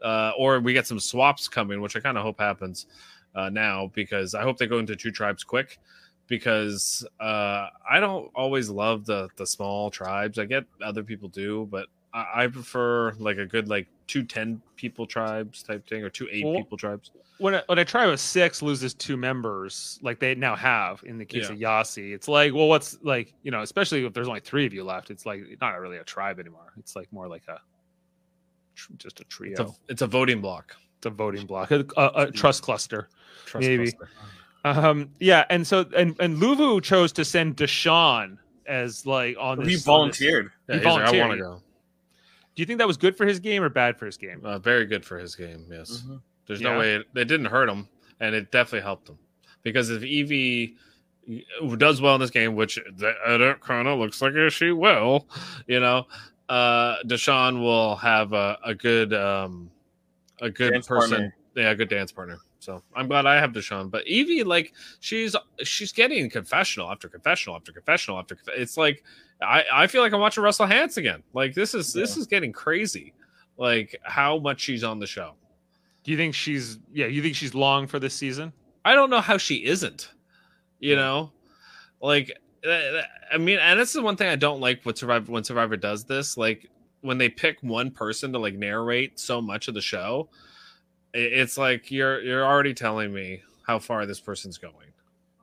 uh, 0.03 0.31
or 0.37 0.59
we 0.59 0.73
get 0.73 0.87
some 0.87 0.99
swaps 0.99 1.47
coming, 1.47 1.81
which 1.81 1.95
I 1.95 1.99
kind 1.99 2.17
of 2.17 2.23
hope 2.23 2.39
happens 2.39 2.87
uh, 3.35 3.49
now, 3.49 3.91
because 3.93 4.35
I 4.35 4.41
hope 4.43 4.57
they 4.57 4.67
go 4.67 4.79
into 4.79 4.95
two 4.95 5.11
tribes 5.11 5.43
quick. 5.43 5.79
Because 6.27 7.05
uh, 7.19 7.67
I 7.89 7.99
don't 7.99 8.31
always 8.35 8.69
love 8.69 9.05
the 9.05 9.27
the 9.35 9.45
small 9.45 9.91
tribes. 9.91 10.39
I 10.39 10.45
get 10.45 10.63
other 10.81 11.03
people 11.03 11.27
do, 11.27 11.67
but 11.69 11.87
I, 12.13 12.43
I 12.43 12.47
prefer 12.47 13.11
like 13.19 13.37
a 13.37 13.45
good 13.45 13.67
like 13.67 13.87
two 14.07 14.23
ten 14.23 14.61
people 14.77 15.05
tribes 15.05 15.61
type 15.61 15.85
thing 15.89 16.03
or 16.03 16.09
two 16.09 16.29
eight 16.31 16.45
Well, 16.45 16.55
people 16.55 16.77
tribes. 16.77 17.11
when 17.39 17.55
a, 17.55 17.63
when 17.65 17.79
a 17.79 17.85
tribe 17.85 18.07
of 18.09 18.19
six 18.19 18.61
loses 18.61 18.93
two 18.93 19.17
members, 19.17 19.99
like 20.01 20.19
they 20.19 20.33
now 20.33 20.55
have 20.55 21.01
in 21.05 21.17
the 21.17 21.25
case 21.25 21.49
Yeah. 21.49 21.53
of 21.53 21.59
Yase, 21.59 21.97
it's 21.97 22.29
like, 22.29 22.53
well, 22.53 22.69
what's 22.69 22.97
like, 23.01 23.33
you 23.43 23.51
know, 23.51 23.61
especially 23.61 24.05
if 24.05 24.13
there's 24.13 24.29
only 24.29 24.39
three 24.39 24.65
of 24.65 24.73
you 24.73 24.85
left, 24.85 25.09
it's 25.11 25.25
like 25.25 25.41
not 25.59 25.71
really 25.81 25.97
a 25.97 26.03
tribe 26.05 26.39
anymore. 26.39 26.71
It's 26.77 26.95
like 26.95 27.11
more 27.11 27.27
like 27.27 27.43
a 27.49 27.59
tr- 28.87 28.93
just 28.97 29.19
a 29.19 29.23
trio. 29.25 29.51
It's 29.51 29.59
a 29.61 29.73
it's 29.89 30.01
a 30.01 30.07
voting 30.07 30.41
block. 30.41 30.75
It's 30.97 31.05
a 31.07 31.09
voting 31.09 31.45
block, 31.47 31.71
a, 31.71 31.85
a, 31.97 32.11
a 32.27 32.31
trust 32.31 32.61
cluster. 32.63 33.09
Trust 33.45 33.67
Maybe. 33.67 33.91
cluster. 33.91 34.09
Um, 34.63 35.09
yeah, 35.19 35.45
and 35.49 35.65
so 35.65 35.85
and 35.95 36.15
and 36.19 36.37
Luvu 36.37 36.81
chose 36.81 37.11
to 37.13 37.25
send 37.25 37.57
Deshawn 37.57 38.37
as 38.67 39.05
like 39.05 39.35
on 39.39 39.57
this. 39.59 39.67
He 39.67 39.73
on 39.73 39.75
this- 39.77 39.83
volunteered. 39.83 40.51
Yeah, 40.69 40.75
He 40.75 40.79
he's 40.81 40.85
like, 40.85 41.13
I 41.13 41.19
want 41.19 41.31
to 41.33 41.37
go. 41.37 41.61
Do 42.55 42.61
you 42.61 42.65
think 42.65 42.79
that 42.79 42.87
was 42.87 42.97
good 42.97 43.15
for 43.15 43.25
his 43.25 43.39
game 43.39 43.63
or 43.63 43.69
bad 43.69 43.97
for 43.97 44.05
his 44.05 44.17
game? 44.17 44.41
Uh, 44.43 44.59
very 44.59 44.85
good 44.85 45.03
for 45.05 45.17
his 45.17 45.35
game. 45.35 45.65
Yes, 45.71 46.03
Mhm. 46.05 46.21
there's 46.47 46.61
Yeah. 46.61 46.73
no 46.73 46.79
way 46.79 46.95
it, 46.95 47.07
it 47.15 47.25
didn't 47.25 47.45
hurt 47.47 47.69
him, 47.69 47.87
and 48.19 48.35
it 48.35 48.51
definitely 48.51 48.81
helped 48.81 49.09
him 49.09 49.17
because 49.63 49.89
if 49.89 50.01
Evvie 50.03 50.75
does 51.77 52.01
well 52.01 52.15
in 52.15 52.21
this 52.21 52.29
game, 52.29 52.55
which 52.55 52.77
the 52.97 53.13
edit 53.25 53.61
kind 53.61 53.87
of 53.87 53.97
looks 53.99 54.21
like 54.21 54.33
she 54.51 54.71
will, 54.71 55.27
you 55.67 55.79
know, 55.79 56.05
uh, 56.51 56.97
Deshawn 57.05 57.61
will 57.61 57.95
have 57.95 58.33
a, 58.33 58.57
a 58.65 58.75
good 58.75 59.13
um, 59.13 59.71
a 60.41 60.49
good 60.49 60.71
Dance 60.73 60.87
person, 60.87 61.09
partner. 61.11 61.35
yeah, 61.55 61.69
a 61.71 61.75
good 61.75 61.89
dance 61.89 62.11
partner. 62.11 62.37
So 62.59 62.81
I'm 62.95 63.07
glad 63.07 63.25
I 63.25 63.35
have 63.39 63.51
Deshawn. 63.53 63.89
But 63.89 64.05
Evvie, 64.05 64.45
like, 64.45 64.73
she's 64.99 65.35
she's 65.63 65.91
getting 65.91 66.29
confessional 66.29 66.91
after 66.91 67.07
confessional 67.07 67.55
after 67.55 67.71
confessional 67.71 68.19
after. 68.19 68.35
conf- 68.35 68.55
It's 68.57 68.77
like 68.77 69.03
I 69.41 69.63
I 69.73 69.87
feel 69.87 70.01
like 70.01 70.13
I'm 70.13 70.19
watching 70.19 70.43
Russell 70.43 70.67
Hantz 70.67 70.97
again. 70.97 71.23
Like 71.33 71.53
this 71.55 71.73
is 71.73 71.93
this 71.93 72.17
is 72.17 72.27
getting 72.27 72.51
crazy. 72.51 73.13
Like 73.57 73.95
how 74.03 74.37
much 74.39 74.59
she's 74.61 74.83
on 74.83 74.99
the 74.99 75.07
show. 75.07 75.33
Do 76.03 76.11
you 76.11 76.17
think 76.17 76.35
she's 76.35 76.79
yeah? 76.91 77.05
You 77.07 77.21
think 77.21 77.35
she's 77.35 77.53
long 77.55 77.87
for 77.87 77.97
this 77.99 78.13
season? 78.13 78.51
I 78.83 78.93
don't 78.93 79.09
know 79.09 79.21
how 79.21 79.37
she 79.37 79.65
isn't. 79.65 80.11
You 80.79 80.91
Yeah. 80.95 80.95
know, 81.01 81.31
Like, 82.01 82.31
I 82.63 83.37
mean, 83.39 83.59
and 83.59 83.79
this 83.79 83.95
is 83.95 84.01
one 84.01 84.15
thing 84.15 84.27
I 84.29 84.35
don't 84.35 84.59
like 84.59 84.83
what 84.83 84.97
Survivor 84.97 85.31
when 85.31 85.43
Survivor 85.43 85.77
does 85.77 86.03
this. 86.03 86.37
Like, 86.37 86.69
when 87.01 87.17
they 87.17 87.29
pick 87.29 87.57
one 87.61 87.89
person 87.91 88.31
to 88.33 88.39
like 88.39 88.53
narrate 88.53 89.19
so 89.19 89.41
much 89.41 89.67
of 89.67 89.73
the 89.73 89.81
show, 89.81 90.29
it's 91.13 91.57
like 91.57 91.89
you're 91.91 92.21
you're 92.21 92.45
already 92.45 92.73
telling 92.73 93.11
me 93.13 93.41
how 93.65 93.79
far 93.79 94.05
this 94.05 94.19
person's 94.19 94.57
going. 94.57 94.75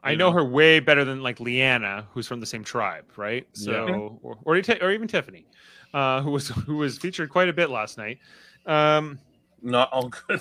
I 0.04 0.12
you 0.12 0.16
know 0.16 0.30
her 0.30 0.44
way 0.44 0.78
better 0.78 1.04
than 1.04 1.22
like 1.22 1.40
Liana, 1.40 2.06
who's 2.12 2.28
from 2.28 2.38
the 2.38 2.46
same 2.46 2.62
tribe, 2.62 3.04
right? 3.16 3.46
So, 3.52 3.72
Yeah. 3.86 3.94
or, 4.22 4.38
or 4.44 4.56
or 4.80 4.90
even 4.92 5.08
Tiffany, 5.08 5.44
uh, 5.92 6.22
who 6.22 6.30
was 6.30 6.48
who 6.48 6.76
was 6.76 6.98
featured 6.98 7.30
quite 7.30 7.48
a 7.48 7.52
bit 7.52 7.68
last 7.68 7.98
night. 7.98 8.18
Um, 8.64 9.18
Not 9.60 9.90
all 9.92 10.08
good. 10.08 10.40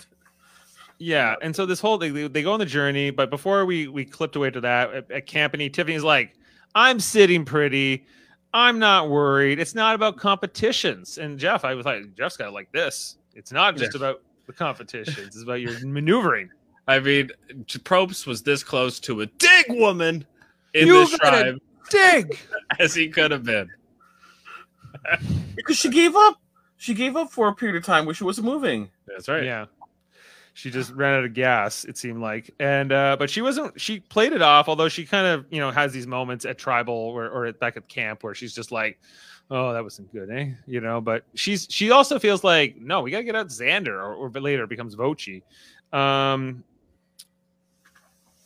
yeah, 0.99 1.35
and 1.41 1.55
so 1.55 1.65
this 1.65 1.79
whole 1.79 1.97
they, 1.97 2.09
they 2.27 2.43
go 2.43 2.53
on 2.53 2.59
the 2.59 2.65
journey, 2.67 3.09
but 3.09 3.31
before 3.31 3.65
we 3.65 3.87
we 3.87 4.05
clipped 4.05 4.35
away 4.35 4.51
to 4.51 4.61
that 4.61 4.93
at, 4.93 5.11
at 5.11 5.25
Campany, 5.27 5.73
Tiffany's 5.73 6.03
like, 6.03 6.35
"I'm 6.77 6.99
sitting 6.99 7.43
pretty, 7.43 8.05
I'm 8.53 8.77
not 8.79 9.09
worried. 9.09 9.59
It's 9.59 9.73
not 9.75 9.95
about 9.95 10.17
competitions." 10.17 11.17
And 11.17 11.39
Jeff, 11.39 11.65
I 11.65 11.73
was 11.73 11.85
like, 11.85 12.15
Jeff's 12.15 12.37
got 12.37 12.53
like 12.53 12.71
this. 12.71 13.17
It's 13.35 13.51
not 13.51 13.75
just 13.77 13.95
about 13.95 14.21
the 14.45 14.53
competitions; 14.53 15.17
it's 15.17 15.41
about 15.43 15.59
your 15.61 15.73
maneuvering. 15.85 16.49
I 16.87 16.99
mean, 16.99 17.29
Probst 17.65 18.27
was 18.27 18.43
this 18.43 18.63
close 18.63 18.99
to 19.01 19.21
a 19.21 19.25
dig 19.25 19.65
woman 19.69 20.25
in 20.73 20.87
You 20.87 20.99
this 21.05 21.17
gotta- 21.17 21.43
tribe 21.43 21.61
Dig. 21.89 22.37
as 22.79 22.93
he 22.93 23.07
could 23.09 23.31
have 23.31 23.43
been. 23.43 23.69
Because 25.55 25.77
she 25.77 25.89
gave 25.89 26.15
up. 26.15 26.39
She 26.77 26.93
gave 26.93 27.15
up 27.15 27.31
for 27.31 27.47
a 27.47 27.55
period 27.55 27.75
of 27.77 27.83
time 27.83 28.05
where 28.05 28.13
she 28.13 28.23
wasn't 28.23 28.45
moving. 28.45 28.89
That's 29.07 29.27
right. 29.27 29.43
Yeah. 29.43 29.65
She 30.57 30.71
just 30.71 30.91
ran 30.93 31.19
out 31.19 31.23
of 31.23 31.35
gas, 31.35 31.85
it 31.85 31.99
seemed 31.99 32.19
like. 32.19 32.49
And 32.59 32.91
uh 32.91 33.15
but 33.19 33.29
she 33.29 33.43
wasn't 33.43 33.79
she 33.79 33.99
played 33.99 34.33
it 34.33 34.41
off, 34.41 34.67
although 34.67 34.89
she 34.89 35.05
kind 35.05 35.27
of, 35.27 35.45
you 35.51 35.59
know, 35.59 35.69
has 35.69 35.93
these 35.93 36.07
moments 36.07 36.45
at 36.45 36.57
tribal 36.57 36.95
or, 36.95 37.29
or 37.29 37.45
at, 37.45 37.59
back 37.59 37.77
at 37.77 37.87
camp 37.87 38.23
where 38.23 38.33
she's 38.33 38.55
just 38.55 38.71
like, 38.71 38.99
Oh, 39.51 39.71
that 39.71 39.83
wasn't 39.83 40.11
good, 40.11 40.31
eh? 40.31 40.49
You 40.65 40.81
know, 40.81 40.99
but 40.99 41.25
she's 41.35 41.67
she 41.69 41.91
also 41.91 42.17
feels 42.17 42.43
like, 42.43 42.75
no, 42.81 43.01
we 43.03 43.11
gotta 43.11 43.23
get 43.23 43.35
out 43.35 43.49
Xander 43.49 43.99
or, 44.03 44.15
or 44.15 44.29
later 44.31 44.63
it 44.63 44.69
becomes 44.69 44.95
Voce. 44.95 45.41
Um 45.93 46.63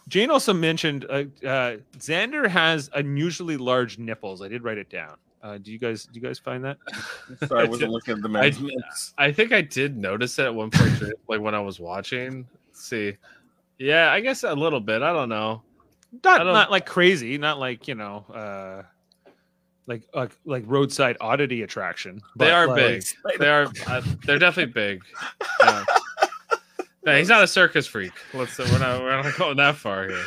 Jane 0.09 0.31
also 0.31 0.53
mentioned 0.53 1.05
uh, 1.05 1.23
uh, 1.47 1.77
Xander 1.97 2.45
has 2.45 2.89
unusually 2.93 3.55
large 3.55 3.97
nipples. 3.97 4.41
I 4.41 4.49
did 4.49 4.65
write 4.65 4.77
it 4.79 4.89
down. 4.89 5.15
Uh, 5.43 5.57
do 5.57 5.71
you 5.71 5.79
guys 5.79 6.03
do 6.05 6.19
you 6.19 6.21
guys 6.25 6.37
find 6.39 6.63
that? 6.63 6.77
Sorry, 7.47 7.65
I 7.65 7.69
wasn't 7.69 7.91
looking 7.93 8.13
at 8.15 8.21
the 8.21 8.27
I- 8.29 8.31
measurements. 8.31 9.13
I 9.17 9.31
think 9.31 9.51
I 9.53 9.61
did 9.61 9.97
notice 9.97 10.37
it 10.39 10.45
at 10.45 10.53
one 10.53 10.69
point, 10.71 11.01
like 11.27 11.41
when 11.41 11.55
I 11.55 11.59
was 11.59 11.79
watching. 11.79 12.47
Let's 12.67 12.83
see, 12.85 13.17
yeah, 13.79 14.11
I 14.11 14.19
guess 14.21 14.43
a 14.43 14.53
little 14.53 14.79
bit. 14.79 15.01
I 15.01 15.11
don't 15.13 15.29
know. 15.29 15.63
not 16.23 16.37
don't- 16.39 16.53
not 16.53 16.69
like 16.71 16.85
crazy, 16.85 17.37
not 17.37 17.57
like 17.59 17.87
you 17.87 17.95
know, 17.95 18.25
uh, 18.33 18.83
like 19.87 20.03
like 20.13 20.31
like 20.45 20.63
roadside 20.67 21.17
oddity 21.19 21.63
attraction. 21.63 22.21
They 22.37 22.51
are 22.51 22.67
like- 22.67 22.75
big. 22.75 23.03
They 23.39 23.49
are. 23.49 23.67
Uh, 23.87 24.01
they're 24.25 24.39
definitely 24.39 24.73
big. 24.73 25.01
Yeah. 25.63 25.83
No, 27.03 27.17
he's 27.17 27.29
not 27.29 27.43
a 27.43 27.47
circus 27.47 27.87
freak. 27.87 28.11
Let's. 28.31 28.59
We're 28.59 28.77
not. 28.77 29.01
We're 29.01 29.23
not 29.23 29.35
going 29.35 29.57
that 29.57 29.75
far 29.75 30.07
here. 30.07 30.23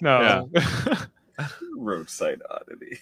No. 0.00 0.48
Roadside 1.76 2.40
oddity. 2.50 2.98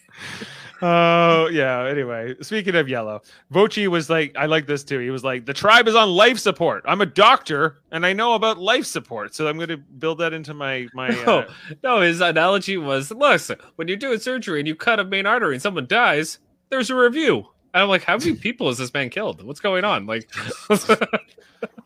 Oh 0.81 1.49
yeah. 1.49 1.85
Anyway, 1.85 2.35
speaking 2.41 2.75
of 2.75 2.89
yellow, 2.89 3.23
Voce 3.51 3.87
was 3.87 4.09
like, 4.11 4.35
I 4.37 4.47
like 4.47 4.67
this 4.67 4.83
too. 4.85 4.99
He 4.99 5.11
was 5.11 5.23
like, 5.23 5.45
the 5.47 5.55
tribe 5.55 5.87
is 5.89 5.95
on 5.95 6.09
life 6.11 6.39
support. 6.39 6.83
I'm 6.87 7.01
a 7.01 7.07
doctor 7.07 7.79
and 7.91 8.05
I 8.07 8.13
know 8.13 8.35
about 8.35 8.59
life 8.59 8.87
support, 8.87 9.35
so 9.35 9.47
I'm 9.49 9.57
going 9.57 9.69
to 9.69 9.77
build 9.77 10.19
that 10.19 10.33
into 10.33 10.55
my 10.55 10.89
my. 10.95 11.09
No, 11.09 11.41
Uh, 11.41 11.53
no. 11.83 12.01
His 12.01 12.21
analogy 12.21 12.79
was: 12.79 13.11
listen, 13.11 13.59
when 13.77 13.89
you're 13.89 13.97
doing 13.97 14.19
surgery 14.19 14.61
and 14.61 14.67
you 14.69 14.75
cut 14.75 14.99
a 14.99 15.05
main 15.05 15.27
artery 15.27 15.55
and 15.55 15.63
someone 15.63 15.87
dies, 15.87 16.39
there's 16.71 16.91
a 16.91 16.97
review. 16.97 17.47
And 17.75 17.83
I'm 17.83 17.89
like, 17.89 18.03
how 18.03 18.19
many 18.19 18.35
people 18.35 18.69
has 18.69 18.77
this 18.79 18.93
man 18.93 19.09
killed? 19.09 19.43
What's 19.43 19.61
going 19.61 19.83
on? 19.85 20.05
Like, 20.05 20.31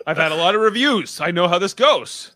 I've 0.06 0.16
had 0.16 0.32
a 0.32 0.36
lot 0.36 0.54
of 0.56 0.60
reviews. 0.60 1.20
I 1.20 1.30
know 1.30 1.46
how 1.46 1.58
this 1.60 1.74
goes. 1.74 2.32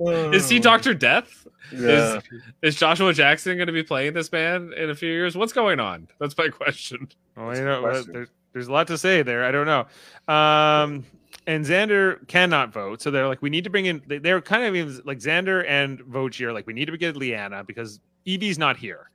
Is 0.00 0.48
he 0.48 0.58
Doctor 0.58 0.94
Death? 0.94 1.46
Yeah. 1.72 2.20
Is 2.62 2.76
Joshua 2.76 3.12
Jackson 3.12 3.56
going 3.56 3.66
to 3.66 3.72
be 3.72 3.82
playing 3.82 4.12
this 4.12 4.30
man 4.30 4.72
in 4.76 4.90
a 4.90 4.94
few 4.94 5.08
years? 5.10 5.36
What's 5.36 5.52
going 5.52 5.80
on? 5.80 6.08
That's 6.20 6.36
my 6.36 6.48
question. 6.48 7.08
Well, 7.36 7.56
you 7.56 7.64
know, 7.64 7.80
question. 7.80 8.12
there's, 8.12 8.28
there's 8.52 8.68
a 8.68 8.72
lot 8.72 8.86
to 8.88 8.98
say 8.98 9.22
there. 9.22 9.44
I 9.44 9.50
don't 9.50 9.66
know. 9.66 10.32
Um, 10.32 11.04
and 11.46 11.64
Xander 11.64 12.26
cannot 12.28 12.72
vote, 12.72 13.02
so 13.02 13.10
they're 13.10 13.28
like, 13.28 13.42
we 13.42 13.50
need 13.50 13.64
to 13.64 13.70
bring 13.70 13.86
in. 13.86 14.02
they- 14.06 14.18
They're 14.18 14.40
kind 14.40 14.64
of 14.64 14.76
even 14.76 15.00
like 15.04 15.18
Xander 15.18 15.64
and 15.68 16.00
Voce 16.02 16.40
are 16.40 16.52
like, 16.52 16.66
we 16.66 16.72
need 16.72 16.86
to 16.86 16.96
get 16.96 17.16
Liana 17.16 17.64
because 17.64 18.00
Evvie's 18.26 18.58
not 18.58 18.76
here 18.76 19.10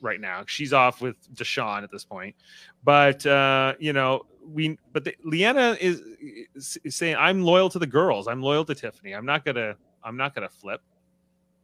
right 0.00 0.20
now. 0.20 0.42
She's 0.46 0.72
off 0.72 1.00
with 1.00 1.16
Deshawn 1.34 1.82
at 1.82 1.90
this 1.90 2.04
point. 2.04 2.34
But 2.84 3.24
uh, 3.24 3.74
you 3.78 3.92
know, 3.92 4.26
we 4.46 4.78
but 4.92 5.04
the, 5.04 5.14
Liana 5.24 5.76
is, 5.80 6.02
is 6.54 6.96
saying, 6.96 7.16
I'm 7.16 7.42
loyal 7.42 7.68
to 7.70 7.78
the 7.78 7.86
girls. 7.86 8.28
I'm 8.28 8.42
loyal 8.42 8.64
to 8.64 8.74
Tiffany. 8.74 9.12
I'm 9.12 9.26
not 9.26 9.44
gonna. 9.44 9.76
I'm 10.04 10.16
not 10.16 10.34
gonna 10.34 10.48
flip. 10.48 10.80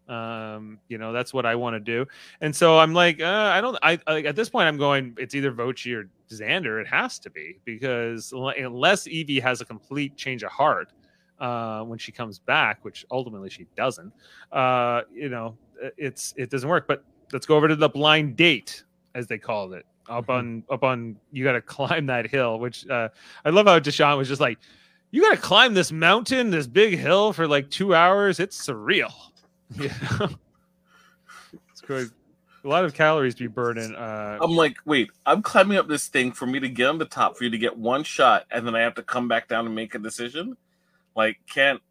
Um, 0.09 0.79
you 0.89 0.97
know, 0.97 1.13
that's 1.13 1.35
what 1.35 1.45
I 1.45 1.55
want 1.55 1.75
to 1.75 1.81
do. 1.81 2.07
And 2.41 2.55
so 2.55 2.79
I'm 2.79 2.95
like, 2.95 3.21
uh, 3.21 3.51
I 3.53 3.61
don't. 3.61 3.77
I, 3.83 3.99
I 4.07 4.23
at 4.23 4.37
this 4.37 4.49
point 4.49 4.67
I'm 4.67 4.79
going. 4.79 5.15
It's 5.19 5.35
either 5.35 5.51
Voce 5.51 5.87
or 5.87 6.09
Xander. 6.31 6.81
It 6.81 6.87
has 6.87 7.19
to 7.21 7.31
be 7.31 7.59
because 7.65 8.33
unless 8.33 9.07
Evvie 9.07 9.43
has 9.43 9.61
a 9.61 9.65
complete 9.65 10.17
change 10.17 10.43
of 10.43 10.51
heart 10.51 10.93
uh, 11.41 11.83
when 11.83 11.99
she 11.99 12.13
comes 12.13 12.39
back, 12.39 12.85
which 12.85 13.05
ultimately 13.11 13.51
she 13.51 13.67
doesn't, 13.77 14.13
uh, 14.53 15.03
you 15.13 15.29
know, 15.29 15.57
it's 15.97 16.33
it 16.37 16.51
doesn't 16.51 16.69
work. 16.69 16.87
But 16.89 17.05
let's 17.33 17.45
go 17.45 17.57
over 17.57 17.69
to 17.69 17.77
the 17.77 17.89
blind 17.89 18.37
date, 18.37 18.85
as 19.15 19.27
they 19.27 19.39
called 19.39 19.75
it. 19.75 19.85
Up 20.09 20.31
on 20.31 20.65
up 20.71 20.83
on, 20.83 21.17
you 21.33 21.45
got 21.45 21.53
to 21.53 21.61
climb 21.63 22.07
that 22.07 22.27
hill. 22.27 22.59
Which 22.59 22.89
uh, 22.89 23.09
I 23.45 23.51
love 23.51 23.67
how 23.67 23.79
Deshaun 23.79 24.17
was 24.17 24.29
just 24.29 24.41
like, 24.41 24.59
you 25.11 25.23
got 25.23 25.35
to 25.35 25.41
climb 25.41 25.75
this 25.75 25.93
mountain, 25.93 26.51
this 26.51 26.67
big 26.67 26.99
hill 26.99 27.33
for 27.33 27.47
like 27.47 27.71
two 27.71 27.95
hours. 27.95 28.41
It's 28.41 28.67
surreal. 28.67 29.13
Yeah, 29.79 29.93
it's 31.71 31.83
good. 31.83 32.11
A 32.65 32.69
lot 32.69 32.87
of 32.87 32.95
calories 32.95 33.35
to 33.35 33.45
be 33.45 33.49
burning. 33.49 33.95
Uh, 33.95 34.39
I'm 34.41 34.53
like, 34.53 34.79
wait, 34.87 35.11
I'm 35.27 35.43
climbing 35.43 35.77
up 35.77 35.89
this 35.89 36.09
thing 36.09 36.33
for 36.33 36.47
me 36.47 36.59
to 36.59 36.71
get 36.71 36.89
on 36.89 36.97
the 36.97 37.05
top 37.05 37.37
for 37.37 37.45
you 37.45 37.51
to 37.51 37.59
get 37.59 37.77
one 37.77 38.03
shot, 38.03 38.47
and 38.51 38.67
then 38.67 38.75
I 38.75 38.81
have 38.81 38.95
to 38.95 39.03
come 39.03 39.29
back 39.29 39.47
down 39.47 39.67
and 39.67 39.75
make 39.75 39.95
a 39.95 39.99
decision. 39.99 40.57
Like, 41.15 41.39
can't 41.53 41.83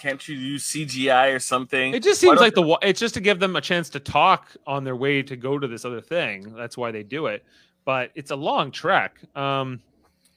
can't 0.00 0.26
you 0.26 0.36
use 0.36 0.64
CGI 0.64 1.34
or 1.34 1.38
something? 1.38 1.94
It 1.94 2.02
just 2.02 2.20
seems 2.20 2.40
like 2.40 2.54
the 2.54 2.78
it's 2.82 2.98
just 2.98 3.14
to 3.14 3.20
give 3.20 3.38
them 3.38 3.56
a 3.56 3.60
chance 3.60 3.90
to 3.90 4.00
talk 4.00 4.48
on 4.66 4.82
their 4.82 4.96
way 4.96 5.22
to 5.22 5.36
go 5.36 5.58
to 5.58 5.68
this 5.68 5.84
other 5.84 6.00
thing. 6.00 6.54
That's 6.56 6.76
why 6.76 6.90
they 6.90 7.02
do 7.02 7.26
it. 7.26 7.44
But 7.84 8.10
it's 8.14 8.30
a 8.30 8.36
long 8.36 8.70
trek. 8.70 9.20
Um, 9.36 9.80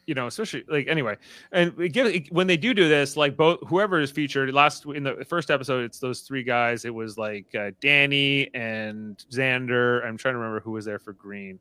you 0.05 0.15
know, 0.15 0.27
especially 0.27 0.65
like 0.67 0.87
anyway, 0.87 1.15
and 1.53 1.73
we 1.77 1.87
give 1.87 2.27
when 2.29 2.45
they 2.45 2.57
do 2.57 2.73
do 2.73 2.89
this, 2.89 3.15
like 3.15 3.37
both 3.37 3.59
whoever 3.67 4.01
is 4.01 4.11
featured 4.11 4.53
last 4.53 4.85
in 4.85 5.03
the 5.03 5.25
first 5.25 5.49
episode, 5.49 5.85
it's 5.85 5.99
those 5.99 6.21
three 6.21 6.43
guys. 6.43 6.83
It 6.83 6.93
was 6.93 7.17
like 7.17 7.45
uh, 7.55 7.71
Danny 7.79 8.53
and 8.53 9.17
Xander. 9.31 10.05
I'm 10.05 10.17
trying 10.17 10.33
to 10.33 10.39
remember 10.39 10.59
who 10.59 10.71
was 10.71 10.83
there 10.83 10.99
for 10.99 11.13
Green. 11.13 11.57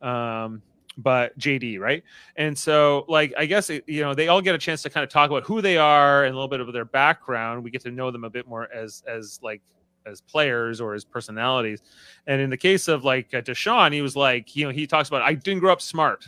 Um, 0.00 0.62
but 0.96 1.36
JD, 1.38 1.78
right? 1.80 2.02
And 2.36 2.56
so, 2.56 3.04
like, 3.08 3.32
I 3.36 3.46
guess 3.46 3.70
it, 3.70 3.84
you 3.88 4.02
know 4.02 4.14
they 4.14 4.28
all 4.28 4.40
get 4.40 4.54
a 4.54 4.58
chance 4.58 4.82
to 4.82 4.90
kind 4.90 5.02
of 5.04 5.10
talk 5.10 5.30
about 5.30 5.42
who 5.44 5.60
they 5.60 5.76
are 5.76 6.24
and 6.24 6.32
a 6.32 6.36
little 6.36 6.48
bit 6.48 6.60
of 6.60 6.72
their 6.72 6.84
background. 6.84 7.64
We 7.64 7.70
get 7.70 7.82
to 7.82 7.90
know 7.90 8.10
them 8.10 8.24
a 8.24 8.30
bit 8.30 8.46
more 8.46 8.72
as 8.72 9.02
as 9.06 9.38
like 9.42 9.60
as 10.06 10.20
players 10.20 10.80
or 10.80 10.94
as 10.94 11.04
personalities. 11.04 11.80
And 12.26 12.40
in 12.40 12.50
the 12.50 12.56
case 12.58 12.88
of 12.88 13.04
like 13.04 13.32
uh, 13.34 13.40
Deshawn, 13.40 13.92
he 13.92 14.02
was 14.02 14.14
like, 14.14 14.54
you 14.54 14.64
know, 14.66 14.70
he 14.70 14.86
talks 14.86 15.08
about 15.08 15.22
I 15.22 15.34
didn't 15.34 15.60
grow 15.60 15.72
up 15.72 15.80
smart, 15.80 16.26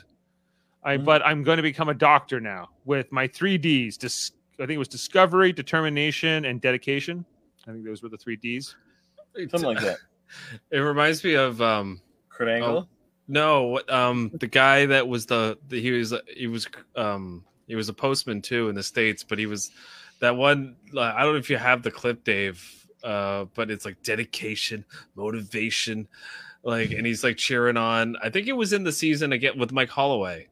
I 0.82 0.96
Mhm. 0.96 1.04
but 1.04 1.24
I'm 1.24 1.42
going 1.42 1.58
to 1.58 1.62
become 1.62 1.88
a 1.90 1.94
doctor 1.94 2.40
now 2.40 2.70
with 2.86 3.12
my 3.12 3.26
three 3.28 3.58
Ds. 3.58 3.96
Dis- 3.98 4.32
I 4.54 4.62
think 4.64 4.72
it 4.72 4.78
was 4.78 4.88
discovery, 4.88 5.52
determination, 5.52 6.46
and 6.46 6.60
dedication. 6.60 7.24
I 7.68 7.72
think 7.72 7.84
those 7.84 8.02
were 8.02 8.08
the 8.08 8.16
three 8.16 8.36
Ds. 8.36 8.74
something 9.50 9.62
like 9.62 9.80
that. 9.80 9.98
It 10.72 10.78
reminds 10.78 11.22
me 11.22 11.34
of 11.34 11.60
um 11.62 12.00
Kurt 12.30 12.48
Angle. 12.48 12.88
No 13.28 13.80
um 13.88 14.30
the 14.34 14.46
guy 14.46 14.86
that 14.86 15.06
was 15.08 15.26
the, 15.26 15.58
the 15.68 15.80
he 15.80 15.90
was 15.90 16.14
he 16.34 16.46
was 16.46 16.66
um 16.96 17.44
he 17.66 17.74
was 17.74 17.88
a 17.88 17.92
postman 17.92 18.40
too 18.42 18.68
in 18.68 18.74
the 18.74 18.82
states, 18.82 19.24
but 19.24 19.38
he 19.38 19.46
was 19.46 19.70
that 20.20 20.36
one. 20.36 20.76
like, 20.92 21.14
I 21.14 21.22
don't 21.24 21.32
know 21.32 21.38
if 21.38 21.50
you 21.50 21.56
have 21.56 21.82
the 21.82 21.90
clip, 21.90 22.22
Dave, 22.24 22.86
uh, 23.02 23.46
but 23.54 23.70
it's 23.70 23.84
like 23.84 24.00
dedication, 24.04 24.84
motivation, 25.16 26.06
like, 26.62 26.92
and 26.92 27.04
he's 27.06 27.24
like 27.24 27.36
cheering 27.36 27.76
on. 27.76 28.16
I 28.22 28.30
think 28.30 28.46
it 28.46 28.52
was 28.52 28.72
in 28.72 28.84
the 28.84 28.92
season 28.92 29.32
again 29.32 29.58
with 29.58 29.72
Mike 29.72 29.90
Holloway. 29.90 30.46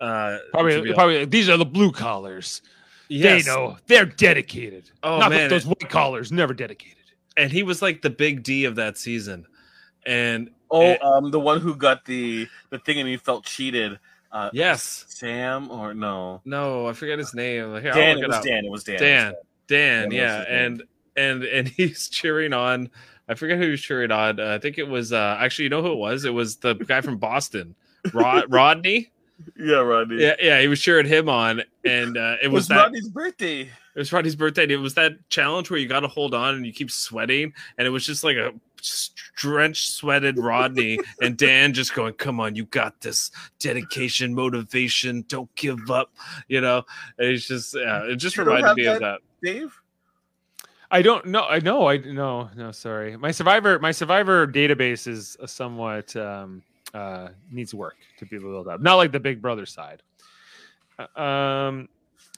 Uh, 0.00 0.38
Probably, 0.52 0.92
probably 0.92 1.24
these 1.24 1.48
are 1.48 1.56
the 1.56 1.64
blue 1.64 1.90
collars. 1.90 2.62
yes. 3.08 3.44
They 3.44 3.50
know 3.50 3.76
they're 3.86 4.04
dedicated. 4.04 4.90
Oh 5.02 5.18
Not 5.18 5.30
man, 5.30 5.50
those 5.50 5.66
white 5.66 5.88
collars, 5.88 6.30
never 6.30 6.54
dedicated. 6.54 6.96
and 7.36 7.50
he 7.50 7.62
was 7.64 7.82
like 7.82 8.02
the 8.02 8.10
big 8.10 8.42
D 8.44 8.64
of 8.66 8.76
that 8.76 8.98
season, 8.98 9.46
and 10.04 10.50
Oh, 10.70 10.80
eh, 10.80 10.96
um, 11.02 11.30
the 11.30 11.40
one 11.40 11.60
who 11.60 11.74
got 11.76 12.04
the 12.04 12.48
the 12.70 12.78
thing 12.78 12.98
and 12.98 13.08
he 13.08 13.16
felt 13.16 13.44
cheated. 13.44 13.98
Uh, 14.32 14.50
yes, 14.52 15.04
Sam 15.08 15.70
or 15.70 15.94
no? 15.94 16.42
no, 16.44 16.86
I 16.86 16.92
forget 16.92 17.18
his 17.18 17.32
name. 17.34 17.80
Here, 17.80 17.90
I'll 17.92 17.94
Dan. 17.96 18.16
look 18.16 18.24
It 18.24 18.28
was 18.28 18.36
up. 18.36 18.42
Dan. 18.44 18.64
It 18.64 18.70
was 18.70 18.84
Dan. 18.84 18.98
Dan, 18.98 19.34
Dan, 19.68 20.02
Dan 20.02 20.10
yeah, 20.12 20.44
and 20.48 20.82
and 21.16 21.44
and 21.44 21.68
he's 21.76 22.08
cheering 22.08 22.52
on 22.52 22.90
I 23.28 23.34
forget 23.34 23.58
who 23.58 23.76
cheering 23.76 24.10
on. 24.12 24.38
Uh, 24.38 24.54
I 24.54 24.58
think 24.58 24.78
it 24.78 24.88
was 24.88 25.12
uh, 25.12 25.36
actually 25.40 25.64
you 25.64 25.70
know 25.70 25.82
who 25.82 25.92
it 25.92 25.96
was. 25.98 26.24
It 26.24 26.34
was 26.34 26.56
the 26.56 26.74
guy 26.74 27.00
from 27.00 27.18
Boston, 27.18 27.74
Rod- 28.12 28.44
Rodney. 28.52 29.10
Yeah, 29.58 29.76
Rodney. 29.78 30.22
Yeah, 30.22 30.34
yeah, 30.40 30.60
he 30.60 30.68
was 30.68 30.80
cheering 30.80 31.06
him 31.06 31.28
on, 31.28 31.62
and 31.84 32.16
uh, 32.16 32.36
it 32.40 32.46
It 32.46 32.48
was, 32.48 32.62
was 32.62 32.68
that. 32.68 32.76
Rodney's 32.76 33.08
birthday. 33.08 33.68
It 33.96 34.00
was 34.00 34.12
Rodney's 34.12 34.36
birthday. 34.36 34.64
and 34.64 34.72
It 34.72 34.76
was 34.76 34.92
that 34.94 35.12
challenge 35.30 35.70
where 35.70 35.80
you 35.80 35.88
got 35.88 36.00
to 36.00 36.08
hold 36.08 36.34
on 36.34 36.54
and 36.54 36.66
you 36.66 36.72
keep 36.72 36.90
sweating, 36.90 37.52
and 37.78 37.86
it 37.86 37.90
was 37.90 38.04
just 38.04 38.22
like 38.22 38.36
a 38.36 38.52
drenched, 39.36 39.90
sweated 39.92 40.38
Rodney 40.38 40.98
and 41.22 41.36
Dan 41.36 41.72
just 41.72 41.94
going, 41.94 42.12
"Come 42.12 42.38
on, 42.38 42.54
you 42.54 42.66
got 42.66 43.00
this! 43.00 43.30
Dedication, 43.58 44.34
motivation, 44.34 45.24
don't 45.28 45.52
give 45.56 45.90
up." 45.90 46.12
You 46.46 46.60
know, 46.60 46.84
and 47.18 47.28
it's 47.28 47.48
just 47.48 47.74
yeah, 47.74 48.04
it 48.04 48.16
just 48.16 48.36
You 48.36 48.44
reminded 48.44 48.66
have 48.68 48.76
me 48.76 48.84
of 48.84 49.00
that? 49.00 49.20
that. 49.42 49.52
Dave? 49.52 49.80
I 50.90 51.00
don't 51.02 51.24
know. 51.26 51.44
I 51.46 51.58
know. 51.60 51.88
I 51.88 51.96
no 51.96 52.50
no. 52.54 52.70
Sorry, 52.72 53.16
my 53.16 53.30
survivor 53.30 53.78
my 53.78 53.92
survivor 53.92 54.46
database 54.46 55.08
is 55.08 55.36
a 55.40 55.48
somewhat 55.48 56.14
um, 56.16 56.62
uh, 56.94 57.28
needs 57.50 57.74
work 57.74 57.96
to 58.18 58.26
be 58.26 58.38
built 58.38 58.68
up. 58.68 58.80
Not 58.82 58.96
like 58.96 59.10
the 59.10 59.20
Big 59.20 59.40
Brother 59.42 59.64
side. 59.66 60.02
Uh, 60.98 61.20
Um, 61.20 61.88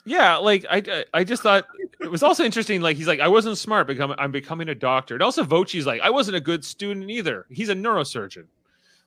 yeah, 0.05 0.37
like 0.37 0.65
I 0.69 1.05
I- 1.13 1.23
just 1.23 1.43
thought 1.43 1.65
it 1.99 2.09
was 2.09 2.23
also 2.23 2.43
interesting. 2.43 2.81
Like 2.81 2.97
he's 2.97 3.07
like 3.07 3.19
I 3.19 3.27
wasn't 3.27 3.57
smart. 3.57 3.87
Become 3.87 4.15
I'm 4.17 4.31
becoming 4.31 4.69
a 4.69 4.75
doctor. 4.75 5.15
And 5.15 5.23
also 5.23 5.43
Voce's 5.43 5.85
like 5.85 6.01
I 6.01 6.09
wasn't 6.09 6.37
a 6.37 6.41
good 6.41 6.63
student 6.63 7.09
either. 7.09 7.45
He's 7.49 7.69
a 7.69 7.75
neurosurgeon. 7.75 8.45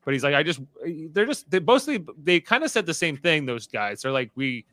But 0.05 0.15
he's 0.15 0.25
like, 0.25 0.35
I 0.35 0.43
just, 0.43 0.61
they're 1.13 1.27
just, 1.27 1.49
they 1.49 1.61
mostly, 1.61 2.05
they 2.21 2.41
kind 2.41 2.65
of 2.65 2.73
said 2.73 2.87
the 2.87 2.95
same 2.95 3.17
thing. 3.17 3.47
Those 3.47 3.69
guys, 3.69 4.03
they're 4.03 4.11
like, 4.11 4.33
we, 4.35 4.65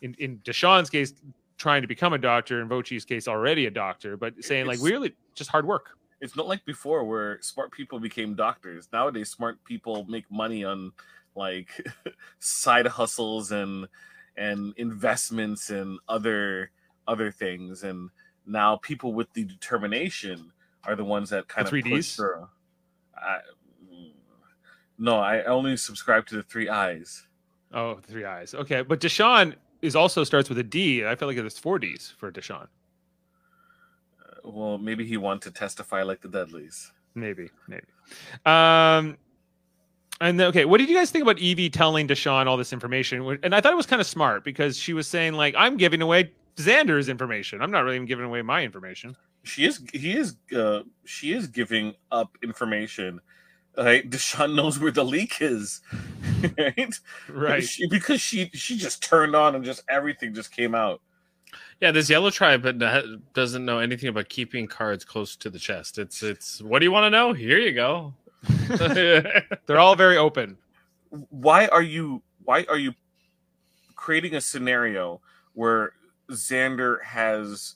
in 0.00 0.14
in 0.18 0.38
Deshawn's 0.38 0.90
case, 0.90 1.14
trying 1.56 1.82
to 1.82 1.88
become 1.88 2.12
a 2.12 2.18
doctor, 2.18 2.60
in 2.60 2.68
Voce's 2.68 3.04
case, 3.04 3.28
already 3.28 3.66
a 3.66 3.70
doctor, 3.70 4.16
but 4.16 4.34
saying 4.42 4.66
like, 4.66 4.80
we 4.80 4.90
really, 4.90 5.14
just 5.36 5.50
hard 5.50 5.66
work. 5.66 5.90
It's 6.20 6.34
not 6.34 6.48
like 6.48 6.64
before 6.64 7.04
where 7.04 7.40
smart 7.42 7.70
people 7.70 8.00
became 8.00 8.34
doctors. 8.34 8.88
Nowadays, 8.92 9.30
smart 9.30 9.62
people 9.64 10.04
make 10.08 10.28
money 10.30 10.64
on 10.64 10.90
like 11.36 11.68
side 12.40 12.86
hustles 12.86 13.52
and 13.52 13.86
and 14.36 14.72
investments 14.76 15.70
and 15.70 15.98
other 16.08 16.70
other 17.06 17.30
things. 17.30 17.82
And 17.82 18.10
now 18.46 18.76
people 18.76 19.12
with 19.12 19.32
the 19.34 19.44
determination 19.44 20.52
are 20.84 20.96
the 20.96 21.04
ones 21.04 21.30
that 21.30 21.48
kind 21.48 21.66
The 21.66 21.76
of 21.78 21.84
3Ds? 21.84 21.90
push 21.90 22.16
through. 22.16 22.48
I, 23.16 23.38
no, 24.98 25.16
I 25.18 25.42
only 25.44 25.76
subscribe 25.76 26.26
to 26.26 26.36
the 26.36 26.42
three 26.42 26.68
eyes. 26.68 27.26
Oh, 27.72 27.98
three 28.02 28.24
eyes. 28.24 28.54
Okay, 28.54 28.82
but 28.82 29.00
Deshawn 29.00 29.54
is 29.80 29.96
also 29.96 30.22
starts 30.24 30.48
with 30.48 30.58
a 30.58 30.62
D. 30.62 31.00
and 31.00 31.08
I 31.08 31.14
feel 31.16 31.26
like 31.28 31.36
there's 31.36 31.58
four 31.58 31.78
Ds 31.78 32.10
for 32.16 32.30
Deshawn. 32.30 32.68
Well, 34.44 34.78
maybe 34.78 35.06
he 35.06 35.16
wanted 35.16 35.42
to 35.42 35.50
testify 35.52 36.02
like 36.02 36.20
the 36.20 36.28
Dudleys. 36.28 36.92
Maybe, 37.14 37.50
maybe. 37.68 37.84
Um, 38.44 39.16
and 40.28 40.40
then, 40.40 40.46
okay, 40.48 40.64
what 40.64 40.78
did 40.78 40.88
you 40.88 40.96
guys 40.96 41.10
think 41.10 41.22
about 41.22 41.36
Evvie 41.36 41.72
telling 41.72 42.08
Deshawn 42.08 42.46
all 42.46 42.56
this 42.56 42.72
information? 42.72 43.38
And 43.42 43.54
I 43.54 43.60
thought 43.60 43.72
it 43.72 43.76
was 43.76 43.86
kind 43.86 44.00
of 44.00 44.06
smart 44.06 44.44
because 44.44 44.78
she 44.78 44.92
was 44.92 45.06
saying 45.06 45.34
like, 45.34 45.54
"I'm 45.58 45.76
giving 45.76 46.00
away 46.02 46.32
Xander's 46.56 47.08
information. 47.08 47.60
I'm 47.62 47.70
not 47.70 47.80
really 47.84 47.96
even 47.96 48.06
giving 48.06 48.24
away 48.24 48.42
my 48.42 48.62
information." 48.62 49.16
she 49.44 49.64
is 49.64 49.82
he 49.92 50.16
is 50.16 50.36
uh 50.56 50.82
she 51.04 51.32
is 51.32 51.48
giving 51.48 51.94
up 52.12 52.38
information 52.44 53.20
right 53.76 54.08
deshawn 54.14 54.54
knows 54.54 54.78
where 54.78 54.92
the 54.92 55.04
leak 55.04 55.38
is 55.40 55.80
right 56.58 57.00
Right. 57.28 57.64
she, 57.64 57.88
because 57.88 58.20
she 58.20 58.50
she 58.54 58.76
just 58.76 59.02
turned 59.02 59.34
on 59.34 59.56
and 59.56 59.64
just 59.64 59.82
everything 59.88 60.32
just 60.32 60.52
came 60.52 60.76
out 60.76 61.00
Yeah, 61.80 61.90
this 61.90 62.08
yellow 62.08 62.30
tribe 62.30 62.62
but 62.62 62.78
doesn't 63.34 63.64
know 63.64 63.80
anything 63.80 64.08
about 64.08 64.28
keeping 64.28 64.68
cards 64.68 65.04
close 65.04 65.34
to 65.36 65.50
the 65.50 65.58
chest. 65.58 65.98
It's 65.98 66.22
it's 66.22 66.62
what 66.62 66.78
do 66.78 66.84
you 66.84 66.92
want 66.92 67.06
to 67.06 67.10
know? 67.10 67.32
Here 67.32 67.58
you 67.58 67.72
go. 67.72 68.14
They're 69.66 69.78
all 69.78 69.96
very 69.96 70.16
open. 70.16 70.56
why 71.10 71.66
are 71.68 71.82
you 71.82 72.22
why 72.44 72.64
are 72.68 72.78
you 72.78 72.94
creating 73.94 74.34
a 74.34 74.40
scenario 74.40 75.20
where 75.54 75.92
xander 76.30 77.02
has 77.04 77.74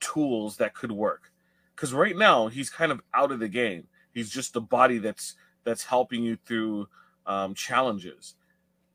tools 0.00 0.56
that 0.58 0.74
could 0.74 0.92
work? 0.92 1.32
Because 1.74 1.94
right 1.94 2.16
now 2.16 2.48
he's 2.48 2.70
kind 2.70 2.92
of 2.92 3.00
out 3.14 3.32
of 3.32 3.38
the 3.38 3.48
game. 3.48 3.86
He's 4.12 4.30
just 4.30 4.52
the 4.52 4.60
body 4.60 4.98
that's 4.98 5.34
that's 5.64 5.84
helping 5.84 6.22
you 6.22 6.36
through 6.44 6.88
um, 7.26 7.54
challenges. 7.54 8.34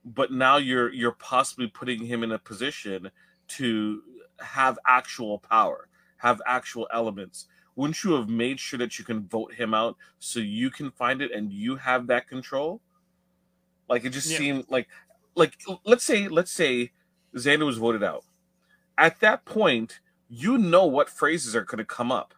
But 0.05 0.31
now 0.31 0.57
you're 0.57 0.91
you're 0.91 1.13
possibly 1.13 1.67
putting 1.67 2.05
him 2.05 2.23
in 2.23 2.31
a 2.31 2.39
position 2.39 3.09
to 3.49 4.01
have 4.39 4.77
actual 4.85 5.39
power 5.39 5.87
have 6.23 6.41
actual 6.47 6.87
elements 6.93 7.47
wouldn't 7.75 8.03
you 8.03 8.13
have 8.13 8.29
made 8.29 8.59
sure 8.59 8.77
that 8.79 8.99
you 8.99 9.05
can 9.05 9.27
vote 9.27 9.53
him 9.53 9.73
out 9.73 9.97
so 10.19 10.39
you 10.39 10.69
can 10.69 10.91
find 10.91 11.21
it 11.21 11.31
and 11.31 11.51
you 11.51 11.75
have 11.77 12.07
that 12.07 12.27
control? 12.27 12.81
Like 13.89 14.05
it 14.05 14.11
just 14.11 14.29
Yeah. 14.29 14.37
seemed 14.37 14.65
like 14.69 14.87
like 15.35 15.57
let's 15.83 16.03
say 16.03 16.27
let's 16.27 16.51
say 16.51 16.91
xander 17.35 17.65
was 17.65 17.77
voted 17.77 18.03
out. 18.03 18.23
At 18.97 19.19
that 19.21 19.45
point 19.45 19.99
you 20.29 20.57
know 20.57 20.85
what 20.85 21.09
phrases 21.09 21.55
are 21.55 21.63
going 21.63 21.77
to 21.77 21.85
come 21.85 22.11
up. 22.11 22.33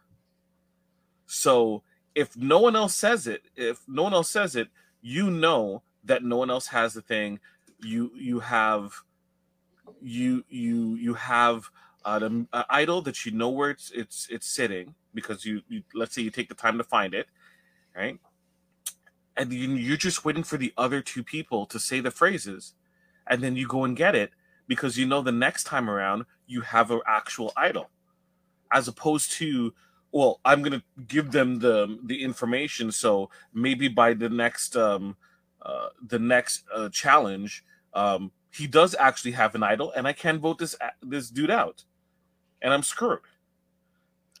So 1.26 1.82
if 2.14 2.36
no 2.36 2.58
one 2.60 2.76
else 2.76 2.94
says 2.94 3.26
it 3.26 3.42
if 3.56 3.80
no 3.86 4.02
one 4.04 4.14
else 4.14 4.30
says 4.30 4.56
it 4.56 4.68
you 5.02 5.30
know 5.30 5.82
that 6.04 6.22
no 6.24 6.36
one 6.36 6.50
else 6.50 6.68
has 6.68 6.94
the 6.94 7.02
thing. 7.02 7.40
You 7.80 8.10
you 8.16 8.40
have 8.40 9.02
you 10.00 10.44
you 10.48 10.94
you 10.94 11.14
have 11.14 11.70
uh, 12.04 12.20
an 12.22 12.48
uh, 12.52 12.64
idol 12.70 13.02
that 13.02 13.24
you 13.26 13.32
know 13.32 13.50
where 13.50 13.70
it's 13.70 13.90
it's 13.90 14.26
it's 14.30 14.46
sitting 14.46 14.94
because 15.16 15.44
you, 15.44 15.62
you 15.68 15.82
let's 15.94 16.14
say 16.14 16.22
you 16.22 16.30
take 16.30 16.48
the 16.48 16.54
time 16.54 16.78
to 16.78 16.84
find 16.84 17.14
it 17.14 17.26
right? 17.96 18.18
And 19.36 19.52
you, 19.52 19.70
you're 19.70 19.96
just 19.96 20.24
waiting 20.24 20.42
for 20.44 20.58
the 20.58 20.72
other 20.78 21.02
two 21.02 21.24
people 21.24 21.66
to 21.66 21.80
say 21.80 22.00
the 22.00 22.10
phrases 22.10 22.74
and 23.26 23.42
then 23.42 23.56
you 23.56 23.66
go 23.66 23.84
and 23.84 23.96
get 23.96 24.14
it 24.14 24.30
because 24.68 24.98
you 24.98 25.06
know 25.06 25.22
the 25.22 25.32
next 25.32 25.64
time 25.64 25.90
around 25.90 26.24
you 26.46 26.60
have 26.60 26.90
an 26.90 27.00
actual 27.06 27.52
idol 27.56 27.90
as 28.72 28.88
opposed 28.88 29.32
to 29.32 29.72
well 30.12 30.40
i'm 30.44 30.62
to 30.64 30.82
give 31.08 31.32
them 31.32 31.58
the 31.58 31.98
the 32.04 32.22
information 32.22 32.90
so 32.90 33.30
maybe 33.52 33.88
by 33.88 34.14
the 34.14 34.28
next 34.28 34.76
um 34.76 35.16
uh 35.62 35.88
the 36.08 36.18
next 36.18 36.64
uh, 36.74 36.88
challenge 36.90 37.64
um 37.94 38.30
he 38.50 38.66
does 38.66 38.94
actually 38.98 39.32
have 39.32 39.54
an 39.54 39.62
idol 39.62 39.92
and 39.96 40.06
i 40.06 40.12
can 40.12 40.38
vote 40.38 40.58
this 40.58 40.76
this 41.02 41.30
dude 41.30 41.50
out 41.50 41.84
and 42.62 42.72
i'm 42.72 42.82
screwed 42.82 43.20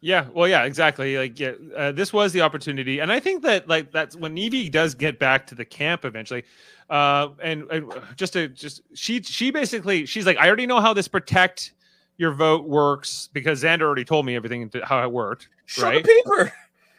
Yeah, 0.06 0.26
well, 0.32 0.46
yeah, 0.46 0.62
exactly. 0.62 1.18
Like, 1.18 1.40
yeah, 1.40 1.54
uh, 1.76 1.90
this 1.90 2.12
was 2.12 2.32
the 2.32 2.40
opportunity, 2.42 3.00
and 3.00 3.10
I 3.10 3.18
think 3.18 3.42
that 3.42 3.66
like 3.66 3.90
that's 3.90 4.14
when 4.14 4.36
Evvie 4.36 4.70
does 4.70 4.94
get 4.94 5.18
back 5.18 5.48
to 5.48 5.56
the 5.56 5.64
camp 5.64 6.04
eventually, 6.04 6.44
uh, 6.88 7.30
and, 7.42 7.68
and 7.72 7.92
just 8.14 8.34
to 8.34 8.46
just 8.46 8.82
she 8.94 9.20
she 9.20 9.50
basically 9.50 10.06
she's 10.06 10.24
like, 10.24 10.38
I 10.38 10.46
already 10.46 10.64
know 10.64 10.80
how 10.80 10.92
this 10.92 11.08
protect 11.08 11.72
your 12.18 12.30
vote 12.34 12.68
works 12.68 13.30
because 13.32 13.64
Xander 13.64 13.82
already 13.82 14.04
told 14.04 14.24
me 14.26 14.36
everything 14.36 14.70
how 14.84 15.02
it 15.02 15.10
worked. 15.10 15.48
show 15.64 15.82
Right. 15.82 16.04
the 16.04 16.22
paper 16.24 16.52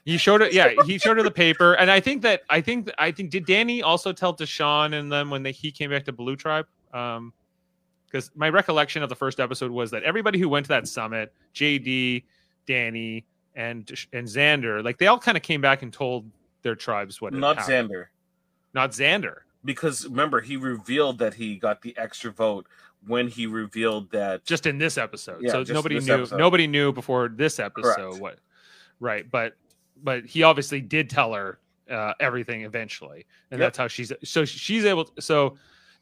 He 0.03 0.17
showed 0.17 0.41
it, 0.41 0.51
yeah, 0.51 0.73
he 0.85 0.97
showed 0.97 1.15
her 1.15 1.23
the 1.23 1.31
paper, 1.31 1.75
and 1.75 1.89
I 1.89 2.01
think 2.01 2.23
that 2.23 2.41
I 2.49 2.59
think 2.59 2.91
I 2.97 3.11
think 3.11 3.29
did 3.29 3.45
Danny 3.45 3.83
also 3.83 4.11
tell 4.11 4.35
Deshawn 4.35 4.99
and 4.99 5.09
them 5.09 5.29
when 5.29 5.43
they, 5.43 5.53
he 5.53 5.71
came 5.71 5.91
back 5.91 6.03
to 6.05 6.11
Blue 6.11 6.35
Tribe, 6.35 6.67
um, 6.93 7.31
because 8.05 8.31
my 8.35 8.49
recollection 8.49 9.01
of 9.01 9.07
the 9.07 9.15
first 9.15 9.39
episode 9.39 9.71
was 9.71 9.91
that 9.91 10.03
everybody 10.03 10.39
who 10.39 10.49
went 10.49 10.65
to 10.65 10.69
that 10.69 10.89
summit, 10.89 11.33
JD, 11.55 12.23
Danny, 12.67 13.25
and 13.55 13.89
and 14.13 14.27
Xander, 14.27 14.83
like 14.83 14.99
they 14.99 15.07
all 15.07 15.17
kind 15.17 15.35
of 15.35 15.41
came 15.43 15.61
back 15.61 15.81
and 15.81 15.91
told 15.91 16.29
their 16.61 16.75
tribes 16.75 17.19
what 17.21 17.33
not 17.33 17.57
happened. 17.57 17.89
xander 17.89 18.05
not 18.73 18.91
Xander. 18.91 19.37
because 19.65 20.05
remember 20.05 20.41
he 20.41 20.57
revealed 20.57 21.17
that 21.19 21.33
he 21.33 21.55
got 21.55 21.81
the 21.81 21.97
extra 21.97 22.31
vote 22.31 22.67
when 23.05 23.27
he 23.27 23.47
revealed 23.47 24.11
that 24.11 24.43
just 24.45 24.65
in 24.65 24.77
this 24.77 24.97
episode. 24.97 25.41
Yeah, 25.41 25.51
so 25.51 25.63
nobody 25.73 25.99
knew 25.99 26.13
episode. 26.13 26.37
nobody 26.37 26.67
knew 26.67 26.91
before 26.91 27.29
this 27.29 27.59
episode 27.59 27.95
Correct. 27.95 28.19
what 28.21 28.39
right, 28.99 29.29
but 29.31 29.55
but 30.03 30.25
he 30.25 30.43
obviously 30.43 30.81
did 30.81 31.09
tell 31.09 31.33
her 31.33 31.59
uh, 31.89 32.13
everything 32.19 32.63
eventually. 32.63 33.25
And 33.49 33.59
Yep. 33.59 33.65
that's 33.65 33.77
how 33.77 33.87
she's 33.87 34.11
so 34.23 34.45
she's 34.45 34.83
able 34.85 35.05
to, 35.05 35.21
so 35.21 35.57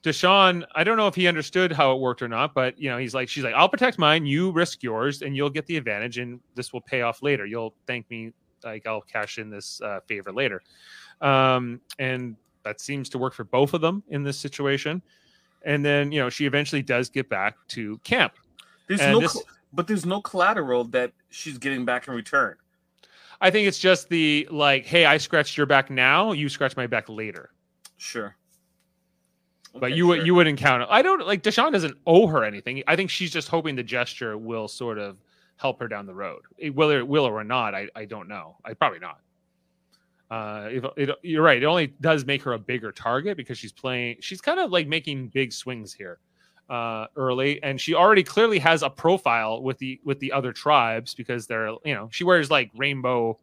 Deshawn, 0.06 0.64
I 0.76 0.84
don't 0.84 0.98
know 0.98 1.08
if 1.08 1.16
he 1.16 1.28
understood 1.28 1.72
how 1.72 1.92
it 1.96 2.00
worked 2.00 2.22
or 2.22 2.28
not, 2.28 2.54
but 2.54 2.80
you 2.80 2.92
know, 2.92 2.98
he's 3.00 3.16
like, 3.16 3.28
she's 3.28 3.44
like, 3.44 3.56
I'll 3.56 3.68
protect 3.68 3.98
mine, 3.98 4.24
you 4.28 4.52
risk 4.52 4.84
yours, 4.84 5.24
and 5.24 5.36
you'll 5.36 5.50
get 5.50 5.66
the 5.66 5.78
advantage, 5.78 6.20
and 6.20 6.40
this 6.54 6.72
will 6.72 6.82
pay 6.82 7.02
off 7.02 7.24
later. 7.24 7.48
You'll 7.48 7.74
thank 7.88 8.08
me, 8.12 8.32
like 8.64 8.86
I'll 8.86 9.02
cash 9.02 9.40
in 9.40 9.50
this 9.50 9.82
uh, 9.82 10.02
favor 10.08 10.32
later. 10.32 10.62
Um, 11.22 11.82
and 11.98 12.36
that 12.64 12.80
seems 12.80 13.10
to 13.10 13.18
work 13.18 13.34
for 13.34 13.46
both 13.46 13.74
of 13.74 13.82
them 13.82 14.04
in 14.10 14.22
this 14.22 14.38
situation. 14.38 15.02
And 15.64 15.84
then, 15.84 16.12
you 16.12 16.20
know, 16.20 16.30
she 16.30 16.46
eventually 16.46 16.84
does 16.84 17.10
get 17.10 17.28
back 17.28 17.56
to 17.70 17.98
camp. 18.04 18.34
there's 18.88 19.02
And 19.02 19.14
no 19.14 19.20
this- 19.22 19.44
but 19.74 19.88
there's 19.88 20.06
no 20.06 20.22
collateral 20.22 20.84
that 20.86 21.12
she's 21.30 21.58
getting 21.58 21.84
back 21.84 22.08
in 22.08 22.14
return 22.14 22.56
I 23.42 23.52
think 23.52 23.68
it's 23.68 23.80
just 23.80 24.08
the 24.08 24.48
like, 24.50 24.86
hey, 24.86 25.06
I 25.06 25.18
scratched 25.18 25.58
your 25.58 25.66
back 25.66 25.90
now, 25.90 26.32
you 26.32 26.48
scratch 26.48 26.78
my 26.78 26.88
back 26.88 27.10
later. 27.10 27.50
sure 27.98 28.36
But 29.80 29.88
Okay, 29.88 29.96
you 29.96 30.08
would 30.08 30.18
sure. 30.20 30.26
you 30.26 30.36
wouldn't 30.36 30.58
count 30.60 30.84
it. 30.84 30.88
I 30.90 31.02
don't 31.02 31.26
like 31.28 31.44
Deshawn 31.44 31.72
doesn't 31.72 31.98
owe 32.08 32.28
her 32.28 32.44
anything. 32.44 32.82
I 32.88 32.96
think 32.96 33.10
she's 33.10 33.32
just 33.32 33.50
hoping 33.50 33.76
the 33.76 33.84
gesture 33.84 34.38
will 34.38 34.68
sort 34.68 34.98
of 34.98 35.18
help 35.58 35.80
her 35.80 35.88
down 35.88 36.06
the 36.06 36.14
road. 36.14 36.42
It, 36.58 36.74
whether 36.76 36.98
it 37.00 37.08
will 37.08 37.26
or 37.26 37.44
not, 37.44 37.76
I, 37.76 37.88
I 37.96 38.06
don't 38.06 38.28
know. 38.28 38.58
I 38.64 38.74
probably 38.74 39.00
not. 39.00 39.20
Uh, 40.32 40.68
it, 40.72 40.86
it, 40.98 41.10
you're 41.24 41.44
right. 41.44 41.62
It 41.62 41.66
only 41.66 41.88
does 42.02 42.26
make 42.26 42.42
her 42.44 42.54
a 42.54 42.60
bigger 42.60 42.92
target 42.92 43.38
because 43.38 43.58
she's 43.58 43.72
playing. 43.72 44.18
She's 44.22 44.42
kind 44.42 44.60
of 44.60 44.72
like 44.72 44.88
making 44.88 45.28
big 45.30 45.54
swings 45.54 45.94
here 45.94 46.20
uh, 46.70 47.06
early, 47.16 47.62
and 47.62 47.80
she 47.80 47.94
already 47.94 48.24
clearly 48.24 48.60
has 48.60 48.82
a 48.82 48.90
profile 48.90 49.62
with 49.62 49.78
the 49.78 50.00
with 50.04 50.20
the 50.20 50.32
other 50.32 50.52
tribes 50.52 51.14
because 51.14 51.48
they're 51.48 51.70
you 51.86 51.94
know 51.94 52.10
she 52.12 52.24
wears 52.24 52.50
like 52.50 52.72
rainbow 52.76 53.38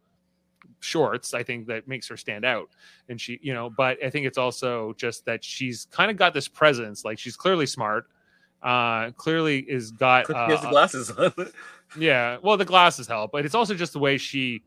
shorts. 0.80 1.34
I 1.34 1.42
think 1.42 1.66
that 1.68 1.86
makes 1.88 2.08
her 2.08 2.16
stand 2.16 2.44
out, 2.44 2.70
and 3.08 3.20
she 3.20 3.38
you 3.42 3.54
know. 3.54 3.70
But 3.70 4.02
I 4.04 4.10
think 4.10 4.26
it's 4.26 4.38
also 4.38 4.92
just 4.94 5.24
that 5.26 5.42
she's 5.44 5.86
kind 5.90 6.10
of 6.10 6.16
got 6.16 6.34
this 6.34 6.48
presence. 6.48 7.04
Like 7.04 7.18
she's 7.18 7.36
clearly 7.36 7.66
smart. 7.66 8.06
Uh, 8.62 9.10
clearly 9.12 9.58
is 9.60 9.90
got. 9.90 10.26
She 10.26 10.32
has 10.34 10.60
the 10.60 10.68
Uh, 10.68 10.70
glasses 10.70 11.10
on. 11.10 11.32
yeah, 11.98 12.38
well, 12.42 12.56
the 12.56 12.64
glasses 12.64 13.06
help, 13.06 13.32
but 13.32 13.44
it's 13.44 13.54
also 13.54 13.74
just 13.74 13.92
the 13.92 13.98
way 13.98 14.16
she. 14.18 14.62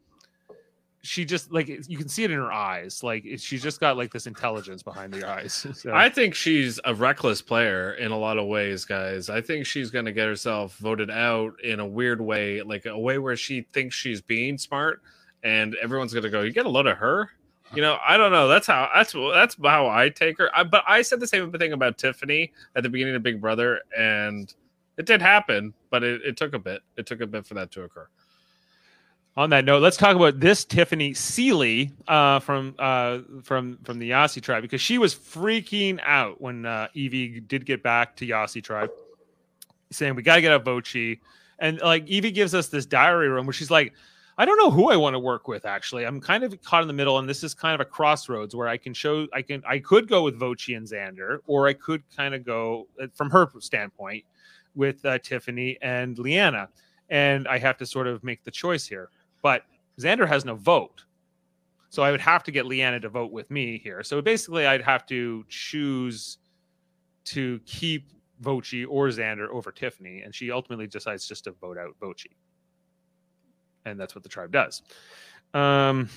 She 1.02 1.24
just 1.24 1.52
like 1.54 1.68
you 1.68 2.00
can 2.00 2.10
see 2.10 2.24
it 2.24 2.32
in 2.32 2.38
her 2.38 2.52
eyes. 2.52 3.04
Like 3.04 3.26
it, 3.26 3.40
she's 3.40 3.62
just 3.62 3.80
got 3.80 3.96
like 3.96 4.12
this 4.12 4.26
intelligence 4.26 4.82
behind 4.82 5.14
the 5.14 5.24
eyes. 5.30 5.68
So, 5.76 5.94
I 5.94 6.10
think 6.10 6.34
she's 6.34 6.80
a 6.84 6.96
reckless 6.96 7.44
player 7.44 7.94
in 7.94 8.12
a 8.12 8.18
lot 8.18 8.40
of 8.40 8.48
ways, 8.48 8.86
guys. 8.86 9.30
I 9.30 9.40
think 9.40 9.68
she's 9.68 9.92
going 9.92 10.06
to 10.06 10.12
get 10.12 10.26
herself 10.28 10.76
voted 10.78 11.12
out 11.12 11.62
in 11.64 11.80
a 11.80 11.86
weird 11.86 12.20
way, 12.20 12.64
like 12.64 12.88
a 12.88 12.98
way 12.98 13.20
where 13.20 13.36
she 13.36 13.62
thinks 13.72 13.96
she's 13.96 14.20
being 14.20 14.58
smart, 14.58 15.04
and 15.46 15.76
everyone's 15.76 16.12
to 16.12 16.30
go, 16.30 16.42
"You 16.42 16.52
get 16.52 16.66
a 16.66 16.70
load 16.70 16.88
of 16.88 16.98
her." 16.98 17.30
You 17.74 17.82
know, 17.82 17.98
I 18.06 18.18
don't 18.18 18.32
know. 18.32 18.48
That's 18.48 18.68
how 18.68 18.90
that's 18.94 19.14
that's 19.14 19.56
how 19.64 19.88
I 19.88 20.10
take 20.10 20.38
her. 20.40 20.50
I, 20.56 20.64
but 20.64 20.84
I 20.88 21.02
said 21.04 21.20
the 21.20 21.28
same 21.28 21.52
thing 21.52 21.72
about 21.72 21.98
Tiffany 21.98 22.52
at 22.76 22.84
the 22.84 22.90
beginning 22.90 23.16
of 23.16 23.24
Big 23.24 23.40
Brother, 23.40 23.82
and 23.98 24.54
it 24.98 25.06
did 25.06 25.22
happen, 25.22 25.74
but 25.90 26.04
it, 26.04 26.22
it 26.24 26.38
took 26.38 26.54
a 26.54 26.60
bit. 26.60 26.82
It 26.98 27.06
took 27.06 27.22
a 27.22 27.28
bit 27.28 27.46
for 27.46 27.54
that 27.54 27.72
to 27.72 27.84
occur. 27.84 28.08
on 29.38 29.50
that 29.52 29.66
note, 29.66 29.82
let's 29.82 29.98
talk 29.98 30.16
about 30.16 30.40
this 30.40 30.66
Tiffany 30.66 31.14
Seely 31.14 31.92
uh, 32.08 32.40
from 32.40 32.74
uh, 32.80 33.20
from 33.44 33.78
from 33.84 34.00
the 34.00 34.08
Yase 34.08 34.40
tribe 34.42 34.64
because 34.64 34.82
she 34.82 34.98
was 34.98 35.14
freaking 35.14 36.00
out 36.06 36.42
when 36.42 36.66
uh, 36.66 36.88
Evvie 36.96 37.48
did 37.48 37.66
get 37.66 37.84
back 37.84 38.16
to 38.18 38.26
Yase 38.26 38.64
tribe, 38.64 38.90
saying 39.92 40.16
we 40.16 40.24
got 40.24 40.36
to 40.36 40.42
get 40.42 40.52
out 40.52 40.64
Voce, 40.64 41.18
and 41.60 41.80
like 41.82 42.06
Evvie 42.08 42.34
gives 42.34 42.56
us 42.56 42.68
this 42.68 42.86
diary 42.86 43.30
room 43.30 43.46
where 43.46 43.54
she's 43.54 43.72
like, 43.72 43.94
I 44.38 44.46
don't 44.46 44.58
know 44.58 44.70
who 44.70 44.90
I 44.90 44.98
want 44.98 45.14
to 45.14 45.20
work 45.20 45.48
with. 45.48 45.66
Actually, 45.66 46.06
I'm 46.06 46.20
kind 46.20 46.44
of 46.44 46.62
caught 46.62 46.82
in 46.82 46.88
the 46.88 46.94
middle, 46.94 47.20
and 47.20 47.30
this 47.30 47.44
is 47.44 47.54
kind 47.54 47.74
of 47.74 47.80
a 47.80 47.90
crossroads 47.90 48.54
where 48.56 48.68
I 48.68 48.78
can 48.78 48.94
show 48.94 49.28
I 49.34 49.42
can 49.42 49.64
I 49.68 49.80
could 49.80 50.08
go 50.08 50.24
with 50.24 50.38
Voce 50.38 50.68
and 50.70 50.86
Xander, 50.86 51.40
or 51.48 51.68
I 51.68 51.74
could 51.74 52.04
kind 52.16 52.36
of 52.36 52.46
go 52.46 52.88
uh, 53.02 53.08
from 53.14 53.30
her 53.30 53.50
standpoint 53.60 54.26
with 54.76 55.06
uh, 55.06 55.20
Tiffany 55.20 55.78
and 55.82 56.20
Liana, 56.20 56.68
and 57.10 57.48
I 57.48 57.58
have 57.60 57.78
to 57.78 57.86
sort 57.86 58.08
of 58.08 58.24
make 58.24 58.44
the 58.44 58.52
choice 58.52 58.86
here 58.86 59.10
but 59.46 59.62
Xander 60.00 60.28
has 60.28 60.44
no 60.44 60.56
vote. 60.56 61.06
So 61.90 62.02
I 62.02 62.10
would 62.10 62.20
have 62.20 62.42
to 62.46 62.52
get 62.52 62.66
Liana 62.66 63.00
to 63.02 63.10
vote 63.10 63.32
with 63.32 63.52
me 63.52 63.78
here. 63.78 64.02
So 64.02 64.20
basically, 64.20 64.66
I'd 64.66 64.82
have 64.82 65.06
to 65.06 65.46
choose 65.50 66.40
to 67.26 67.60
keep 67.68 68.10
Voce 68.40 68.74
or 68.90 69.10
Xander 69.10 69.48
over 69.50 69.72
Tiffany, 69.72 70.24
and 70.24 70.34
she 70.34 70.50
ultimately 70.50 70.88
decides 70.88 71.28
just 71.28 71.44
to 71.44 71.52
vote 71.52 71.78
out 71.78 71.96
Voce, 72.02 72.26
and 73.86 74.00
that's 74.00 74.16
what 74.16 74.24
the 74.24 74.30
tribe 74.30 74.52
does. 74.52 74.82
Um, 75.54 76.10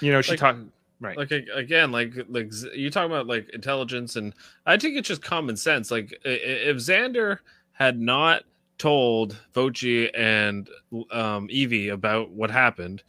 you 0.00 0.12
know, 0.12 0.20
she 0.20 0.32
Like- 0.32 0.40
talked 0.40 0.58
right. 1.00 1.16
like 1.16 1.30
again 1.30 1.92
like 1.92 2.12
like 2.28 2.50
you 2.74 2.90
talking 2.90 3.10
about 3.10 3.26
like 3.26 3.48
intelligence 3.50 4.16
and 4.16 4.32
i 4.64 4.76
think 4.78 4.96
it's 4.96 5.06
just 5.08 5.22
common 5.22 5.54
sense 5.56 5.90
like 5.90 6.18
if 6.24 6.76
xander 6.78 7.38
had 7.72 8.00
not 8.00 8.44
told 8.78 9.36
voce 9.54 10.08
and 10.14 10.68
um 11.10 11.48
evvie 11.48 11.92
about 11.92 12.30
what 12.30 12.50
happened 12.50 13.02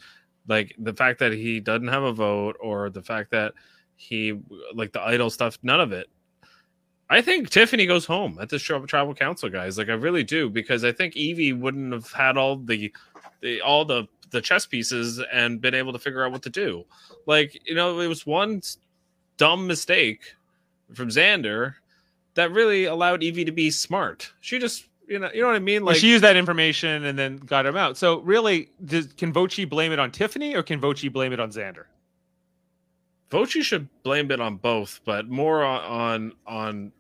like 0.50 0.76
the 0.80 0.94
fact 0.94 1.18
that 1.20 1.32
he 1.32 1.60
doesn't 1.62 1.88
have 1.88 2.04
a 2.04 2.12
vote 2.12 2.58
or 2.60 2.90
the 2.90 3.02
fact 3.02 3.32
that 3.32 3.54
he 3.96 4.38
like 4.74 4.92
the 4.92 5.02
idol 5.02 5.30
stuff 5.30 5.58
none 5.64 5.80
of 5.80 5.94
it 5.94 6.08
i 7.10 7.22
think 7.22 7.50
tiffany 7.50 7.86
goes 7.86 8.06
home 8.06 8.38
at 8.42 8.50
the 8.50 8.60
tribal 8.60 9.14
council 9.16 9.48
guys 9.50 9.78
like 9.78 9.88
i 9.88 9.94
really 9.94 10.24
do 10.26 10.50
because 10.50 10.84
i 10.84 10.92
think 10.92 11.14
evvie 11.16 11.58
wouldn't 11.58 11.94
have 11.94 12.12
had 12.12 12.36
all 12.38 12.58
the, 12.58 12.94
the 13.42 13.62
all 13.62 13.86
the 13.86 14.08
the 14.32 14.42
chess 14.42 14.66
pieces 14.66 15.22
and 15.32 15.62
been 15.62 15.74
able 15.74 15.94
to 15.94 16.00
figure 16.00 16.26
out 16.26 16.32
what 16.32 16.42
to 16.44 16.50
do 16.50 16.86
like, 17.28 17.62
you 17.68 17.76
know, 17.76 18.00
it 18.00 18.08
was 18.08 18.26
one 18.26 18.62
dumb 19.36 19.68
mistake 19.68 20.22
from 20.94 21.10
Xander 21.10 21.76
that 22.34 22.52
really 22.52 22.86
allowed 22.86 23.22
Evvie 23.22 23.46
to 23.46 23.52
be 23.52 23.70
smart. 23.70 24.32
She 24.40 24.58
just, 24.58 24.86
you 25.08 25.20
know, 25.20 25.30
you 25.34 25.42
know 25.42 25.48
what 25.48 25.56
I 25.56 25.60
mean? 25.60 25.84
Well, 25.84 25.94
Like, 25.94 26.02
she 26.02 26.10
used 26.10 26.24
that 26.24 26.38
information 26.38 27.04
and 27.04 27.20
then 27.20 27.38
got 27.38 27.66
him 27.66 27.76
out. 27.76 27.98
So 27.98 28.20
really, 28.20 28.70
does, 28.84 29.08
can 29.08 29.34
Voce 29.34 29.64
blame 29.66 29.92
it 29.92 30.00
on 30.00 30.10
Tiffany 30.10 30.56
or 30.56 30.64
can 30.64 30.80
Voce 30.80 31.08
blame 31.10 31.34
it 31.34 31.40
on 31.40 31.52
Xander? 31.52 31.84
Voce 33.30 33.50
should 33.50 33.90
blame 34.04 34.32
it 34.32 34.40
on 34.40 34.56
both, 34.56 35.02
but 35.04 35.28
more 35.28 35.64
on 35.66 35.84
on, 35.84 36.34
on 36.48 36.92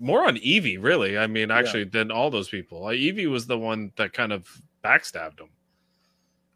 more 0.00 0.26
on 0.26 0.36
Evvie, 0.38 0.82
really. 0.82 1.16
I 1.16 1.28
mean, 1.28 1.52
actually, 1.52 1.84
than 1.84 2.10
all 2.10 2.30
those 2.30 2.48
people. 2.48 2.82
Like, 2.82 2.98
Evvie 2.98 3.30
was 3.30 3.46
the 3.46 3.58
one 3.58 3.92
that 3.96 4.12
kind 4.12 4.32
of 4.32 4.60
backstabbed 4.84 5.38
him. 5.38 5.50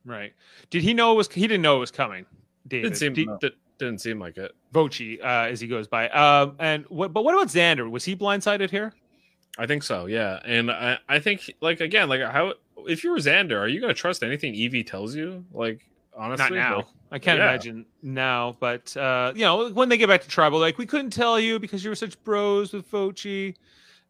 Right. 0.05 0.32
Did 0.70 0.82
he 0.82 0.94
know 0.94 1.12
it 1.12 1.16
was? 1.16 1.28
He 1.28 1.42
didn't 1.42 1.62
know 1.62 1.76
it 1.76 1.80
was 1.80 1.90
coming. 1.90 2.26
David. 2.66 2.82
Didn't 2.82 2.98
seem 2.98 3.14
Did- 3.14 3.28
that 3.40 3.55
didn't 3.78 4.00
seem 4.00 4.20
like 4.20 4.36
it. 4.36 4.53
Voce 4.72 5.00
uh, 5.00 5.26
as 5.50 5.61
he 5.61 5.66
goes 5.66 5.88
by. 5.88 6.09
Um, 6.11 6.57
and 6.59 6.84
what? 6.88 7.12
But 7.12 7.24
what 7.24 7.34
about 7.34 7.48
Xander? 7.48 7.90
Was 7.90 8.05
he 8.05 8.14
blindsided 8.16 8.70
here? 8.70 8.92
I 9.59 9.66
think 9.66 9.82
so, 9.82 10.07
yeah. 10.07 10.40
And 10.44 10.70
I, 10.70 10.98
I 11.09 11.18
think 11.18 11.55
like 11.61 11.80
again, 11.80 12.09
like 12.09 12.22
how 12.22 12.55
if 12.86 13.05
you 13.05 13.11
were 13.11 13.18
Xander, 13.18 13.59
are 13.59 13.68
you 13.68 13.80
gonna 13.80 13.94
trust 13.94 14.22
anything 14.22 14.55
Evvie 14.55 14.86
tells 14.86 15.14
you? 15.14 15.44
Like 15.53 15.86
honestly, 16.16 16.57
Not 16.57 16.70
now. 16.70 16.76
Like, 16.76 16.86
I 17.11 17.18
can't 17.18 17.38
yeah. 17.38 17.48
imagine 17.48 17.86
now. 18.03 18.57
But 18.59 18.96
uh, 18.96 19.32
you 19.34 19.42
know, 19.42 19.70
when 19.70 19.88
they 19.88 19.98
get 19.98 20.09
back 20.09 20.22
to 20.22 20.28
tribal, 20.28 20.59
like 20.59 20.78
we 20.78 20.86
couldn't 20.86 21.11
tell 21.11 21.38
you 21.38 21.59
because 21.59 21.84
you 21.84 21.90
were 21.90 21.96
such 21.96 22.22
bros 22.24 22.72
with 22.72 22.86
Voce, 22.86 23.55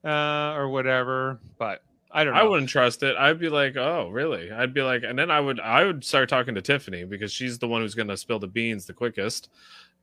uh, 0.04 0.54
or 0.54 0.68
whatever. 0.68 1.40
But 1.58 1.82
I 2.12 2.24
don't 2.24 2.34
know. 2.34 2.40
I 2.40 2.44
wouldn't 2.44 2.68
trust 2.68 3.02
it. 3.02 3.16
I'd 3.16 3.38
be 3.38 3.48
like, 3.48 3.76
oh, 3.76 4.10
really? 4.10 4.52
I'd 4.52 4.74
be 4.74 4.82
like, 4.82 5.02
and 5.02 5.18
then 5.18 5.30
I 5.30 5.40
would, 5.40 5.58
I 5.60 5.84
would 5.84 6.04
start 6.04 6.28
talking 6.28 6.54
to 6.54 6.62
Tiffany 6.62 7.04
because 7.04 7.32
she's 7.32 7.58
the 7.58 7.66
one 7.68 7.80
who's 7.80 7.94
going 7.94 8.08
to 8.08 8.16
spill 8.16 8.38
the 8.38 8.46
beans 8.46 8.84
the 8.84 8.92
quickest, 8.92 9.48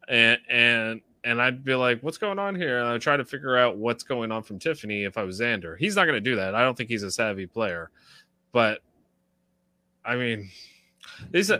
and 0.07 0.39
and 0.49 1.01
and 1.24 1.41
I'd 1.41 1.64
be 1.64 1.76
like, 1.76 2.01
what's 2.01 2.18
going 2.18 2.39
on 2.39 2.55
here? 2.55 2.80
And 2.80 2.88
I'd 2.88 3.01
try 3.01 3.18
to 3.18 3.26
figure 3.26 3.57
out 3.57 3.78
what's 3.78 4.03
going 4.03 4.32
on 4.32 4.41
from 4.41 4.57
Tiffany 4.57 5.03
if 5.03 5.18
I 5.18 5.24
was 5.24 5.39
Xander. 5.39 5.78
He's 5.78 5.95
not 5.95 6.05
going 6.05 6.16
to 6.16 6.22
do 6.22 6.38
that. 6.38 6.55
I 6.55 6.62
don't 6.62 6.78
think 6.78 6.89
he's 6.89 7.03
a 7.03 7.12
savvy 7.12 7.45
player, 7.45 7.91
but 8.51 8.80
I 10.03 10.16
mean, 10.16 10.49
these 11.30 11.51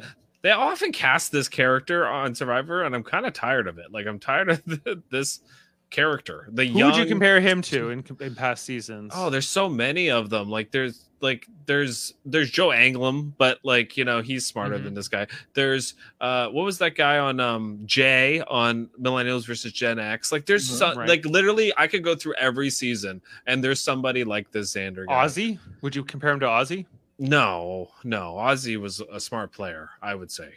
they 0.42 0.52
often 0.52 0.92
cast 0.92 1.32
this 1.32 1.50
character 1.50 2.08
on 2.08 2.34
Survivor, 2.34 2.84
and 2.84 2.96
I'm 2.96 3.04
kind 3.04 3.26
of 3.26 3.34
tired 3.34 3.68
of 3.68 3.78
it. 3.78 3.92
Like 3.92 4.08
I'm 4.08 4.20
tired 4.20 4.50
of 4.50 4.64
this 5.12 5.42
character. 5.90 6.48
The 6.52 6.66
Who 6.66 6.78
young, 6.80 6.92
would 6.92 7.00
you 7.00 7.06
compare 7.06 7.40
him 7.42 7.62
to 7.64 7.90
in, 7.90 8.04
in 8.20 8.36
past 8.36 8.64
seasons? 8.66 9.12
Oh, 9.16 9.30
there's 9.30 9.48
so 9.48 9.68
many 9.70 10.10
of 10.10 10.30
them. 10.30 10.50
Like 10.50 10.72
there's 10.72 11.06
like 11.22 11.48
there's 11.66 12.14
there's 12.26 12.50
Joe 12.50 12.70
Anglim, 12.70 13.34
but 13.38 13.60
like 13.64 13.98
you 13.98 14.06
know 14.06 14.22
he's 14.22 14.46
smarter 14.46 14.80
Mhm. 14.80 14.84
than 14.86 14.94
this 14.94 15.08
guy. 15.08 15.28
There's 15.54 15.96
uh 16.22 16.48
what 16.48 16.64
was 16.64 16.78
that 16.78 16.96
guy 16.96 17.18
on 17.20 17.40
um 17.40 17.80
Jay 17.86 18.42
on 18.48 18.90
Millennials 19.02 19.46
versus 19.46 19.74
Gen 19.74 20.00
X? 20.00 20.32
Like 20.32 20.46
there's 20.46 20.70
Mhm, 20.70 20.74
so, 20.78 20.96
right. 20.96 21.10
like 21.10 21.26
literally 21.26 21.74
I 21.78 21.88
could 21.88 22.04
go 22.04 22.16
through 22.16 22.36
every 22.36 22.70
season 22.70 23.22
and 23.48 23.64
there's 23.64 23.82
somebody 23.82 24.24
like 24.24 24.52
this 24.52 24.74
Xander 24.74 25.06
guy. 25.08 25.26
Ozzy? 25.26 25.60
Would 25.82 25.96
you 25.96 26.04
compare 26.04 26.32
him 26.32 26.40
to 26.42 26.46
Ozzy? 26.46 26.86
No, 27.18 27.90
no, 28.06 28.36
Ozzy 28.40 28.78
was 28.80 29.02
a 29.12 29.20
smart 29.20 29.52
player. 29.52 29.90
I 30.02 30.16
would 30.16 30.32
say. 30.32 30.54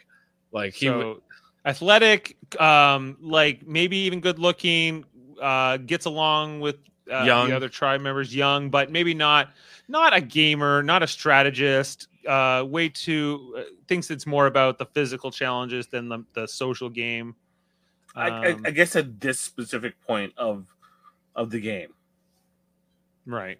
Like 0.53 0.73
he 0.75 0.85
so 0.85 0.97
would, 0.97 1.21
athletic, 1.65 2.37
um, 2.61 3.17
like 3.21 3.65
maybe 3.67 3.97
even 3.97 4.19
good 4.21 4.39
looking, 4.39 5.03
uh, 5.43 5.77
gets 5.77 6.05
along 6.05 6.59
with 6.61 6.77
uh, 7.11 7.23
Young. 7.25 7.49
the 7.49 7.55
other 7.55 7.69
tribe 7.69 8.01
members, 8.01 8.33
young, 8.33 8.69
but 8.69 8.89
maybe 8.91 9.13
not 9.13 9.49
not 9.89 10.15
a 10.15 10.21
gamer, 10.21 10.81
not 10.81 11.03
a 11.03 11.07
strategist. 11.07 12.07
Uh, 12.27 12.63
way 12.65 12.87
too 12.87 13.53
uh, 13.57 13.63
thinks 13.89 14.09
it's 14.09 14.25
more 14.25 14.47
about 14.47 14.77
the 14.77 14.85
physical 14.85 15.29
challenges 15.29 15.87
than 15.87 16.07
the, 16.07 16.19
the 16.33 16.47
social 16.47 16.89
game. 16.89 17.35
I, 18.15 18.29
I, 18.29 18.47
Um, 18.51 18.63
I 18.67 18.71
guess 18.71 18.95
at 18.95 19.19
this 19.19 19.39
specific 19.41 19.99
point 20.07 20.31
of 20.37 20.73
of 21.35 21.49
the 21.51 21.59
game. 21.59 21.89
right. 23.25 23.59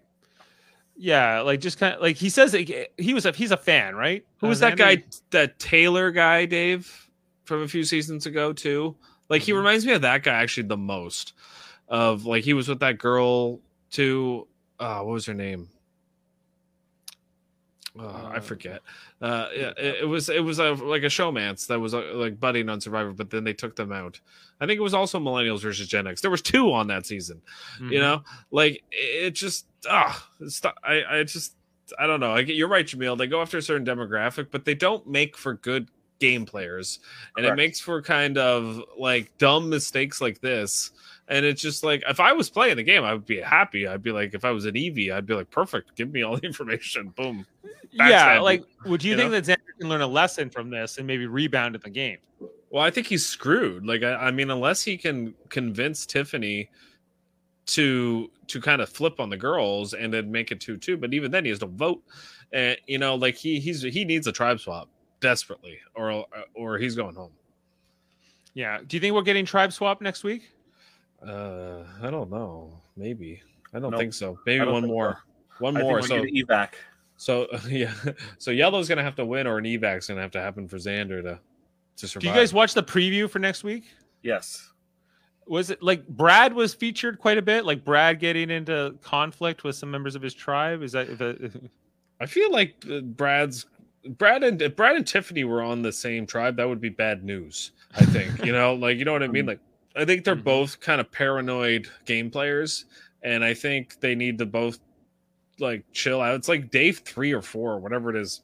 Yeah, 0.96 1.40
like 1.40 1.60
just 1.60 1.78
kind 1.78 1.94
of 1.96 2.00
like 2.00 2.16
he 2.16 2.30
says 2.30 2.52
that 2.52 2.88
he 2.96 3.14
was 3.14 3.26
a 3.26 3.32
he's 3.32 3.50
a 3.50 3.56
fan, 3.56 3.96
right? 3.96 4.24
who 4.40 4.46
was 4.46 4.62
Uh, 4.62 4.70
that 4.70 4.78
guy? 4.78 4.96
Xander? 4.98 5.20
That 5.30 5.58
Taylor 5.58 6.10
guy, 6.12 6.46
Dave, 6.46 7.10
from 7.44 7.62
a 7.62 7.68
few 7.68 7.82
seasons 7.84 8.26
ago 8.26 8.52
too. 8.52 8.96
Like 9.28 9.42
he 9.42 9.52
Mhm. 9.52 9.56
reminds 9.56 9.84
me 9.86 9.92
of 9.92 10.02
that 10.02 10.22
guy 10.22 10.34
actually 10.42 10.68
the 10.68 10.76
most. 10.76 11.32
Of 11.88 12.24
like 12.26 12.44
he 12.44 12.54
was 12.54 12.68
with 12.68 12.80
that 12.80 12.98
girl 12.98 13.60
too. 13.90 14.48
Uh, 14.80 15.00
what 15.00 15.12
was 15.12 15.26
her 15.26 15.34
name? 15.34 15.68
Uh, 17.98 18.06
I 18.32 18.36
Uh, 18.36 18.40
forget. 18.40 18.80
Uh, 19.20 19.48
yeah, 19.54 19.72
it, 19.78 19.96
it 20.02 20.08
was 20.08 20.28
it 20.28 20.42
was 20.42 20.58
a, 20.58 20.72
like 20.72 21.02
a 21.04 21.06
showmance 21.06 21.68
that 21.68 21.78
was 21.78 21.94
uh, 21.94 22.02
like 22.14 22.40
budding 22.40 22.68
on 22.68 22.80
Survivor, 22.80 23.12
but 23.12 23.30
then 23.30 23.44
they 23.44 23.52
took 23.52 23.76
them 23.76 23.92
out. 23.92 24.20
I 24.60 24.66
think 24.66 24.78
it 24.78 24.82
was 24.82 24.94
also 24.94 25.20
Millennials 25.20 25.60
versus 25.62 25.86
Gen 25.86 26.06
X. 26.08 26.20
There 26.20 26.30
was 26.30 26.42
two 26.42 26.72
on 26.72 26.88
that 26.88 27.06
season 27.06 27.40
Mhm. 27.80 27.92
you 27.92 28.00
know 28.00 28.22
like 28.50 28.82
it 28.90 29.26
it 29.26 29.30
just 29.34 29.66
ah 29.88 30.28
i 30.82 31.02
i 31.10 31.22
just 31.24 31.54
i 31.98 32.06
don't 32.06 32.18
know 32.20 32.30
like 32.32 32.48
you're 32.48 32.68
right 32.68 32.86
jamil 32.86 33.16
they 33.18 33.26
go 33.26 33.42
after 33.42 33.58
a 33.58 33.62
certain 33.62 33.84
demographic 33.86 34.46
but 34.50 34.64
they 34.64 34.74
don't 34.74 35.06
make 35.06 35.36
for 35.36 35.54
good 35.54 35.88
game 36.24 36.46
players, 36.46 37.00
and 37.36 37.44
Correct. 37.44 37.52
it 37.52 37.62
makes 37.62 37.80
for 37.80 38.00
kind 38.00 38.38
of 38.38 38.80
like 38.98 39.36
dumb 39.36 39.68
mistakes 39.68 40.20
like 40.22 40.40
this. 40.40 40.90
And 41.28 41.44
it's 41.44 41.60
just 41.60 41.84
like 41.84 42.02
if 42.08 42.18
I 42.18 42.32
was 42.32 42.48
playing 42.48 42.76
the 42.76 42.82
game, 42.82 43.04
I 43.04 43.12
would 43.12 43.26
be 43.26 43.40
happy. 43.40 43.86
I'd 43.86 44.02
be 44.02 44.12
like, 44.12 44.32
if 44.34 44.44
I 44.44 44.50
was 44.50 44.64
an 44.64 44.74
Evvie, 44.74 45.12
I'd 45.12 45.26
be 45.26 45.34
like, 45.34 45.50
perfect, 45.50 45.96
give 45.96 46.10
me 46.10 46.22
all 46.22 46.36
the 46.36 46.42
information. 46.46 47.10
Boom. 47.10 47.46
yeah, 47.92 48.40
like, 48.40 48.64
would 48.86 49.04
you, 49.04 49.12
you 49.12 49.16
think 49.16 49.32
know? 49.32 49.40
that 49.40 49.58
Xander 49.58 49.78
can 49.78 49.88
learn 49.88 50.00
a 50.00 50.06
lesson 50.06 50.48
from 50.48 50.70
this 50.70 50.98
and 50.98 51.06
maybe 51.06 51.26
rebound 51.26 51.74
in 51.74 51.80
the 51.82 51.90
game? 51.90 52.18
Well, 52.70 52.82
I 52.82 52.90
think 52.90 53.06
he's 53.06 53.24
screwed. 53.24 53.86
Like, 53.86 54.02
I, 54.02 54.14
I 54.14 54.30
mean, 54.30 54.50
unless 54.50 54.82
he 54.82 54.96
can 54.96 55.34
convince 55.50 56.06
Tiffany 56.06 56.70
to 57.66 58.30
to 58.46 58.60
kind 58.60 58.82
of 58.82 58.90
flip 58.90 59.20
on 59.20 59.30
the 59.30 59.38
girls 59.38 59.94
and 59.94 60.12
then 60.12 60.30
make 60.30 60.50
it 60.52 60.60
two 60.60 60.76
two, 60.76 60.96
but 60.96 61.14
even 61.14 61.30
then 61.30 61.44
he 61.44 61.50
has 61.50 61.60
to 61.60 61.66
vote. 61.66 62.02
And 62.52 62.76
you 62.86 62.98
know, 62.98 63.14
like 63.14 63.36
he 63.36 63.60
he's 63.60 63.82
he 63.82 64.04
needs 64.04 64.26
a 64.26 64.32
tribe 64.32 64.60
swap 64.60 64.88
desperately, 65.24 65.78
or 65.96 66.26
or 66.54 66.78
he's 66.78 66.94
going 66.94 67.14
home. 67.14 67.32
Yeah. 68.52 68.78
Do 68.86 68.96
you 68.96 69.00
think 69.00 69.14
we're 69.14 69.22
getting 69.22 69.46
tribe 69.46 69.72
swap 69.72 70.00
next 70.02 70.22
week? 70.22 70.52
Uh, 71.26 71.82
I 72.02 72.10
don't 72.10 72.30
know. 72.30 72.78
Maybe 72.96 73.42
I 73.72 73.80
don't 73.80 73.90
Nope. 73.90 74.00
think 74.00 74.14
so. 74.14 74.38
Maybe 74.46 74.60
I 74.60 74.64
don't 74.66 74.74
one 74.74 74.86
more. 74.86 75.18
One 75.58 75.74
more. 75.74 76.02
So 76.02 76.22
evac. 76.22 76.74
so 77.16 77.48
yeah. 77.68 77.92
So 78.38 78.50
yellow's 78.50 78.88
gonna 78.88 79.02
have 79.02 79.16
to 79.16 79.24
win, 79.24 79.46
or 79.46 79.58
an 79.58 79.64
evac's 79.64 80.06
gonna 80.08 80.20
have 80.20 80.30
to 80.32 80.40
happen 80.40 80.68
for 80.68 80.76
Xander 80.76 81.22
to 81.22 81.40
to 81.96 82.08
survive. 82.08 82.20
Do 82.20 82.28
you 82.28 82.34
guys 82.34 82.52
watch 82.52 82.74
the 82.74 82.82
preview 82.82 83.28
for 83.28 83.38
next 83.38 83.64
week? 83.64 83.84
Yes. 84.22 84.70
Was 85.46 85.70
it 85.70 85.82
like 85.82 86.06
Brad 86.06 86.52
was 86.52 86.74
featured 86.74 87.18
quite 87.18 87.38
a 87.38 87.42
bit? 87.42 87.64
Like 87.64 87.84
Brad 87.84 88.20
getting 88.20 88.50
into 88.50 88.94
conflict 89.02 89.64
with 89.64 89.74
some 89.76 89.90
members 89.90 90.14
of 90.14 90.22
his 90.22 90.34
tribe? 90.34 90.82
Is 90.82 90.92
that? 90.92 91.08
Is 91.08 91.18
that 91.18 91.70
I 92.20 92.26
feel 92.26 92.50
like 92.52 92.84
uh, 92.90 93.00
Brad's 93.00 93.66
Brad 94.08 94.42
and 94.44 94.60
if 94.60 94.76
Brad 94.76 94.96
and 94.96 95.06
Tiffany 95.06 95.44
were 95.44 95.62
on 95.62 95.82
the 95.82 95.92
same 95.92 96.26
tribe, 96.26 96.56
that 96.56 96.68
would 96.68 96.80
be 96.80 96.88
bad 96.90 97.24
news. 97.24 97.72
I 97.96 98.04
think 98.04 98.44
you 98.44 98.52
know, 98.52 98.74
like 98.86 98.98
you 98.98 99.04
know 99.04 99.12
what 99.12 99.22
I 99.22 99.28
mean. 99.28 99.46
Like 99.46 99.60
I 99.96 100.04
think 100.04 100.24
they're 100.24 100.36
Mhm. 100.36 100.44
both 100.44 100.80
kind 100.80 101.00
of 101.00 101.10
paranoid 101.10 101.88
game 102.04 102.30
players, 102.30 102.84
and 103.22 103.44
I 103.44 103.54
think 103.54 104.00
they 104.00 104.14
need 104.14 104.38
to 104.38 104.46
both 104.46 104.78
like 105.58 105.84
chill 105.92 106.20
out. 106.20 106.34
It's 106.34 106.48
like 106.48 106.70
day 106.70 106.92
three 106.92 107.32
or 107.32 107.42
four, 107.42 107.72
or 107.74 107.78
whatever 107.78 108.10
it 108.10 108.16
is, 108.16 108.42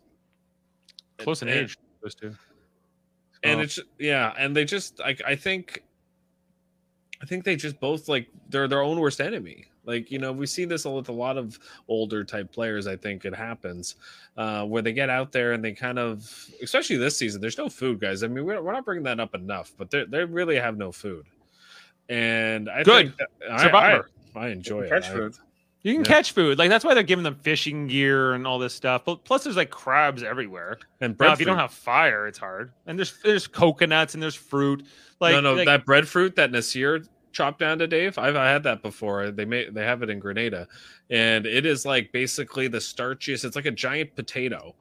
close 1.19 1.43
in 1.43 1.49
And- 1.49 1.59
age? 1.61 1.77
Those 2.03 2.15
two. 2.15 2.35
and 3.43 3.61
Oh. 3.61 3.63
it's 3.65 3.79
yeah, 3.99 4.33
and 4.39 4.55
they 4.57 4.65
just 4.65 4.99
like 5.01 5.21
I 5.27 5.35
think, 5.37 5.83
I 7.23 7.27
think 7.27 7.45
they 7.45 7.57
just 7.57 7.81
both 7.81 8.09
like 8.09 8.29
they're 8.49 8.69
their 8.69 8.83
own 8.83 8.99
worst 9.01 9.21
enemy. 9.21 9.67
Like 9.85 10.11
you 10.11 10.18
know, 10.18 10.33
we 10.33 10.47
see 10.47 10.64
this 10.64 10.85
with 10.85 11.09
a 11.09 11.12
lot 11.12 11.39
of 11.39 11.59
older 11.89 12.22
type 12.24 12.53
players. 12.53 12.87
I 12.87 12.97
think 12.97 13.24
it 13.24 13.35
happens 13.35 13.97
uh, 14.37 14.64
where 14.66 14.83
they 14.83 14.93
get 14.93 15.09
out 15.11 15.33
there 15.33 15.53
and 15.53 15.64
they 15.64 15.72
kind 15.72 15.99
of, 15.99 16.31
especially 16.62 16.97
this 16.97 17.16
season. 17.16 17.41
There's 17.41 17.59
no 17.59 17.68
food, 17.68 17.99
guys. 18.01 18.22
I 18.22 18.28
mean, 18.28 18.45
we're, 18.45 18.61
we're 18.62 18.72
not 18.72 18.85
bringing 18.85 19.05
that 19.05 19.20
up 19.20 19.35
enough, 19.35 19.72
but 19.78 19.91
they 19.91 20.05
they 20.05 20.24
really 20.24 20.57
have 20.57 20.76
no 20.76 20.93
food. 20.93 21.26
And 22.09 22.68
I 22.68 22.83
Good. 22.83 23.14
think 23.16 23.31
I, 23.51 23.68
I, 23.68 24.01
I 24.37 24.49
enjoy 24.49 24.83
it. 24.83 24.91
Catch 24.91 25.07
I- 25.11 25.12
food. 25.14 25.35
You 25.83 25.95
can 25.95 26.05
Yeah. 26.05 26.09
catch 26.11 26.33
food. 26.33 26.59
Like 26.59 26.68
that's 26.68 26.85
why 26.85 26.93
they're 26.93 27.03
giving 27.03 27.22
them 27.22 27.37
fishing 27.37 27.87
gear 27.87 28.35
and 28.35 28.47
all 28.47 28.59
this 28.59 28.74
stuff. 28.74 29.03
But 29.07 29.24
plus, 29.24 29.45
there's 29.45 29.57
like 29.57 29.70
crabs 29.70 30.22
everywhere. 30.22 30.78
and 31.01 31.12
Now, 31.14 31.16
bread. 31.16 31.33
if 31.33 31.41
you 31.41 31.47
don't 31.47 31.57
have 31.57 31.72
fire, 31.72 32.26
it's 32.26 32.39
hard. 32.39 32.72
And 32.87 32.99
there's 32.99 33.18
there's 33.22 33.47
coconuts 33.47 34.12
and 34.12 34.22
there's 34.22 34.35
fruit. 34.35 34.85
Like 35.20 35.33
no, 35.33 35.41
no, 35.41 35.55
like- 35.55 35.64
that 35.64 35.87
breadfruit 35.87 36.37
that 36.37 36.51
Naseer 36.53 37.09
chopped 37.33 37.59
down 37.59 37.78
to 37.78 37.87
Dave. 37.87 38.18
I've 38.18 38.37
I 38.37 38.51
had 38.51 38.62
that 38.64 38.83
before. 38.83 39.31
They 39.31 39.45
made 39.45 39.74
they 39.74 39.85
have 39.85 40.03
it 40.03 40.11
in 40.11 40.18
Grenada, 40.18 40.66
and 41.11 41.47
it 41.47 41.66
is 41.66 41.85
like 41.85 42.12
basically 42.12 42.68
the 42.68 42.78
starchiest. 42.78 43.45
It's 43.45 43.57
like 43.57 43.66
a 43.66 43.70
giant 43.70 44.14
potato 44.14 44.74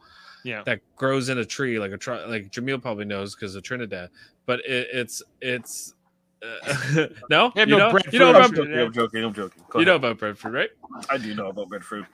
yeah. 0.43 0.63
that 0.65 0.81
grows 0.95 1.29
in 1.29 1.37
a 1.37 1.45
tree, 1.45 1.79
like 1.79 1.91
a 1.91 1.97
tri- 1.97 2.25
like 2.25 2.51
Jamil 2.51 2.81
probably 2.81 3.05
knows 3.05 3.35
because 3.35 3.55
of 3.55 3.63
Trinidad. 3.63 4.09
But 4.45 4.59
it, 4.61 4.87
it's 4.91 5.21
it's 5.41 5.95
uh, 6.41 7.07
no, 7.29 7.51
you 7.55 7.65
no 7.65 7.77
know, 7.77 7.99
you 8.11 8.19
know 8.19 8.29
I'm 8.29 8.35
about 8.35 8.55
joking. 8.55 8.79
I'm 8.79 8.93
joking. 8.93 9.23
I'm 9.23 9.33
joking. 9.33 9.63
Go 9.69 9.79
you 9.79 9.85
know 9.85 9.95
about 9.95 10.17
breadfruit, 10.17 10.53
right? 10.53 10.69
I 11.09 11.17
do 11.17 11.33
know 11.35 11.47
about 11.47 11.69
breadfruit. 11.69 12.05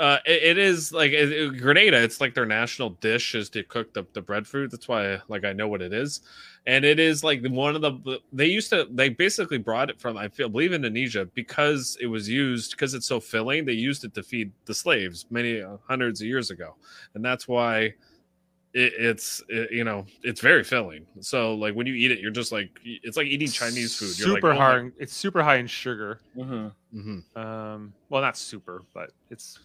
Uh, 0.00 0.18
it, 0.24 0.42
it 0.42 0.58
is 0.58 0.92
like 0.92 1.12
it, 1.12 1.30
it- 1.30 1.58
Grenada. 1.58 2.02
It's 2.02 2.20
like 2.22 2.32
their 2.34 2.46
national 2.46 2.90
dish 2.90 3.34
is 3.34 3.50
to 3.50 3.62
cook 3.62 3.92
the, 3.92 4.04
the 4.14 4.22
breadfruit. 4.22 4.70
That's 4.70 4.88
why 4.88 5.18
like 5.28 5.44
I 5.44 5.52
know 5.52 5.68
what 5.68 5.82
it 5.82 5.92
is, 5.92 6.22
and 6.66 6.86
it 6.86 6.98
is 6.98 7.22
like 7.22 7.44
one 7.46 7.76
of 7.76 7.82
the 7.82 8.18
they 8.32 8.46
used 8.46 8.70
to 8.70 8.88
they 8.90 9.10
basically 9.10 9.58
brought 9.58 9.90
it 9.90 10.00
from 10.00 10.16
I 10.16 10.28
feel 10.28 10.48
believe 10.48 10.72
Indonesia 10.72 11.26
because 11.34 11.98
it 12.00 12.06
was 12.06 12.28
used 12.30 12.70
because 12.72 12.94
it's 12.94 13.06
so 13.06 13.20
filling. 13.20 13.66
They 13.66 13.74
used 13.74 14.02
it 14.04 14.14
to 14.14 14.22
feed 14.22 14.52
the 14.64 14.72
slaves 14.74 15.26
many 15.30 15.60
uh, 15.60 15.76
hundreds 15.86 16.22
of 16.22 16.26
years 16.26 16.50
ago, 16.50 16.76
and 17.14 17.22
that's 17.22 17.46
why 17.46 17.92
it, 18.72 18.92
it's 18.98 19.42
it, 19.50 19.70
you 19.70 19.84
know 19.84 20.06
it's 20.22 20.40
very 20.40 20.64
filling. 20.64 21.04
So 21.20 21.54
like 21.54 21.74
when 21.74 21.86
you 21.86 21.94
eat 21.94 22.10
it, 22.10 22.20
you're 22.20 22.30
just 22.30 22.52
like 22.52 22.70
it's 22.84 23.18
like 23.18 23.26
eating 23.26 23.48
Chinese 23.48 23.96
food. 23.96 24.18
You're 24.18 24.36
Super 24.36 24.54
like, 24.54 24.56
oh 24.56 24.82
my- 24.84 24.90
It's 24.98 25.12
super 25.14 25.42
high 25.42 25.56
in 25.56 25.66
sugar. 25.66 26.20
Mm-hmm. 26.34 26.68
Mhm. 26.98 27.36
Um, 27.36 27.92
well, 28.08 28.22
not 28.22 28.38
super, 28.38 28.80
but 28.94 29.10
it's 29.28 29.58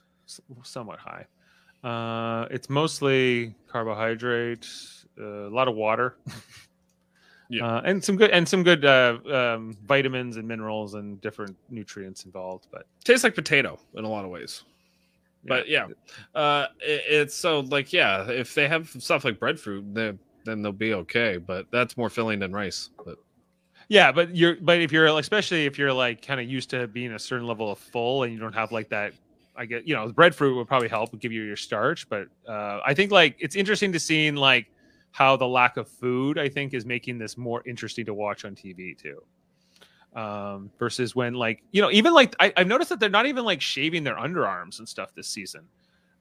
somewhat 0.64 1.00
high. 1.00 1.26
Uh, 1.84 2.48
it's 2.50 2.70
mostly 2.70 3.56
carbohydrate, 3.68 4.68
uh, 5.20 5.48
a 5.48 5.54
lot 5.54 5.68
of 5.68 5.76
water. 5.76 6.18
Yeah. 7.50 7.76
Uh, 7.76 7.82
and 7.86 8.04
some 8.04 8.16
good 8.16 8.32
and 8.32 8.48
some 8.48 8.64
good 8.64 8.86
uh, 8.86 9.20
um, 9.32 9.78
vitamins 9.86 10.38
and 10.38 10.48
minerals 10.48 10.96
and 10.96 11.22
different 11.22 11.56
nutrients 11.70 12.26
involved. 12.26 12.68
But 12.72 12.88
tastes 13.04 13.24
like 13.24 13.36
potato 13.36 13.80
in 13.96 14.04
a 14.04 14.10
lot 14.10 14.26
of 14.26 14.32
ways. 14.32 14.64
But 15.48 15.68
yeah, 15.68 15.86
uh, 16.34 16.68
it, 16.80 17.04
it's 17.08 17.36
so 17.36 17.60
like 17.60 17.94
yeah, 17.94 18.28
if 18.30 18.56
they 18.56 18.68
have 18.68 18.90
stuff 18.98 19.24
like 19.24 19.40
breadfruit, 19.40 19.94
then 19.94 20.18
then 20.44 20.64
they'll 20.64 20.72
be 20.72 20.96
okay. 20.96 21.38
But 21.38 21.68
that's 21.72 21.98
more 21.98 22.10
filling 22.10 22.40
than 22.40 22.52
rice. 22.52 22.90
But 23.06 23.20
Yeah, 23.90 24.12
but 24.12 24.36
you're 24.36 24.56
but 24.60 24.82
if 24.82 24.92
you're 24.92 25.06
especially 25.20 25.68
if 25.68 25.78
you're 25.78 25.94
like 25.94 26.26
kind 26.26 26.40
of 26.40 26.50
used 26.50 26.72
to 26.72 26.88
being 26.88 27.12
a 27.12 27.20
certain 27.20 27.46
level 27.46 27.72
of 27.72 27.78
full 27.78 28.24
and 28.24 28.34
you 28.34 28.40
don't 28.40 28.54
have 28.54 28.72
like 28.72 28.90
that 28.90 29.14
I 29.58 29.66
get 29.66 29.88
you 29.88 29.96
know 29.96 30.12
breadfruit 30.12 30.56
would 30.58 30.68
probably 30.68 30.88
help 30.88 31.18
give 31.20 31.32
you 31.32 31.44
your 31.44 31.56
starch, 31.56 32.08
but 32.10 32.28
uh, 32.48 32.80
I 32.86 32.94
think 32.94 33.12
like 33.12 33.36
it's 33.40 33.56
interesting 33.56 33.92
to 33.94 34.00
see 34.00 34.30
like 34.32 34.68
how 35.12 35.38
the 35.38 35.48
lack 35.48 35.78
of 35.78 35.88
food 35.88 36.38
I 36.38 36.50
think 36.50 36.74
is 36.74 36.86
making 36.86 37.18
this 37.18 37.38
more 37.38 37.64
interesting 37.66 38.06
to 38.06 38.14
watch 38.14 38.46
on 38.46 38.56
TV 38.56 38.98
too. 38.98 39.24
Um, 40.14 40.72
versus 40.80 41.16
when 41.16 41.34
like 41.34 41.62
you 41.72 41.82
know 41.82 41.92
even 41.92 42.14
like 42.14 42.36
I, 42.40 42.54
I've 42.56 42.68
noticed 42.68 42.90
that 42.90 43.00
they're 43.00 43.10
not 43.10 43.26
even 43.26 43.44
like 43.44 43.62
shaving 43.62 44.04
their 44.04 44.16
underarms 44.16 44.80
and 44.80 44.88
stuff 44.88 45.14
this 45.14 45.28
season, 45.28 45.68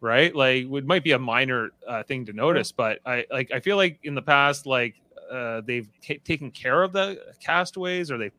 right? 0.00 0.34
Like 0.34 0.64
it 0.64 0.86
might 0.86 1.04
be 1.04 1.12
a 1.12 1.18
minor 1.18 1.70
uh, 1.86 2.02
thing 2.02 2.26
to 2.26 2.32
notice, 2.32 2.72
but 2.72 2.98
I 3.06 3.24
like 3.30 3.52
I 3.52 3.60
feel 3.60 3.76
like 3.76 3.98
in 4.02 4.14
the 4.14 4.22
past 4.22 4.66
like 4.66 4.94
uh, 5.30 5.60
they've 5.64 5.88
ta 6.06 6.14
taken 6.24 6.50
care 6.50 6.82
of 6.82 6.92
the 6.92 7.20
castaways 7.40 8.10
or 8.10 8.18
they 8.18 8.30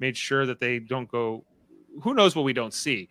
made 0.00 0.16
sure 0.16 0.46
that 0.46 0.60
they 0.60 0.78
don't 0.78 1.08
go 1.08 1.44
who 2.02 2.14
knows 2.14 2.36
what 2.36 2.44
we 2.44 2.52
don't 2.52 2.74
see 2.74 3.08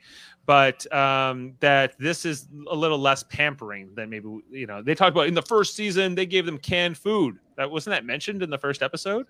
but 0.47 0.91
um 0.93 1.53
that 1.59 1.93
this 1.99 2.25
is 2.25 2.47
a 2.71 2.75
little 2.75 2.97
less 2.97 3.21
pampering 3.23 3.93
than 3.93 4.09
maybe 4.09 4.27
you 4.49 4.65
know 4.65 4.81
they 4.81 4.95
talked 4.95 5.11
about 5.11 5.27
in 5.27 5.35
the 5.35 5.41
first 5.41 5.75
season 5.75 6.15
they 6.15 6.25
gave 6.25 6.45
them 6.47 6.57
canned 6.57 6.97
food. 6.97 7.37
That 7.57 7.69
wasn't 7.69 7.95
that 7.95 8.05
mentioned 8.05 8.41
in 8.41 8.49
the 8.49 8.57
first 8.57 8.81
episode? 8.81 9.27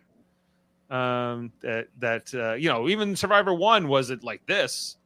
Um 0.90 1.52
that 1.62 1.88
that 1.98 2.34
uh, 2.34 2.54
you 2.54 2.70
know 2.70 2.88
even 2.88 3.16
survivor 3.16 3.54
one 3.54 3.90
was 3.90 4.12
it 4.12 4.24
like 4.24 4.46
this 4.46 4.98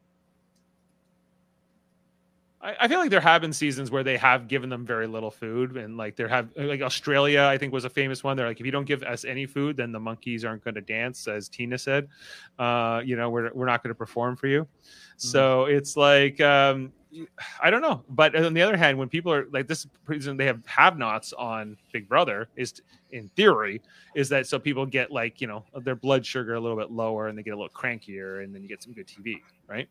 I, 2.61 2.75
I 2.81 2.87
feel 2.87 2.99
like 2.99 3.09
there 3.09 3.21
have 3.21 3.41
been 3.41 3.53
seasons 3.53 3.91
where 3.91 4.03
they 4.03 4.17
have 4.17 4.47
given 4.47 4.69
them 4.69 4.85
very 4.85 5.07
little 5.07 5.31
food, 5.31 5.77
and 5.77 5.97
like 5.97 6.15
there 6.15 6.27
have 6.27 6.49
like 6.55 6.81
Australia, 6.81 7.43
I 7.43 7.57
think 7.57 7.73
was 7.73 7.85
a 7.85 7.89
famous 7.89 8.23
one. 8.23 8.37
They're 8.37 8.47
like, 8.47 8.59
if 8.59 8.65
you 8.65 8.71
don't 8.71 8.85
give 8.85 9.03
us 9.03 9.25
any 9.25 9.45
food, 9.45 9.77
then 9.77 9.91
the 9.91 9.99
monkeys 9.99 10.45
aren't 10.45 10.63
going 10.63 10.75
to 10.75 10.81
dance, 10.81 11.27
as 11.27 11.49
Tina 11.49 11.77
said. 11.77 12.07
Uh, 12.59 13.01
you 13.03 13.15
know, 13.15 13.29
we're 13.29 13.51
we're 13.53 13.65
not 13.65 13.83
going 13.83 13.89
to 13.89 13.97
perform 13.97 14.35
for 14.35 14.47
you. 14.47 14.67
So 15.17 15.65
it's 15.65 15.95
like 15.95 16.41
um, 16.41 16.91
I 17.61 17.69
don't 17.69 17.81
know, 17.81 18.03
but 18.09 18.35
on 18.35 18.53
the 18.53 18.61
other 18.61 18.77
hand, 18.77 18.97
when 18.97 19.09
people 19.09 19.31
are 19.31 19.45
like 19.51 19.67
this 19.67 19.85
reason 20.07 20.37
they 20.37 20.45
have 20.45 20.65
have-nots 20.65 21.33
on 21.33 21.77
Big 21.91 22.07
Brother 22.07 22.47
is 22.55 22.81
in 23.11 23.27
theory 23.35 23.81
is 24.15 24.29
that 24.29 24.47
so 24.47 24.57
people 24.57 24.85
get 24.85 25.11
like 25.11 25.41
you 25.41 25.47
know 25.47 25.65
their 25.83 25.95
blood 25.95 26.25
sugar 26.25 26.55
a 26.55 26.59
little 26.59 26.77
bit 26.77 26.91
lower 26.91 27.27
and 27.27 27.37
they 27.37 27.43
get 27.43 27.51
a 27.51 27.57
little 27.57 27.69
crankier, 27.69 28.43
and 28.43 28.53
then 28.55 28.61
you 28.61 28.69
get 28.69 28.81
some 28.81 28.93
good 28.93 29.07
TV, 29.07 29.41
right? 29.67 29.87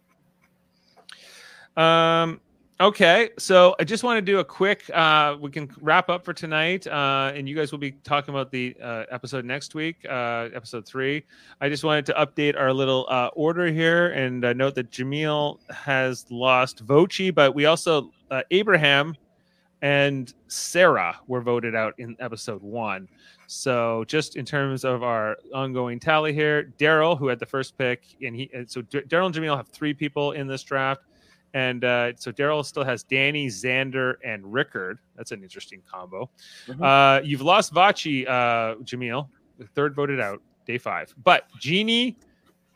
Um, 1.76 2.40
Okay, 2.80 3.28
so 3.38 3.76
I 3.78 3.84
just 3.84 4.04
want 4.04 4.16
to 4.16 4.22
do 4.22 4.38
a 4.38 4.44
quick. 4.44 4.88
Uh, 4.94 5.36
we 5.38 5.50
can 5.50 5.70
wrap 5.82 6.08
up 6.08 6.24
for 6.24 6.32
tonight, 6.32 6.86
uh, 6.86 7.30
and 7.34 7.46
you 7.46 7.54
guys 7.54 7.72
will 7.72 7.78
be 7.78 7.90
talking 7.90 8.32
about 8.32 8.50
the 8.50 8.74
uh, 8.82 9.04
episode 9.10 9.44
next 9.44 9.74
week, 9.74 9.96
uh, 10.08 10.48
episode 10.54 10.86
three. 10.86 11.22
I 11.60 11.68
just 11.68 11.84
wanted 11.84 12.06
to 12.06 12.14
update 12.14 12.58
our 12.58 12.72
little 12.72 13.06
uh, 13.10 13.28
order 13.34 13.66
here 13.66 14.12
and 14.12 14.42
uh, 14.46 14.54
note 14.54 14.74
that 14.76 14.90
Jamil 14.90 15.58
has 15.68 16.24
lost 16.30 16.80
Voce, 16.80 17.30
but 17.34 17.54
we 17.54 17.66
also 17.66 18.12
uh, 18.30 18.40
Abraham 18.50 19.14
and 19.82 20.32
Sarah 20.48 21.18
were 21.26 21.42
voted 21.42 21.74
out 21.74 21.92
in 21.98 22.16
episode 22.18 22.62
one. 22.62 23.08
So 23.46 24.06
just 24.08 24.36
in 24.36 24.46
terms 24.46 24.86
of 24.86 25.02
our 25.02 25.36
ongoing 25.52 26.00
tally 26.00 26.32
here, 26.32 26.72
Daryl, 26.78 27.18
who 27.18 27.26
had 27.26 27.40
the 27.40 27.46
first 27.46 27.76
pick, 27.76 28.04
and 28.22 28.34
he 28.34 28.50
so 28.68 28.80
Daryl 28.80 29.26
and 29.26 29.34
Jamil 29.34 29.54
have 29.54 29.68
three 29.68 29.92
people 29.92 30.32
in 30.32 30.46
this 30.46 30.62
draft 30.62 31.02
And 31.54 31.84
uh, 31.84 32.12
so 32.16 32.30
Daryl 32.30 32.64
still 32.64 32.84
has 32.84 33.02
Danny, 33.02 33.48
Xander, 33.48 34.14
and 34.24 34.44
Ricard. 34.44 34.98
That's 35.16 35.32
an 35.32 35.42
interesting 35.42 35.82
combo. 35.90 36.30
Mhm. 36.66 36.82
Uh, 36.82 37.22
you've 37.24 37.42
lost 37.42 37.72
Voce, 37.72 38.06
uh, 38.26 38.76
Jameel, 38.84 39.28
the 39.58 39.66
third 39.66 39.94
voted 39.94 40.20
out, 40.20 40.40
day 40.66 40.78
five. 40.78 41.12
But 41.24 41.46
Genie 41.58 42.16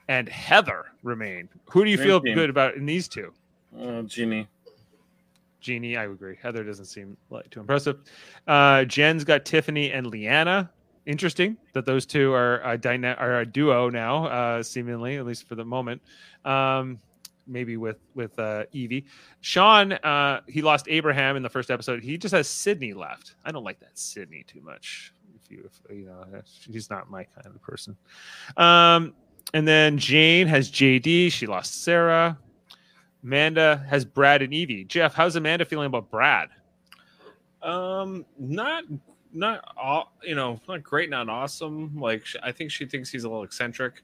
and 0.09 0.29
Heather 0.29 0.87
remain. 1.03 1.49
Who 1.70 1.85
do 1.85 1.91
you 1.91 1.99
feel 1.99 2.20
team. 2.20 2.35
good 2.35 2.51
about 2.51 2.75
in 2.75 2.85
these 2.85 3.09
two? 3.09 3.33
Oh, 3.79 4.03
Genie. 4.03 4.49
Jeannie, 5.61 5.97
I 5.97 6.05
agree. 6.05 6.37
Heather 6.43 6.62
doesn't 6.62 6.85
seem 6.85 7.16
like 7.31 7.49
too 7.49 7.61
impressive. 7.61 8.01
Uh, 8.47 8.85
Jen's 8.85 9.25
got 9.25 9.45
Tiffany 9.47 9.93
and 9.93 10.07
Liana. 10.07 10.70
Interesting 11.07 11.57
that 11.72 11.87
those 11.87 12.05
two 12.07 12.33
are 12.33 12.61
a, 12.64 12.77
dyna- 12.79 13.16
are 13.18 13.41
a 13.41 13.47
duo 13.47 13.89
now, 13.91 14.27
uh, 14.27 14.62
seemingly 14.62 15.16
at 15.16 15.25
least 15.27 15.47
for 15.49 15.55
the 15.55 15.64
moment. 15.64 16.03
Um, 16.45 16.99
maybe 17.47 17.76
with 17.76 17.99
with 18.14 18.38
uh, 18.38 18.64
Evvie. 18.74 19.05
Sean, 19.40 19.92
uh, 19.92 20.40
he 20.49 20.62
lost 20.62 20.86
Abraham 20.88 21.36
in 21.36 21.42
the 21.42 21.49
first 21.49 21.70
episode. 21.70 22.03
He 22.03 22.18
just 22.18 22.34
has 22.34 22.49
Sydney 22.49 22.92
left. 22.92 23.36
I 23.45 23.53
don't 23.53 23.64
like 23.64 23.80
that 23.80 23.99
Sydney 23.99 24.45
too 24.47 24.61
much. 24.61 25.12
If 25.42 25.51
you, 25.51 25.64
if, 25.66 25.97
you 25.97 26.07
know, 26.07 26.24
she's 26.45 26.88
not 26.90 27.11
my 27.11 27.24
kind 27.24 27.47
of 27.47 27.61
person. 27.61 27.97
Um, 28.57 29.14
and 29.53 29.68
then 29.68 29.99
Jane 29.99 30.47
has 30.47 30.70
JD. 30.70 31.30
She 31.32 31.47
lost 31.47 31.82
Sarah. 31.82 32.38
Amanda 33.22 33.84
has 33.88 34.05
Brad 34.05 34.42
and 34.42 34.53
Evvie. 34.53 34.86
Jeff, 34.86 35.14
how's 35.14 35.36
Amanda 35.36 35.64
feeling 35.64 35.86
about 35.86 36.11
Brad? 36.11 36.51
Um, 37.62 38.26
not 38.38 38.84
not 39.32 39.64
all 39.76 40.12
you 40.22 40.34
know 40.34 40.61
not 40.68 40.82
great, 40.82 41.09
not 41.11 41.28
awesome. 41.28 41.99
Like 41.99 42.24
I 42.42 42.53
think 42.53 42.70
she 42.70 42.84
thinks 42.84 43.11
he's 43.11 43.24
a 43.24 43.28
little 43.28 43.42
eccentric, 43.42 44.03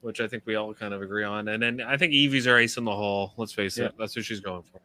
which 0.00 0.20
I 0.20 0.28
think 0.28 0.44
we 0.46 0.54
all 0.54 0.72
kind 0.74 0.94
of 0.94 1.02
agree 1.02 1.24
on. 1.24 1.48
And 1.48 1.62
then 1.62 1.80
I 1.80 1.96
think 1.96 2.12
Evvie's 2.12 2.44
her 2.44 2.58
ace 2.58 2.76
in 2.76 2.84
the 2.84 2.94
hole. 2.94 3.32
Let's 3.36 3.52
face 3.52 3.76
Yeah. 3.78 3.86
it, 3.86 3.94
that's 3.98 4.14
what 4.16 4.24
she's 4.24 4.40
going 4.40 4.62
for. 4.62 4.80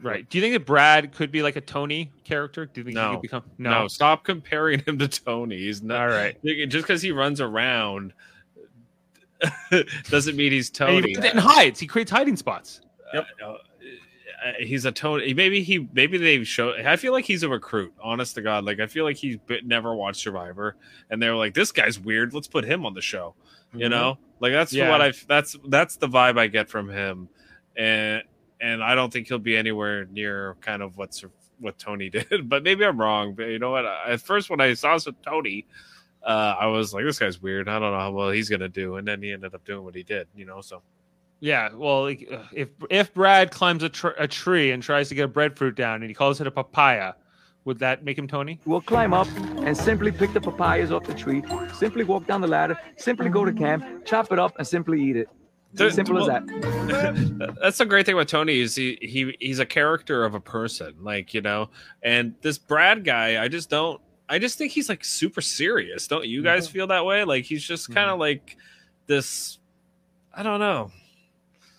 Right. 0.00 0.28
Do 0.30 0.38
you 0.38 0.42
think 0.42 0.54
that 0.54 0.64
Brad 0.64 1.12
could 1.12 1.32
be 1.32 1.42
like 1.42 1.56
a 1.56 1.60
Tony 1.60 2.12
character? 2.24 2.66
Do 2.66 2.80
you 2.80 2.84
think 2.84 2.96
he 2.98 3.04
could 3.12 3.22
become 3.22 3.42
No. 3.58 3.88
stop 3.88 4.22
comparing 4.24 4.78
him 4.84 4.96
to 4.98 5.08
Tony. 5.08 5.58
He's 5.58 5.82
not 5.82 6.00
All 6.02 6.06
right. 6.08 6.36
just 6.44 6.86
because 6.86 7.02
he 7.02 7.10
runs 7.10 7.40
around 7.40 8.12
doesn't 10.10 10.36
mean 10.36 10.52
he's 10.52 10.68
And 10.68 10.74
Tony. 10.76 11.10
he 11.10 11.14
and 11.16 11.38
hides. 11.38 11.78
He 11.80 11.86
creates 11.86 12.10
hiding 12.10 12.36
spots. 12.36 12.80
Yep. 13.14 13.26
Uh, 13.44 13.54
he's 14.58 14.84
a 14.84 14.92
Tony. 14.92 15.34
Maybe 15.34 15.62
he. 15.62 15.88
Maybe 15.92 16.18
they 16.18 16.44
show. 16.44 16.72
I 16.74 16.96
feel 16.96 17.12
like 17.12 17.24
he's 17.24 17.42
a 17.42 17.48
recruit. 17.48 17.92
Honest 18.02 18.34
to 18.36 18.42
God, 18.42 18.64
like 18.64 18.80
I 18.80 18.86
feel 18.86 19.04
like 19.04 19.16
he's 19.16 19.38
never 19.64 19.94
watched 19.94 20.20
Survivor, 20.20 20.76
and 21.10 21.20
they're 21.22 21.34
like, 21.36 21.54
"This 21.54 21.72
guy's 21.72 21.98
weird. 21.98 22.34
Let's 22.34 22.48
put 22.48 22.64
him 22.64 22.86
on 22.86 22.94
the 22.94 23.00
show." 23.02 23.34
You 23.74 23.88
know, 23.88 24.18
like 24.40 24.52
that's 24.52 24.72
Yeah. 24.72 24.90
what 24.90 25.02
I. 25.02 25.12
That's 25.26 25.56
that's 25.68 25.96
the 25.96 26.08
vibe 26.08 26.38
I 26.38 26.46
get 26.46 26.68
from 26.68 26.88
him, 26.88 27.28
and 27.76 28.22
and 28.60 28.82
I 28.82 28.94
don't 28.94 29.12
think 29.12 29.28
he'll 29.28 29.38
be 29.38 29.56
anywhere 29.56 30.06
near 30.06 30.56
kind 30.60 30.82
of 30.82 30.96
what's 30.96 31.24
what 31.60 31.78
Tony 31.78 32.08
did. 32.10 32.48
But 32.48 32.62
maybe 32.62 32.84
I'm 32.84 33.00
wrong. 33.00 33.34
But 33.34 33.44
you 33.48 33.58
know 33.58 33.70
what? 33.70 33.84
At 33.84 34.20
first, 34.20 34.50
when 34.50 34.60
I 34.60 34.74
saw 34.74 34.98
Tony. 35.24 35.66
Uh, 36.20 36.56
I 36.58 36.66
was 36.66 36.92
like, 36.92 37.04
this 37.04 37.18
guy's 37.18 37.40
weird. 37.40 37.68
I 37.68 37.78
don't 37.78 37.92
know 37.92 37.98
how 37.98 38.10
well 38.10 38.30
he's 38.30 38.48
gonna 38.48 38.68
do, 38.68 38.96
and 38.96 39.06
then 39.06 39.22
he 39.22 39.32
ended 39.32 39.54
up 39.54 39.64
doing 39.64 39.84
what 39.84 39.94
he 39.94 40.02
did. 40.02 40.26
You 40.34 40.46
know, 40.46 40.60
so 40.60 40.82
Yeah. 41.40 41.70
Well, 41.74 42.02
like, 42.02 42.28
uh, 42.30 42.42
if 42.52 42.68
if 42.90 43.14
Brad 43.14 43.50
climbs 43.50 43.82
a, 43.82 43.88
tr- 43.88 44.08
a 44.18 44.26
tree 44.26 44.72
and 44.72 44.82
tries 44.82 45.08
to 45.10 45.14
get 45.14 45.24
a 45.24 45.28
breadfruit 45.28 45.76
down 45.76 45.96
and 46.02 46.10
he 46.10 46.14
calls 46.14 46.40
it 46.40 46.46
a 46.46 46.50
papaya, 46.50 47.12
would 47.64 47.78
that 47.78 48.04
make 48.04 48.18
him 48.18 48.26
Tony? 48.26 48.58
We'll 48.64 48.80
climb 48.80 49.12
up 49.14 49.28
and 49.36 49.76
simply 49.76 50.10
pick 50.10 50.32
the 50.32 50.40
papayas 50.40 50.90
off 50.90 51.04
the 51.04 51.14
tree, 51.14 51.42
simply 51.74 52.04
walk 52.04 52.26
down 52.26 52.40
the 52.40 52.48
ladder, 52.48 52.78
simply 52.96 53.28
go 53.28 53.44
to 53.44 53.52
camp, 53.52 54.04
chop 54.04 54.32
it 54.32 54.38
up, 54.38 54.56
and 54.58 54.66
simply 54.66 55.02
eat 55.02 55.16
it. 55.16 55.28
There- 55.74 55.90
Simple 55.90 56.18
as 56.18 56.26
that. 56.26 57.56
That's 57.60 57.76
the 57.78 57.84
great 57.86 58.06
thing 58.06 58.14
about 58.14 58.28
Tony 58.28 58.58
is 58.60 58.74
he 58.74 58.98
he 59.02 59.36
he's 59.38 59.58
a 59.58 59.66
character 59.66 60.24
of 60.24 60.34
a 60.34 60.40
person, 60.40 60.94
like 61.02 61.34
you 61.34 61.40
know. 61.42 61.68
And 62.02 62.34
this 62.40 62.58
Brad 62.58 63.04
guy, 63.04 63.42
I 63.42 63.48
just 63.48 63.68
don't. 63.70 64.00
I 64.30 64.38
just 64.38 64.58
think 64.58 64.72
he's 64.72 64.88
like 64.88 65.04
super 65.04 65.40
serious. 65.40 66.06
Don't 66.08 66.26
you 66.26 66.42
guys 66.42 66.68
feel 66.68 66.86
that 66.88 67.04
way? 67.04 67.24
Like 67.24 67.44
he's 67.44 67.62
just 67.62 67.94
kind 67.94 68.10
of 68.10 68.18
like 68.18 68.56
this. 69.06 69.58
I 70.34 70.42
don't 70.42 70.60
know. 70.60 70.90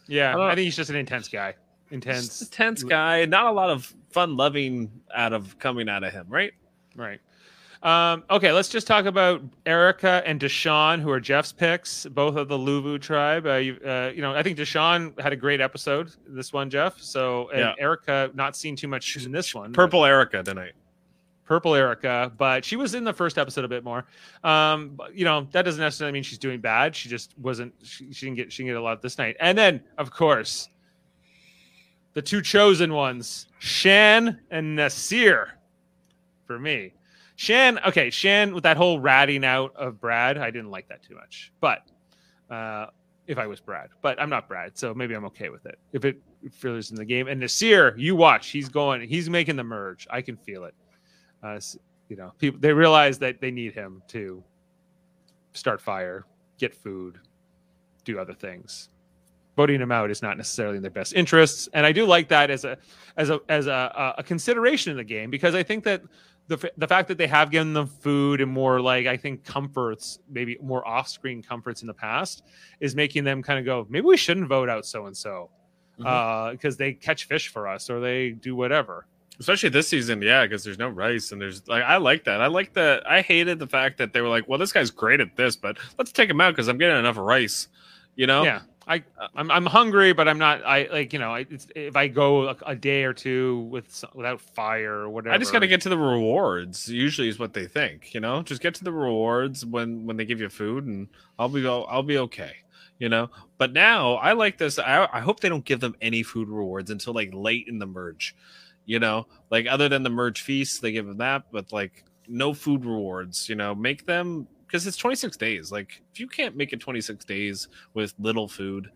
Yeah. 0.10 0.36
I 0.36 0.52
I 0.52 0.56
think 0.56 0.66
he's 0.66 0.76
just 0.76 0.90
an 0.90 0.96
intense 0.96 1.28
guy. 1.28 1.56
Intense. 1.92 2.42
a 2.42 2.50
tense 2.52 2.84
guy. 2.84 3.26
Not 3.26 3.46
a 3.48 3.52
lot 3.52 3.70
of 3.70 3.94
fun 4.12 4.36
loving 4.38 4.92
out 5.16 5.34
of 5.34 5.58
coming 5.60 5.90
out 5.90 6.04
of 6.04 6.12
him, 6.12 6.26
right? 6.30 6.52
Right. 6.96 7.20
Um, 7.82 8.26
okay, 8.30 8.52
let's 8.52 8.68
just 8.68 8.88
talk 8.88 9.06
about 9.06 9.42
Erika 9.66 10.22
and 10.26 10.38
Deshawn, 10.40 11.00
who 11.00 11.10
are 11.12 11.20
Jeff's 11.20 11.54
picks, 11.54 12.06
both 12.08 12.36
of 12.36 12.50
the 12.50 12.58
Luvu 12.58 13.00
tribe. 13.02 13.46
Uh, 13.48 13.54
you, 13.54 13.80
uh, 13.86 14.12
you 14.14 14.22
know, 14.22 14.36
I 14.36 14.44
think 14.44 14.58
Deshawn 14.58 15.18
had 15.20 15.32
a 15.32 15.38
great 15.38 15.62
episode, 15.62 16.12
this 16.28 16.52
one, 16.52 16.70
Jeff. 16.70 17.00
So, 17.00 17.50
and 17.52 17.60
Yeah. 17.60 17.74
Erika, 17.80 18.32
not 18.34 18.58
seen 18.58 18.76
too 18.76 18.90
much 18.90 19.16
in 19.26 19.32
this 19.32 19.56
one. 19.56 19.72
Purple 19.72 20.04
Erika 20.06 20.44
tonight. 20.44 20.74
Purple 21.50 21.74
Erika, 21.74 22.32
but 22.38 22.64
she 22.64 22.76
was 22.76 22.94
in 22.94 23.04
the 23.04 23.12
first 23.12 23.40
episode 23.40 23.66
a 23.66 23.68
bit 23.68 23.84
more. 23.84 24.06
Um, 24.44 25.00
you 25.12 25.26
know, 25.26 25.48
that 25.52 25.64
doesn't 25.64 25.82
necessarily 25.82 26.14
mean 26.14 26.22
she's 26.22 26.38
doing 26.38 26.62
bad. 26.62 26.96
She 26.96 27.10
just 27.10 27.34
wasn't. 27.40 27.74
She, 27.82 28.14
she 28.14 28.28
didn't 28.28 28.38
get. 28.38 28.54
She 28.54 28.62
didn't 28.62 28.76
get 28.76 28.80
a 28.80 28.84
lot 28.84 29.02
this 29.02 29.18
night. 29.18 29.36
And 29.40 29.58
then, 29.58 29.82
of 29.98 30.12
course, 30.12 30.70
the 32.14 32.22
two 32.22 32.44
chosen 32.44 32.94
ones, 32.94 33.48
Shan 33.58 34.40
and 34.52 34.78
Naseer, 34.78 35.48
for 36.46 36.60
me. 36.60 36.94
Shan, 37.36 37.80
okay, 37.80 38.12
Shan 38.12 38.54
with 38.54 38.64
that 38.64 38.78
whole 38.78 39.00
ratting 39.00 39.44
out 39.44 39.76
of 39.76 40.00
Brad, 40.00 40.38
I 40.38 40.52
didn't 40.52 40.70
like 40.70 40.88
that 40.90 41.02
too 41.02 41.16
much. 41.16 41.52
But 41.60 41.82
uh, 42.52 42.88
if 43.26 43.40
I 43.40 43.48
was 43.48 43.60
Brad, 43.60 43.90
but 44.04 44.22
I'm 44.22 44.30
not 44.30 44.48
Brad, 44.48 44.78
so 44.78 44.94
maybe 44.94 45.16
I'm 45.16 45.26
okay 45.26 45.50
with 45.50 45.66
it. 45.66 45.80
If 45.94 46.06
it 46.06 46.22
feels 46.52 46.92
in 46.92 46.96
the 46.96 47.06
game, 47.06 47.28
and 47.28 47.42
Naseer, 47.42 47.98
you 47.98 48.16
watch, 48.16 48.50
he's 48.50 48.70
going, 48.70 49.02
he's 49.10 49.32
making 49.32 49.56
the 49.56 49.64
merge. 49.64 50.06
I 50.12 50.22
can 50.22 50.38
feel 50.38 50.66
it 50.66 50.76
uh, 51.44 51.60
you 52.10 52.16
know, 52.16 52.32
people 52.38 52.60
they 52.60 52.74
realize 52.74 53.20
that 53.20 53.40
they 53.40 53.52
need 53.52 53.74
him 53.74 54.02
to 54.10 54.44
start 55.54 55.82
fire, 55.82 56.26
get 56.58 56.74
food, 56.74 57.20
do 58.04 58.20
other 58.20 58.34
things. 58.34 58.90
Voting 59.56 59.82
him 59.82 59.92
out 59.92 60.10
is 60.10 60.22
not 60.22 60.38
necessarily 60.38 60.78
in 60.78 60.82
their 60.82 60.92
best 60.92 61.14
interests, 61.14 61.68
and 61.74 61.86
I 61.86 61.92
do 61.92 62.06
like 62.06 62.30
that 62.30 62.50
as 62.50 62.66
a 62.66 62.78
as 63.18 63.30
a 63.30 63.42
as 63.50 63.68
a, 63.68 64.16
a 64.18 64.24
consideration 64.24 64.92
in 64.92 64.98
the 64.98 65.04
game 65.04 65.30
because 65.30 65.54
I 65.54 65.64
think 65.64 65.84
that 65.84 66.02
the 66.48 66.56
f- 66.56 66.72
the 66.78 66.88
fact 66.88 67.08
that 67.10 67.18
they 67.18 67.28
have 67.28 67.52
given 67.52 67.74
them 67.74 67.88
food 67.88 68.42
and 68.42 68.52
more 68.52 68.82
like 68.82 69.06
I 69.06 69.18
think 69.18 69.44
comforts, 69.44 70.20
maybe 70.30 70.58
more 70.62 70.86
off 70.88 71.08
screen 71.08 71.44
comforts 71.44 71.82
in 71.82 71.88
the 71.88 71.94
past, 71.94 72.44
is 72.80 72.96
making 72.96 73.24
them 73.24 73.44
kind 73.44 73.60
of 73.60 73.66
go, 73.66 73.86
maybe 73.90 74.06
we 74.06 74.18
shouldn't 74.18 74.48
vote 74.48 74.70
out 74.70 74.86
so 74.86 75.06
and 75.06 75.16
so 75.16 75.50
because 75.98 76.78
they 76.78 76.94
catch 76.94 77.26
fish 77.26 77.50
for 77.50 77.68
us 77.68 77.90
or 77.90 78.00
they 78.00 78.32
do 78.32 78.56
whatever. 78.56 79.06
Especially 79.40 79.70
this 79.70 79.88
season 79.88 80.22
yeah 80.22 80.46
because 80.46 80.64
there's 80.64 80.80
no 80.80 80.90
rice 80.90 81.32
and 81.32 81.42
there's 81.42 81.68
like 81.68 81.84
i 81.84 81.98
like 81.98 82.24
that. 82.26 82.42
I 82.42 82.48
like 82.48 82.74
that 82.74 83.10
i 83.10 83.22
hated 83.22 83.60
the 83.60 83.68
fact 83.68 83.98
that 83.98 84.14
they 84.14 84.22
were 84.22 84.28
like 84.28 84.48
well 84.48 84.60
this 84.60 84.72
guy's 84.72 84.92
great 84.92 85.20
at 85.20 85.36
this 85.36 85.56
but 85.56 85.78
let's 85.98 86.12
take 86.12 86.30
him 86.30 86.42
out 86.42 86.52
because 86.52 86.68
i'm 86.68 86.78
getting 86.78 86.98
enough 86.98 87.18
rice 87.18 87.68
you 88.20 88.28
know? 88.28 88.44
Yeah, 88.44 88.62
I 88.86 89.02
I'm, 89.34 89.50
I'm 89.50 89.66
hungry, 89.66 90.12
but 90.12 90.28
I'm 90.28 90.38
not. 90.38 90.62
I 90.66 90.90
like 90.92 91.14
you 91.14 91.20
know, 91.20 91.34
I, 91.34 91.46
it's, 91.50 91.68
if 91.74 91.96
I 91.96 92.10
go 92.10 92.50
a, 92.50 92.58
a 92.66 92.76
day 92.76 93.06
or 93.06 93.14
two 93.14 93.60
with 93.72 94.04
without 94.14 94.42
fire 94.42 94.94
or 94.94 95.10
whatever, 95.10 95.34
i 95.34 95.38
just 95.38 95.54
got 95.54 95.60
to 95.60 95.68
get 95.68 95.80
to 95.82 95.90
the 95.90 95.98
rewards 95.98 96.90
usually 96.90 97.30
is 97.30 97.40
what 97.40 97.54
they 97.54 97.66
think 97.66 98.14
you 98.14 98.20
know? 98.20 98.42
Just 98.42 98.62
get 98.62 98.76
to 98.76 98.84
the 98.84 98.92
rewards 98.92 99.66
when 99.66 100.06
when 100.06 100.18
they 100.18 100.26
give 100.26 100.42
you 100.42 100.50
food 100.50 100.86
and 100.86 101.08
i'll 101.38 101.48
be 101.48 101.66
i'll, 101.66 101.86
I'll 101.90 102.04
be 102.04 102.18
okay 102.18 102.52
you 102.98 103.08
know? 103.08 103.30
But 103.58 103.72
now 103.72 104.16
i 104.16 104.34
like 104.34 104.58
this 104.58 104.78
I, 104.78 105.08
I 105.14 105.22
hope 105.22 105.40
they 105.40 105.50
don't 105.50 105.64
give 105.64 105.80
them 105.80 105.96
any 106.02 106.22
food 106.22 106.50
rewards 106.50 106.92
until 106.92 107.14
like 107.14 107.30
late 107.32 107.68
in 107.70 107.80
the 107.80 107.86
merge 107.86 108.36
you 108.90 109.00
know 109.00 109.28
like 109.52 109.68
other 109.70 109.88
than 109.88 110.02
the 110.02 110.10
merge 110.10 110.42
feast 110.42 110.82
they 110.82 110.92
give 110.92 111.06
them 111.06 111.18
that 111.18 111.44
but 111.52 111.72
like 111.72 112.04
no 112.28 112.54
food 112.56 112.84
rewards 112.86 113.48
you 113.48 113.56
know 113.56 113.76
make 113.76 114.06
them 114.08 114.48
because 114.66 114.88
it's 114.88 114.98
26 114.98 115.38
days 115.38 115.72
like 115.72 116.02
if 116.12 116.20
you 116.20 116.28
can't 116.28 116.56
make 116.58 116.74
it 116.74 116.80
26 116.80 117.24
days 117.26 117.68
with 117.94 118.16
little 118.18 118.48
food 118.48 118.90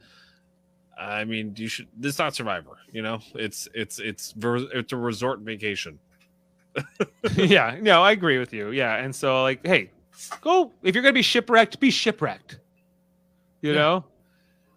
i 0.99 1.23
mean 1.23 1.53
you 1.57 1.67
should 1.67 1.87
this 1.95 2.13
is 2.15 2.19
not 2.19 2.33
survivor 2.33 2.77
you 2.91 3.03
know 3.03 3.19
it's 3.35 3.67
it's 3.75 3.99
it's 3.99 4.33
it's 4.37 4.91
a 4.93 4.97
resort 4.97 5.39
vacation 5.41 5.99
yeah, 7.37 7.77
no, 7.81 8.01
I 8.01 8.11
agree 8.13 8.39
with 8.39 8.53
you. 8.53 8.71
Yeah, 8.71 8.95
and 8.95 9.15
so 9.15 9.43
like, 9.43 9.65
hey, 9.65 9.91
go 10.41 10.71
if 10.81 10.95
you're 10.95 11.03
gonna 11.03 11.13
be 11.13 11.21
shipwrecked, 11.21 11.79
be 11.79 11.91
shipwrecked. 11.91 12.59
You 13.61 13.73
Yeah. 13.73 13.75
know, 13.75 14.05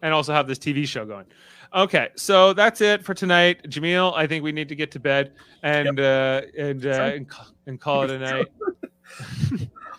and 0.03 0.13
also 0.15 0.33
have 0.35 0.47
this 0.47 0.59
TV 0.59 0.87
show 0.87 1.07
going. 1.07 1.27
Okay, 1.75 2.09
so 2.17 2.53
that's 2.53 2.81
it 2.81 3.05
for 3.05 3.15
tonight, 3.15 3.63
Jameel. 3.69 4.15
I 4.17 4.27
think 4.27 4.45
we 4.45 4.53
need 4.53 4.69
to 4.69 4.75
get 4.77 4.91
to 4.93 5.01
bed 5.01 5.33
and 5.63 5.99
uh, 6.01 6.43
and 6.57 6.87
uh, 6.87 6.91
and, 6.91 7.27
and 7.67 7.81
call 7.81 8.03
it 8.03 8.11
a 8.11 8.19
night. 8.19 8.47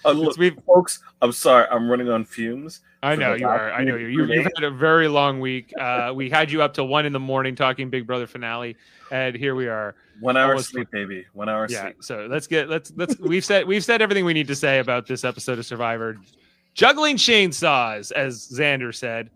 Uh, 0.05 0.11
look, 0.11 0.37
folks, 0.65 1.01
I'm 1.21 1.31
sorry, 1.31 1.65
I'm 1.71 1.89
running 1.89 2.09
on 2.09 2.25
fumes. 2.25 2.81
I 3.03 3.15
know 3.15 3.33
you 3.33 3.47
are. 3.47 3.71
I 3.71 3.83
know 3.83 3.95
you. 3.95 4.07
you 4.07 4.25
you've 4.25 4.45
had 4.55 4.63
a 4.63 4.71
very 4.71 5.07
long 5.07 5.39
week. 5.39 5.73
Uh, 5.79 6.11
we 6.15 6.29
had 6.29 6.51
you 6.51 6.61
up 6.61 6.73
till 6.73 6.87
one 6.87 7.05
in 7.05 7.13
the 7.13 7.19
morning 7.19 7.55
talking 7.55 7.89
Big 7.89 8.05
Brother 8.05 8.27
finale, 8.27 8.75
and 9.11 9.35
here 9.35 9.55
we 9.55 9.67
are. 9.67 9.95
One 10.19 10.37
hour 10.37 10.51
Almost- 10.51 10.69
sleep, 10.69 10.89
baby. 10.91 11.25
One 11.33 11.49
hour 11.49 11.67
Yeah. 11.69 11.83
sleep. 11.83 11.95
So 12.01 12.27
let's 12.29 12.47
get 12.47 12.69
let's 12.69 12.91
let's 12.95 13.17
we've 13.19 13.45
said 13.45 13.67
we've 13.67 13.83
said 13.83 14.01
everything 14.01 14.25
we 14.25 14.33
need 14.33 14.47
to 14.47 14.55
say 14.55 14.79
about 14.79 15.07
this 15.07 15.23
episode 15.23 15.59
of 15.59 15.65
Survivor. 15.65 16.17
Juggling 16.73 17.17
chainsaws, 17.17 18.11
as 18.11 18.47
Xander 18.49 18.93
said. 18.93 19.29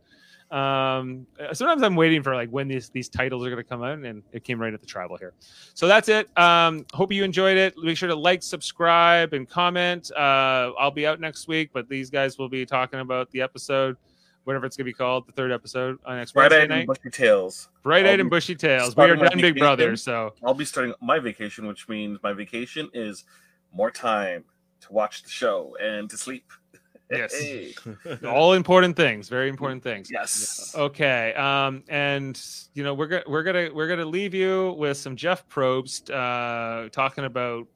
Um, 0.52 1.26
uh, 1.40 1.54
sometimes 1.54 1.82
I'm 1.82 1.96
waiting 1.96 2.22
for 2.22 2.36
like 2.36 2.50
when 2.50 2.68
these 2.68 2.90
these 2.90 3.08
titles 3.08 3.46
are 3.46 3.50
going 3.50 3.64
to 3.64 3.68
come 3.68 3.84
out, 3.84 4.00
and 4.00 4.22
it 4.34 4.44
came 4.44 4.60
right 4.60 4.74
at 4.74 4.82
the 4.82 4.86
tribal 4.86 5.18
here. 5.18 5.34
So 5.74 5.88
that's 5.88 6.10
it. 6.10 6.36
Um, 6.38 6.86
hope 6.94 7.14
you 7.14 7.24
enjoyed 7.24 7.58
it. 7.58 7.74
Make 7.78 7.98
sure 7.98 8.10
to 8.10 8.16
like, 8.16 8.44
subscribe, 8.44 9.34
and 9.34 9.48
comment. 9.48 10.12
Uh, 10.12 10.72
I'll 10.78 10.92
be 10.92 11.08
out 11.08 11.22
next 11.22 11.48
week, 11.48 11.70
but 11.74 11.88
these 11.88 12.10
guys 12.10 12.38
will 12.38 12.50
be 12.50 12.66
talking 12.66 13.00
about 13.00 13.32
the 13.32 13.42
episode, 13.42 13.96
whatever 14.44 14.66
it's 14.66 14.76
going 14.76 14.86
to 14.86 14.90
be 14.90 14.94
called, 14.94 15.26
the 15.26 15.32
third 15.32 15.54
episode 15.54 16.00
on 16.06 16.18
next 16.18 16.34
Bright 16.34 16.52
Wednesday 16.52 16.68
night. 16.68 16.88
bushy 16.88 17.10
tails. 17.10 17.70
Bright 17.82 18.06
eyed 18.06 18.20
and 18.20 18.30
bushy 18.30 18.56
tails. 18.56 18.96
We 18.96 19.06
are 19.06 19.16
done, 19.16 19.40
Big. 19.40 19.58
Brother. 19.58 19.96
So 19.96 20.34
I'll 20.44 20.54
be 20.54 20.66
starting 20.66 20.94
my 21.02 21.20
vacation, 21.20 21.66
which 21.66 21.88
means 21.88 22.20
my 22.22 22.34
vacation 22.34 22.90
is 22.94 23.24
more 23.74 23.90
time 23.90 24.44
to 24.82 24.92
watch 24.92 25.24
the 25.24 25.30
show 25.30 25.78
and 25.82 26.10
to 26.10 26.18
sleep. 26.18 26.52
Yes. 27.12 27.34
Hey. 27.40 27.74
all 28.26 28.54
important 28.54 28.96
things, 28.96 29.30
very 29.30 29.50
important 29.50 29.84
things. 29.84 30.10
Yes. 30.12 30.74
Okay. 30.78 31.34
Um, 31.34 31.84
and 31.90 32.42
you 32.74 32.84
know, 32.84 32.94
we're 32.94 33.08
gonna 33.08 33.24
we're 33.28 33.44
gonna 33.44 33.70
we're 33.74 33.88
gonna 33.88 34.06
leave 34.06 34.34
you 34.34 34.74
with 34.78 34.98
some 34.98 35.16
Jeff 35.16 35.48
Probst 35.50 36.10
uh 36.10 36.90
talking 36.90 37.26
about 37.26 37.68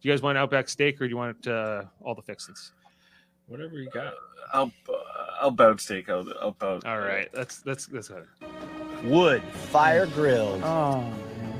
do 0.00 0.08
you 0.08 0.12
guys 0.12 0.22
want 0.22 0.36
Outback 0.36 0.68
steak 0.68 1.00
or 1.00 1.06
do 1.06 1.10
you 1.10 1.16
want 1.16 1.46
uh 1.46 1.84
all 2.02 2.14
the 2.14 2.22
fixins? 2.22 2.72
Whatever 3.46 3.76
you 3.76 3.88
got. 3.90 4.14
I'll 4.52 4.72
I'll 5.40 5.50
bound 5.50 5.80
steak. 5.80 6.08
I'll, 6.08 6.26
I'll 6.40 6.52
bound. 6.52 6.84
All 6.84 6.98
right, 6.98 7.28
that's 7.32 7.60
that's 7.62 7.86
that's 7.86 8.08
good. 8.08 8.26
Wood, 9.04 9.42
fire 9.42 10.06
grilled, 10.06 10.62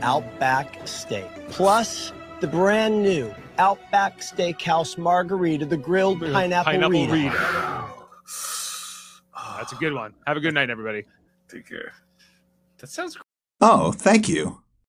Outback 0.02 0.86
steak. 0.86 1.26
Plus 1.48 2.12
the 2.40 2.46
brand 2.46 3.02
new 3.02 3.32
Outback 3.58 4.20
Steakhouse 4.20 4.96
Margarita, 4.96 5.66
the 5.66 5.76
grilled 5.76 6.20
pineapple, 6.20 6.72
Pineapple 6.72 6.90
Rita. 6.90 7.12
Rita. 7.12 7.84
That's 9.58 9.72
a 9.72 9.76
good 9.76 9.92
one. 9.92 10.14
Have 10.26 10.36
a 10.36 10.40
good 10.40 10.54
night, 10.54 10.70
everybody. 10.70 11.04
Take 11.48 11.68
care. 11.68 11.92
That 12.78 12.88
sounds 12.88 13.16
Oh, 13.60 13.92
thank 13.92 14.28
you. 14.28 14.61